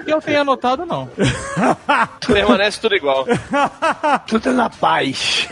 [0.06, 1.10] Que eu tenha notado, não.
[2.26, 3.26] Permanece tudo igual.
[4.28, 5.48] tudo na paz.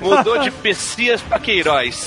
[0.00, 2.06] Mudou de Pessias pra Queiroz.